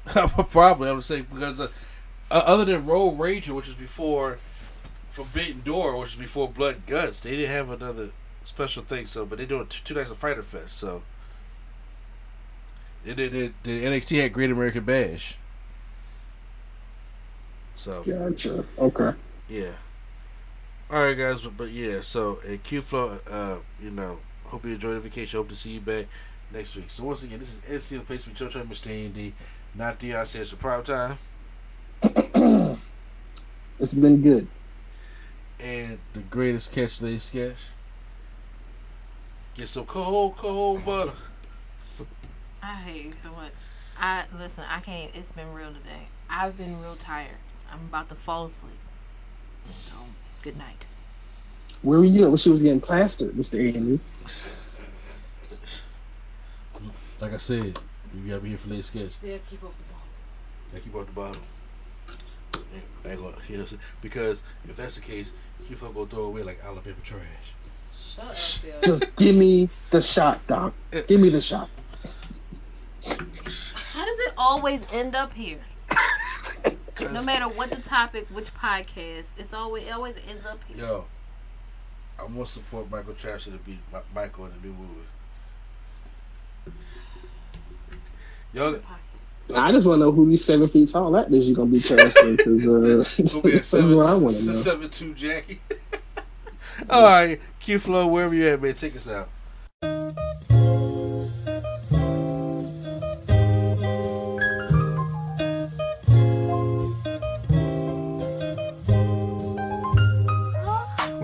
[0.04, 1.68] Probably I would say because uh,
[2.30, 4.38] uh, other than Road Rager, which was before
[5.08, 8.10] Forbidden Door, which was before Blood and Guts, they didn't have another
[8.44, 9.06] special thing.
[9.06, 10.76] So, but they're doing two, two nights of Fyter Fest.
[10.76, 11.02] So,
[13.04, 15.36] The, the, the, the NXT had Great American Bash.
[17.76, 18.64] So Gotcha.
[18.78, 19.12] Okay.
[19.48, 19.72] yeah.
[20.90, 22.00] All right, guys, but, but yeah.
[22.02, 25.38] So at Q Flow, uh, you know, hope you enjoyed the vacation.
[25.38, 26.06] Hope to see you back
[26.52, 26.90] next week.
[26.90, 27.60] So once again, this is
[27.94, 28.88] NC the place with Joe Trey, Mr.
[28.90, 29.32] A&D,
[29.74, 31.18] not Deion says for prime time,
[33.78, 34.46] It's been good.
[35.60, 37.66] and the greatest catch day sketch.
[39.56, 41.12] Get some cold, cold butter.
[41.82, 42.06] So-
[42.62, 43.52] I hate you so much.
[43.98, 44.64] I listen.
[44.68, 45.10] I can't.
[45.14, 46.08] It's been real today.
[46.28, 47.36] I've been real tired.
[47.70, 48.72] I'm about to fall asleep.
[49.84, 49.92] So
[50.46, 50.84] good night.
[51.82, 53.58] Where were you when she was getting plastered, Mr.
[53.74, 53.98] Andy?
[57.20, 57.80] Like I said,
[58.14, 59.14] you gotta be here for late sketch.
[59.24, 60.06] Yeah, keep off the bottle.
[60.72, 61.42] Yeah, keep off the bottle.
[62.72, 65.32] Ain't- ain't gonna- you because if that's the case,
[65.66, 67.54] Q Flow gonna throw away like Alabama trash.
[68.14, 68.80] Shut up, Phil.
[68.82, 70.74] Just give me the shot, Doc.
[71.08, 71.68] Give me the shot.
[73.04, 75.58] How does it always end up here?
[77.00, 80.78] No matter what the topic, which podcast, it's always it always ends up here.
[80.78, 81.04] Yo,
[82.18, 85.08] I'm gonna support Michael Trash to beat Mi- Michael in the new movie.
[88.54, 88.80] Yo,
[89.54, 92.36] I just want to know who these seven feet tall actors you're gonna be casting
[92.36, 92.70] because uh,
[93.42, 94.52] gonna that's seven, what I want to know.
[94.52, 95.60] seven two Jackie.
[96.90, 99.28] All right, Q Flow, wherever you at, man, take us out.